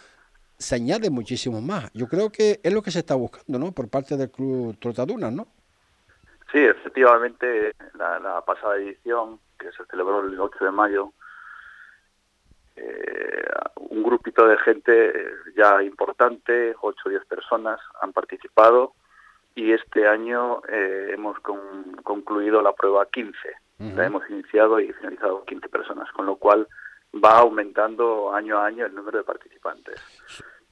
se 0.58 0.74
añade 0.74 1.10
muchísimo 1.10 1.60
más. 1.60 1.92
Yo 1.92 2.08
creo 2.08 2.30
que 2.30 2.60
es 2.62 2.72
lo 2.72 2.82
que 2.82 2.90
se 2.90 3.00
está 3.00 3.14
buscando, 3.14 3.58
¿no? 3.58 3.72
Por 3.72 3.88
parte 3.88 4.16
del 4.16 4.30
Club 4.30 4.76
Trotadunas, 4.80 5.32
¿no? 5.32 5.46
Sí, 6.50 6.58
efectivamente, 6.58 7.72
la, 7.94 8.42
pasada 8.44 8.76
edición, 8.76 9.38
que 9.58 9.70
se 9.72 9.84
celebró 9.86 10.20
el 10.20 10.38
8 10.38 10.64
de 10.64 10.70
mayo, 10.70 11.12
eh, 12.76 13.44
un 13.76 14.02
grupito 14.02 14.46
de 14.46 14.56
gente 14.58 15.12
ya 15.56 15.82
importante, 15.82 16.74
8 16.80 17.02
o 17.04 17.08
10 17.08 17.24
personas, 17.26 17.80
han 18.00 18.12
participado 18.12 18.94
y 19.56 19.72
este 19.72 20.06
año 20.06 20.60
eh, 20.68 21.12
hemos 21.14 21.38
concluido 21.40 22.60
la 22.60 22.74
prueba 22.74 23.06
15. 23.06 23.36
La 23.78 24.06
hemos 24.06 24.28
iniciado 24.30 24.78
y 24.80 24.92
finalizado 24.92 25.44
15 25.44 25.68
personas, 25.68 26.10
con 26.12 26.26
lo 26.26 26.36
cual 26.36 26.68
va 27.12 27.38
aumentando 27.38 28.32
año 28.34 28.58
a 28.58 28.66
año 28.66 28.86
el 28.86 28.94
número 28.94 29.18
de 29.18 29.24
participantes. 29.24 30.00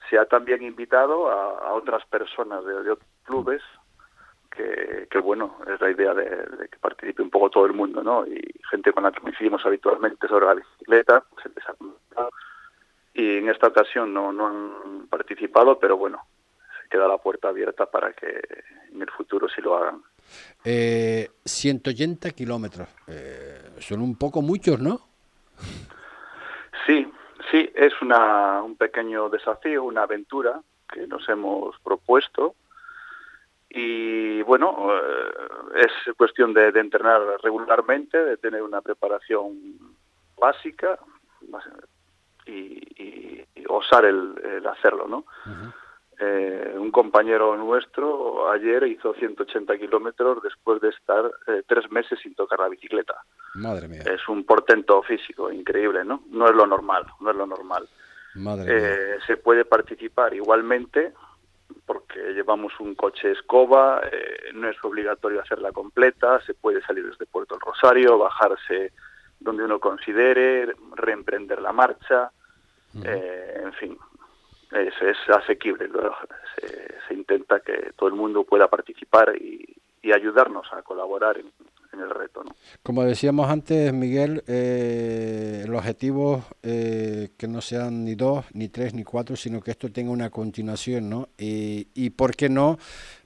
Se 0.09 0.19
ha 0.19 0.27
también 0.27 0.63
invitado 0.63 1.31
a, 1.31 1.73
otras 1.73 2.05
personas 2.07 2.65
de, 2.65 2.91
otros 2.91 3.09
clubes, 3.25 3.63
que, 4.51 5.19
bueno, 5.19 5.57
es 5.67 5.81
la 5.81 5.91
idea 5.91 6.15
de, 6.15 6.69
que 6.71 6.79
participe 6.79 7.23
un 7.23 7.31
poco 7.31 7.51
todo 7.51 7.67
el 7.67 7.73
mundo, 7.73 8.03
¿no? 8.03 8.27
Y 8.27 8.41
gente 8.71 8.93
con 8.93 9.03
la 9.03 9.13
que 9.13 9.21
coincidimos 9.21 9.65
habitualmente 9.65 10.29
sobre 10.29 10.47
la 10.47 10.55
bicicleta, 10.55 11.25
ha 12.17 12.29
y 13.15 13.39
en 13.39 13.49
esta 13.49 13.69
ocasión 13.69 14.13
no, 14.13 14.33
no 14.33 14.47
han 14.49 15.07
participado, 15.09 15.79
pero 15.79 15.97
bueno, 15.97 16.21
queda 16.95 17.09
la 17.09 17.19
puerta 17.19 17.49
abierta 17.49 17.87
para 17.87 18.13
que 18.13 18.41
en 18.93 19.03
el 19.03 19.11
futuro 19.11 19.49
sí 19.49 19.61
lo 19.61 19.77
hagan. 19.77 20.01
Eh, 20.65 21.29
180 21.45 22.31
kilómetros, 22.31 22.89
eh, 23.09 23.71
son 23.81 24.01
un 24.01 24.17
poco 24.17 24.43
muchos, 24.43 24.79
¿no? 24.79 25.01
Sí, 26.87 27.11
sí, 27.51 27.69
es 27.75 28.01
una, 28.01 28.63
un 28.63 28.77
pequeño 28.77 29.29
desafío, 29.29 29.83
una 29.83 30.03
aventura 30.03 30.61
que 30.89 31.09
nos 31.09 31.29
hemos 31.29 31.77
propuesto 31.81 32.55
y 33.71 34.43
bueno, 34.43 34.87
eh, 34.93 35.85
es 35.87 36.15
cuestión 36.15 36.55
de, 36.55 36.69
entrenar 36.69 37.21
regularmente, 37.43 38.25
de 38.25 38.37
tener 38.37 38.63
una 38.63 38.83
preparación 38.83 39.57
básica 40.39 40.97
y, 42.47 43.43
osar 43.69 44.05
el, 44.05 44.65
hacerlo, 44.69 45.09
¿no? 45.09 45.25
Eh, 46.21 46.75
un 46.79 46.91
compañero 46.91 47.57
nuestro 47.57 48.51
ayer 48.51 48.85
hizo 48.85 49.15
180 49.15 49.77
kilómetros 49.79 50.43
después 50.43 50.81
de 50.81 50.91
estar 50.91 51.25
eh, 51.49 51.63
tres 51.67 51.91
meses 51.91 52.19
sin 52.23 52.35
tocar 52.35 52.61
la 52.61 52.69
bicicleta. 52.69 53.15
Madre 53.55 53.89
mía. 53.89 54.03
Es 54.07 54.29
un 54.29 54.45
portento 54.45 55.03
físico 55.03 55.51
increíble, 55.51 56.05
¿no? 56.05 56.23
No 56.31 56.49
es 56.49 56.55
lo 56.55 56.67
normal, 56.67 57.05
no 57.21 57.31
es 57.31 57.37
lo 57.37 57.47
normal. 57.47 57.89
Madre 58.37 58.65
eh, 58.69 59.19
Se 59.27 59.37
puede 59.37 59.65
participar 59.65 60.35
igualmente 60.35 61.13
porque 61.87 62.33
llevamos 62.33 62.79
un 62.79 62.95
coche 62.95 63.33
escoba, 63.33 64.01
no 64.55 64.69
es 64.69 64.77
obligatorio 64.85 65.41
hacerla 65.41 65.73
completa, 65.73 66.41
se 66.47 66.55
puede 66.55 66.81
salir 66.83 67.07
desde 67.07 67.27
Puerto 67.27 67.55
del 67.55 67.61
Rosario, 67.61 68.19
bajarse 68.19 68.93
donde 69.41 69.65
uno 69.65 69.79
considere, 69.81 70.73
reemprender 70.95 71.61
la 71.61 71.73
marcha, 71.73 72.31
en 72.95 73.73
fin, 73.75 73.99
es, 74.73 74.95
es 75.03 75.17
asequible. 75.29 75.89
Se, 77.09 77.15
intenta 77.15 77.61
que 77.61 77.93
todo 77.97 78.09
el 78.09 78.15
mundo 78.15 78.45
pueda 78.45 78.69
participar 78.69 79.35
y, 79.37 79.69
ayudarnos 80.13 80.71
a 80.73 80.83
colaborar 80.83 81.39
en, 81.39 81.51
el 81.99 82.11
reto. 82.11 82.45
¿no? 82.45 82.55
Como 82.83 83.05
decíamos 83.05 83.49
antes, 83.49 83.91
Miguel, 83.93 84.43
eh, 84.47 85.63
el 85.65 85.75
objetivo 85.75 86.45
eh, 86.63 87.31
que 87.39 87.49
no 87.49 87.63
sean 87.63 88.05
ni 88.05 88.15
dos, 88.15 88.45
ni 88.53 88.69
tres, 88.69 88.93
ni 88.95 89.03
cuatro, 89.03 89.35
sino 89.35 89.63
que 89.63 89.71
esto 89.71 89.91
tenga 89.91 90.11
una 90.11 90.29
continuación, 90.29 91.09
¿no? 91.09 91.29
Y, 91.39 91.89
y 91.95 92.11
¿por 92.11 92.37
qué 92.37 92.51
no? 92.51 92.79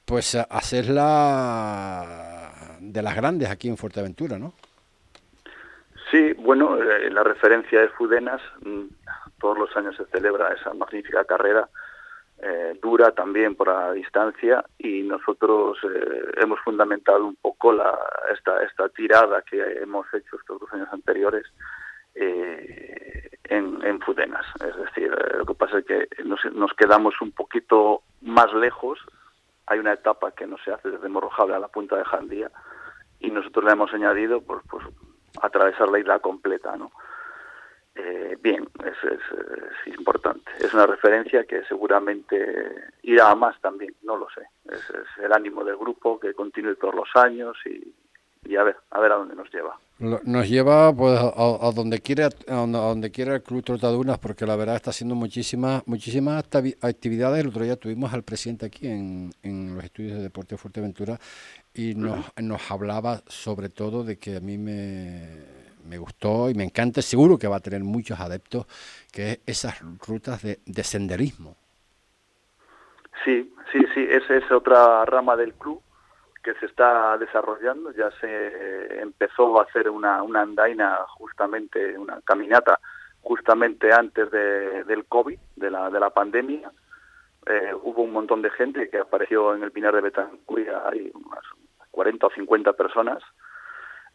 Pues 0.04 0.36
hacerla 0.36 2.06
de 2.80 3.02
las 3.02 3.16
grandes 3.16 3.50
aquí 3.50 3.68
en 3.68 3.76
Fuerteventura, 3.76 4.38
¿no? 4.38 4.54
Sí, 6.10 6.32
bueno, 6.38 6.82
eh, 6.82 7.10
la 7.10 7.22
referencia 7.22 7.82
es 7.82 7.90
Fudenas. 7.92 8.40
Todos 9.40 9.58
los 9.58 9.76
años 9.76 9.96
se 9.96 10.04
celebra 10.06 10.52
esa 10.54 10.72
magnífica 10.74 11.24
carrera. 11.24 11.68
Eh, 12.40 12.78
dura 12.80 13.10
también 13.10 13.56
por 13.56 13.66
la 13.68 13.92
distancia 13.92 14.64
y 14.78 15.02
nosotros 15.02 15.76
eh, 15.82 16.32
hemos 16.36 16.60
fundamentado 16.60 17.26
un 17.26 17.34
poco 17.34 17.72
la, 17.72 17.98
esta, 18.32 18.62
esta 18.62 18.88
tirada 18.90 19.42
que 19.42 19.60
hemos 19.82 20.06
hecho 20.14 20.36
estos 20.36 20.60
dos 20.60 20.72
años 20.72 20.88
anteriores 20.92 21.44
en, 22.14 23.84
en, 23.84 24.00
Fudenas. 24.00 24.46
Es 24.60 24.76
decir, 24.76 25.10
lo 25.36 25.46
que 25.46 25.54
pasa 25.54 25.78
es 25.78 25.84
que 25.84 26.08
nos, 26.24 26.40
nos, 26.52 26.72
quedamos 26.74 27.14
un 27.20 27.32
poquito 27.32 28.02
más 28.22 28.52
lejos. 28.54 28.98
Hay 29.66 29.78
una 29.78 29.92
etapa 29.92 30.32
que 30.32 30.46
no 30.46 30.56
se 30.64 30.72
hace 30.72 30.90
desde 30.90 31.08
Morrojable 31.08 31.54
a 31.54 31.60
la 31.60 31.68
punta 31.68 31.96
de 31.96 32.04
Jandía 32.04 32.50
y 33.20 33.30
nosotros 33.30 33.64
le 33.64 33.72
hemos 33.72 33.92
añadido 33.92 34.40
pues, 34.40 34.62
pues 34.70 34.84
atravesar 35.42 35.88
la 35.88 35.98
isla 35.98 36.18
completa, 36.20 36.76
¿no? 36.76 36.90
Eh, 37.98 38.38
bien, 38.40 38.68
es, 38.84 39.12
es, 39.12 39.98
importante. 39.98 40.50
Es 40.60 40.72
una 40.72 40.86
referencia 40.86 41.44
que 41.44 41.64
seguramente 41.64 42.36
irá 43.02 43.30
a 43.30 43.34
más 43.34 43.60
también, 43.60 43.94
no 44.02 44.16
lo 44.16 44.28
sé. 44.30 44.42
Es, 44.70 44.82
el 45.22 45.32
ánimo 45.32 45.64
del 45.64 45.76
grupo 45.76 46.20
que 46.20 46.32
continúe 46.32 46.76
todos 46.76 46.94
los 46.94 47.08
años 47.16 47.56
y, 47.66 47.92
y, 48.48 48.54
a 48.54 48.62
ver, 48.62 48.76
a 48.90 49.00
ver 49.00 49.12
a 49.12 49.16
dónde 49.16 49.34
nos 49.34 49.52
lleva. 49.52 49.76
Nos 49.98 50.48
lleva 50.48 50.94
pues 50.94 51.18
a, 51.18 51.72
donde 51.74 51.98
quiera, 51.98 52.28
a 52.46 52.54
donde, 52.54 53.10
quiera 53.10 53.34
el 53.34 53.42
Club 53.42 53.64
Trotadunas, 53.64 54.20
porque 54.20 54.46
la 54.46 54.54
verdad 54.54 54.76
está 54.76 54.90
haciendo 54.90 55.16
muchísimas 55.16 55.84
muchísimas 55.88 56.44
actividades. 56.80 57.40
El 57.40 57.48
otro 57.48 57.64
día 57.64 57.74
tuvimos 57.74 58.12
al 58.12 58.22
presidente 58.22 58.66
aquí 58.66 58.86
en, 58.86 59.32
en 59.42 59.74
los 59.74 59.82
estudios 59.82 60.18
de 60.18 60.22
Deporte 60.22 60.54
de 60.54 60.58
Fuerteventura 60.58 61.18
y 61.74 61.96
nos, 61.96 62.26
nos 62.36 62.70
hablaba 62.70 63.22
sobre 63.26 63.70
todo 63.70 64.04
de 64.04 64.20
que 64.20 64.36
a 64.36 64.40
mí 64.40 64.56
me, 64.56 65.57
gustó 65.96 66.50
y 66.50 66.54
me 66.54 66.64
encanta, 66.64 67.00
seguro 67.00 67.38
que 67.38 67.48
va 67.48 67.56
a 67.56 67.60
tener 67.60 67.82
muchos 67.82 68.20
adeptos, 68.20 68.66
que 69.10 69.30
es 69.30 69.40
esas 69.46 69.80
rutas 70.06 70.42
de, 70.42 70.84
senderismo. 70.84 71.56
Sí, 73.24 73.50
sí, 73.72 73.78
sí, 73.94 74.06
esa 74.10 74.36
es 74.36 74.52
otra 74.52 75.06
rama 75.06 75.36
del 75.36 75.54
club 75.54 75.80
que 76.42 76.52
se 76.54 76.66
está 76.66 77.16
desarrollando. 77.16 77.92
Ya 77.92 78.10
se 78.20 79.00
empezó 79.00 79.58
a 79.58 79.64
hacer 79.64 79.88
una, 79.88 80.22
una 80.22 80.42
andaina, 80.42 80.98
justamente, 81.16 81.96
una 81.96 82.20
caminata, 82.20 82.78
justamente 83.22 83.92
antes 83.92 84.30
de, 84.30 84.84
del 84.84 85.06
COVID, 85.06 85.38
de 85.56 85.70
la, 85.70 85.88
de 85.88 86.00
la 86.00 86.10
pandemia. 86.10 86.70
Eh, 87.46 87.72
hubo 87.82 88.02
un 88.02 88.12
montón 88.12 88.42
de 88.42 88.50
gente 88.50 88.90
que 88.90 88.98
apareció 88.98 89.54
en 89.54 89.62
el 89.62 89.72
Pinar 89.72 89.94
de 89.94 90.02
Betancuria, 90.02 90.82
hay 90.86 91.10
unas 91.14 91.44
40 91.90 92.26
o 92.26 92.30
50 92.30 92.72
personas. 92.74 93.22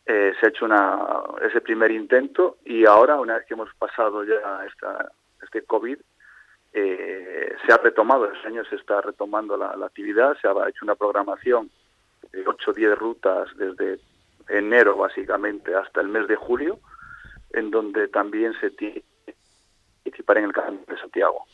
Eh, 0.06 0.34
se 0.40 0.46
ha 0.46 0.50
hecho 0.50 0.66
una, 0.66 1.00
ese 1.42 1.62
primer 1.62 1.92
intento 1.92 2.58
y 2.66 2.86
ahora, 2.86 3.20
una 3.20 3.36
vez 3.36 3.46
que 3.46 3.54
hemos 3.54 3.74
pasado 3.76 4.24
ya 4.24 4.66
esta, 4.66 5.12
este 5.42 5.64
COVID, 5.64 5.98
eh, 6.74 7.56
se 7.66 7.74
ha 7.74 7.78
retomado, 7.78 8.32
este 8.32 8.48
año 8.48 8.66
se 8.66 8.76
está 8.76 9.00
retomando 9.02 9.56
la, 9.56 9.74
actividad, 9.86 10.36
se 10.42 10.48
ha 10.48 10.52
hecho 10.68 10.84
una 10.84 10.96
programación 10.96 11.70
de 12.32 12.44
8 12.46 12.72
o 12.72 12.74
10 12.74 12.98
rutas 12.98 13.50
desde 13.56 14.00
enero 14.50 14.98
básicamente 14.98 15.74
hasta 15.76 16.02
el 16.02 16.08
mes 16.08 16.28
de 16.28 16.36
julio, 16.36 16.80
en 17.52 17.72
donde 17.72 18.08
también 18.08 18.54
se 18.60 18.72
tiene 18.72 19.04
participar 20.14 20.38
en 20.38 20.46
el 20.46 20.54
Camino 20.54 20.84
de 20.88 20.98
Santiago. 20.98 21.46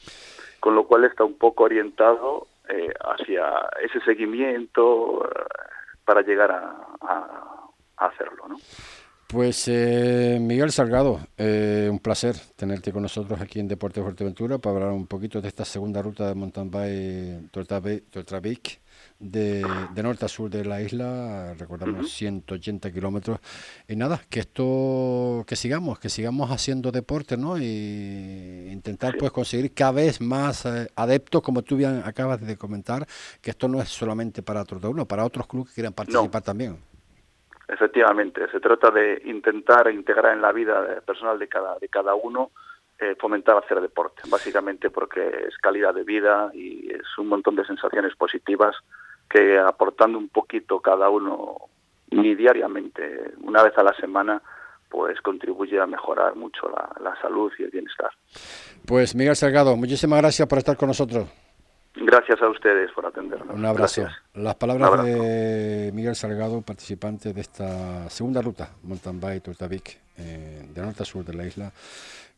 Con 0.60 0.76
lo 0.76 0.86
cual 0.86 1.06
está 1.06 1.24
un 1.24 1.38
poco 1.38 1.64
orientado 1.64 2.48
eh, 2.68 2.94
hacia 3.00 3.70
ese 3.82 4.02
seguimiento 4.02 5.26
eh, 5.26 5.44
para 6.04 6.22
llegar 6.22 6.52
a, 6.52 7.59
hacerlo. 8.00 8.48
¿no? 8.48 8.58
Pues 9.28 9.68
eh, 9.68 10.40
Miguel 10.42 10.72
Salgado, 10.72 11.20
un 11.38 12.00
placer 12.00 12.36
tenerte 12.56 12.92
con 12.92 13.04
nosotros 13.04 13.40
aquí 13.40 13.60
en 13.60 13.68
Deportes 13.68 14.04
Fuerteventura 14.04 14.58
para 14.58 14.78
hablar 14.78 14.92
un 14.92 15.06
poquito 15.06 15.40
de 15.40 15.48
esta 15.48 15.66
segunda 15.66 16.02
ruta 16.02 16.28
de 16.28 16.36
mountain 16.36 16.72
bike 16.72 17.52
Tortabik 18.10 18.80
de, 19.20 19.66
norte 20.02 20.26
a 20.26 20.28
sur 20.28 20.50
de 20.50 20.64
la 20.64 20.82
isla, 20.82 21.54
recordamos 21.58 22.12
180 22.12 22.92
kilómetros. 22.92 23.40
Y 23.88 23.96
nada, 23.96 24.22
que 24.30 24.40
esto, 24.40 25.44
que 25.46 25.56
sigamos, 25.56 26.00
que 26.00 26.10
sigamos 26.10 26.52
haciendo 26.52 26.92
deporte, 26.92 27.36
¿no? 27.36 27.58
Y 27.58 28.70
intentar 28.72 29.18
pues 29.18 29.32
conseguir 29.32 29.74
cada 29.74 29.92
vez 29.92 30.22
más 30.22 30.66
eh, 30.66 30.90
adeptos, 30.96 31.42
como 31.42 31.62
tú 31.64 31.76
bien 31.76 32.02
acabas 32.06 32.42
de 32.42 32.58
comentar, 32.58 33.06
que 33.42 33.52
esto 33.52 33.68
no 33.68 33.82
es 33.82 33.90
solamente 33.90 34.42
para 34.42 34.64
uno 34.84 35.06
para 35.06 35.26
otros 35.26 35.48
clubes 35.48 35.70
que 35.70 35.76
quieran 35.76 35.94
participar 35.94 36.42
también. 36.42 36.89
Efectivamente, 37.70 38.50
se 38.52 38.60
trata 38.60 38.90
de 38.90 39.22
intentar 39.26 39.92
integrar 39.92 40.34
en 40.34 40.42
la 40.42 40.52
vida 40.52 41.02
personal 41.06 41.38
de 41.38 41.48
cada, 41.48 41.78
de 41.78 41.88
cada 41.88 42.16
uno 42.16 42.52
eh, 43.00 43.16
fomentar 43.18 43.56
hacer 43.58 43.80
deporte, 43.80 44.24
básicamente 44.28 44.90
porque 44.90 45.26
es 45.48 45.58
calidad 45.58 45.94
de 45.94 46.04
vida 46.04 46.52
y 46.54 46.92
es 46.92 47.18
un 47.18 47.28
montón 47.28 47.56
de 47.56 47.66
sensaciones 47.66 48.16
positivas 48.16 48.76
que 49.30 49.58
aportando 49.58 50.18
un 50.18 50.28
poquito 50.28 50.82
cada 50.82 51.10
uno 51.10 51.56
ni 52.12 52.36
diariamente, 52.36 53.36
una 53.42 53.64
vez 53.64 53.78
a 53.78 53.84
la 53.84 53.94
semana, 53.94 54.42
pues 54.90 55.22
contribuye 55.22 55.80
a 55.80 55.86
mejorar 55.86 56.36
mucho 56.36 56.70
la, 56.70 57.16
salud 57.22 57.52
y 57.60 57.64
el 57.64 57.70
bienestar. 57.70 58.10
Pues 58.86 59.16
Miguel 59.16 59.36
Salgado, 59.36 59.78
muchísimas 59.78 60.20
gracias 60.20 60.48
por 60.48 60.58
estar 60.58 60.76
con 60.76 60.88
nosotros. 60.88 61.30
Gracias 61.96 62.42
a 62.42 62.50
ustedes 62.50 62.92
por 62.92 63.06
atendernos. 63.06 63.56
Un 63.56 63.66
abrazo. 63.66 64.08
Las 64.34 64.56
palabras 64.56 65.04
de 65.04 65.92
Miguel 65.94 66.16
Salgado, 66.16 66.62
participante 66.62 67.34
de 67.34 67.42
esta 67.42 68.10
segunda 68.10 68.42
ruta, 68.42 68.70
Mountain 68.84 69.20
Bike 69.20 69.44
Turtavik, 69.44 70.00
eh, 70.18 70.66
de 70.74 70.82
norte 70.82 71.04
a 71.04 71.06
sur 71.06 71.26
de 71.26 71.34
la 71.34 71.46
isla 71.46 71.72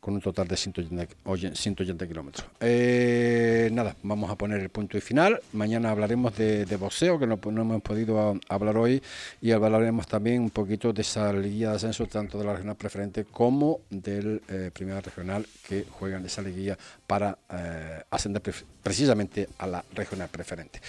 con 0.02 0.16
un 0.16 0.22
total 0.22 0.47
de 0.47 0.58
180, 0.58 2.08
kilómetros. 2.08 2.47
Eh, 2.60 3.70
nada, 3.72 3.95
vamos 4.02 4.32
a 4.32 4.36
poner 4.36 4.60
el 4.60 4.70
punto 4.70 4.97
y 4.97 5.02
final. 5.02 5.39
Mañana 5.54 5.91
hablaremos 5.91 6.36
de, 6.36 6.66
boxeo, 6.76 7.20
que 7.20 7.28
no, 7.28 7.39
hemos 7.43 7.82
podido 7.84 8.39
hablar 8.49 8.78
hoy, 8.78 9.02
y 9.41 9.52
hablaremos 9.52 10.08
también 10.08 10.41
un 10.41 10.49
poquito 10.49 10.91
de 10.91 11.04
esa 11.04 11.32
liguilla 11.32 11.70
de 11.70 11.76
ascenso, 11.76 12.08
tanto 12.08 12.39
de 12.39 12.45
la 12.45 12.54
regional 12.54 12.76
preferente 12.76 13.26
como 13.26 13.82
del 13.91 14.41
eh, 14.49 14.72
primera 14.74 15.02
regional, 15.02 15.45
que 15.68 15.86
juegan 15.91 16.26
esa 16.26 16.41
liguilla 16.41 16.76
para 17.06 17.38
eh, 17.54 18.02
ascender 18.10 18.41
precisamente 18.82 19.49
a 19.60 19.68
la 19.68 19.86
regional 19.93 20.30
preferente. 20.30 20.82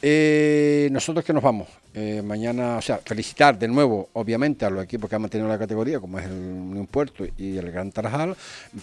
Eh, 0.00 0.88
nosotros 0.92 1.24
que 1.24 1.32
nos 1.32 1.42
vamos 1.42 1.68
eh, 2.00 2.22
mañana, 2.22 2.76
o 2.76 2.82
sea, 2.82 2.98
felicitar 2.98 3.58
de 3.58 3.66
nuevo, 3.66 4.10
obviamente, 4.12 4.64
a 4.64 4.70
los 4.70 4.84
equipos 4.84 5.10
que 5.10 5.16
han 5.16 5.22
mantenido 5.22 5.48
la 5.48 5.58
categoría, 5.58 5.98
como 5.98 6.20
es 6.20 6.26
el 6.26 6.32
Unión 6.32 6.86
Puerto 6.86 7.24
y 7.36 7.56
el 7.56 7.72
Gran 7.72 7.90
Tarajal, 7.90 8.36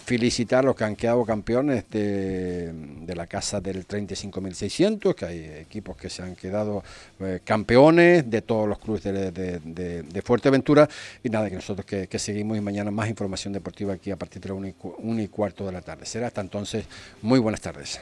felicitar 0.04 0.60
a 0.60 0.68
los 0.68 0.76
que 0.76 0.84
han 0.84 0.98
quedado 0.98 1.24
campeones 1.24 1.86
de, 1.90 2.74
la 3.16 3.28
casa 3.28 3.62
del 3.62 3.88
35.600, 3.88 5.16
que 5.16 5.26
hay 5.26 5.46
equipos 5.62 5.96
que 5.96 6.10
se 6.10 6.24
han 6.24 6.36
quedado 6.36 6.84
eh, 7.22 7.40
campeones 7.46 8.30
de 8.30 8.42
todos 8.42 8.68
los 8.68 8.80
clubes 8.80 9.04
de, 9.04 10.22
Fuerteventura, 10.22 10.90
y 11.24 11.30
nada, 11.30 11.50
que 11.50 11.56
nosotros 11.56 11.86
que, 11.86 12.20
seguimos 12.20 12.58
y 12.58 12.62
mañana 12.62 12.92
más 12.92 13.08
información 13.08 13.54
deportiva 13.54 13.94
aquí 13.94 14.12
a 14.12 14.18
partir 14.18 14.42
de 14.42 14.50
la 14.50 14.56
1 14.56 15.22
y 15.22 15.28
cuarto 15.30 15.66
de 15.66 15.72
la 15.72 15.82
tarde. 15.82 16.06
Será 16.06 16.28
hasta 16.28 16.42
entonces, 16.42 16.86
muy 17.22 17.40
buenas 17.40 17.62
tardes. 17.62 18.02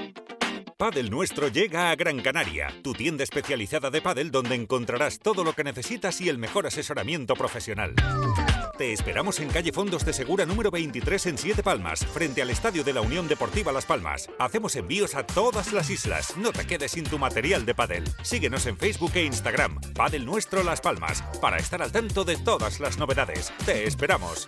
Padel 0.81 1.11
Nuestro 1.11 1.47
llega 1.47 1.91
a 1.91 1.95
Gran 1.95 2.21
Canaria, 2.21 2.73
tu 2.81 2.93
tienda 2.93 3.23
especializada 3.23 3.91
de 3.91 4.01
pádel 4.01 4.31
donde 4.31 4.55
encontrarás 4.55 5.19
todo 5.19 5.43
lo 5.43 5.53
que 5.53 5.63
necesitas 5.63 6.19
y 6.21 6.27
el 6.27 6.39
mejor 6.39 6.65
asesoramiento 6.65 7.35
profesional. 7.35 7.93
Te 8.79 8.91
esperamos 8.91 9.39
en 9.41 9.49
calle 9.49 9.71
Fondos 9.71 10.03
de 10.03 10.11
Segura 10.11 10.43
número 10.47 10.71
23 10.71 11.27
en 11.27 11.37
Siete 11.37 11.61
Palmas, 11.61 12.03
frente 12.03 12.41
al 12.41 12.49
Estadio 12.49 12.83
de 12.83 12.93
la 12.93 13.01
Unión 13.01 13.27
Deportiva 13.27 13.71
Las 13.71 13.85
Palmas. 13.85 14.27
Hacemos 14.39 14.75
envíos 14.75 15.13
a 15.13 15.23
todas 15.23 15.71
las 15.71 15.91
islas. 15.91 16.35
No 16.35 16.51
te 16.51 16.65
quedes 16.65 16.93
sin 16.93 17.03
tu 17.03 17.19
material 17.19 17.63
de 17.63 17.75
pádel. 17.75 18.03
Síguenos 18.23 18.65
en 18.65 18.75
Facebook 18.75 19.11
e 19.13 19.25
Instagram, 19.25 19.79
Padel 19.93 20.25
Nuestro 20.25 20.63
Las 20.63 20.81
Palmas, 20.81 21.23
para 21.39 21.57
estar 21.57 21.83
al 21.83 21.91
tanto 21.91 22.23
de 22.23 22.37
todas 22.37 22.79
las 22.79 22.97
novedades. 22.97 23.53
Te 23.67 23.85
esperamos. 23.85 24.47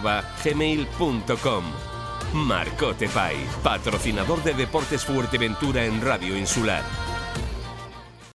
marcotepais 0.00 0.24
gmail.com. 0.44 1.64
Marcote 2.32 3.08
patrocinador 3.62 4.42
de 4.42 4.54
Deportes 4.54 5.04
Fuerteventura 5.04 5.84
en 5.84 6.00
Radio 6.02 6.36
Insular. 6.36 7.15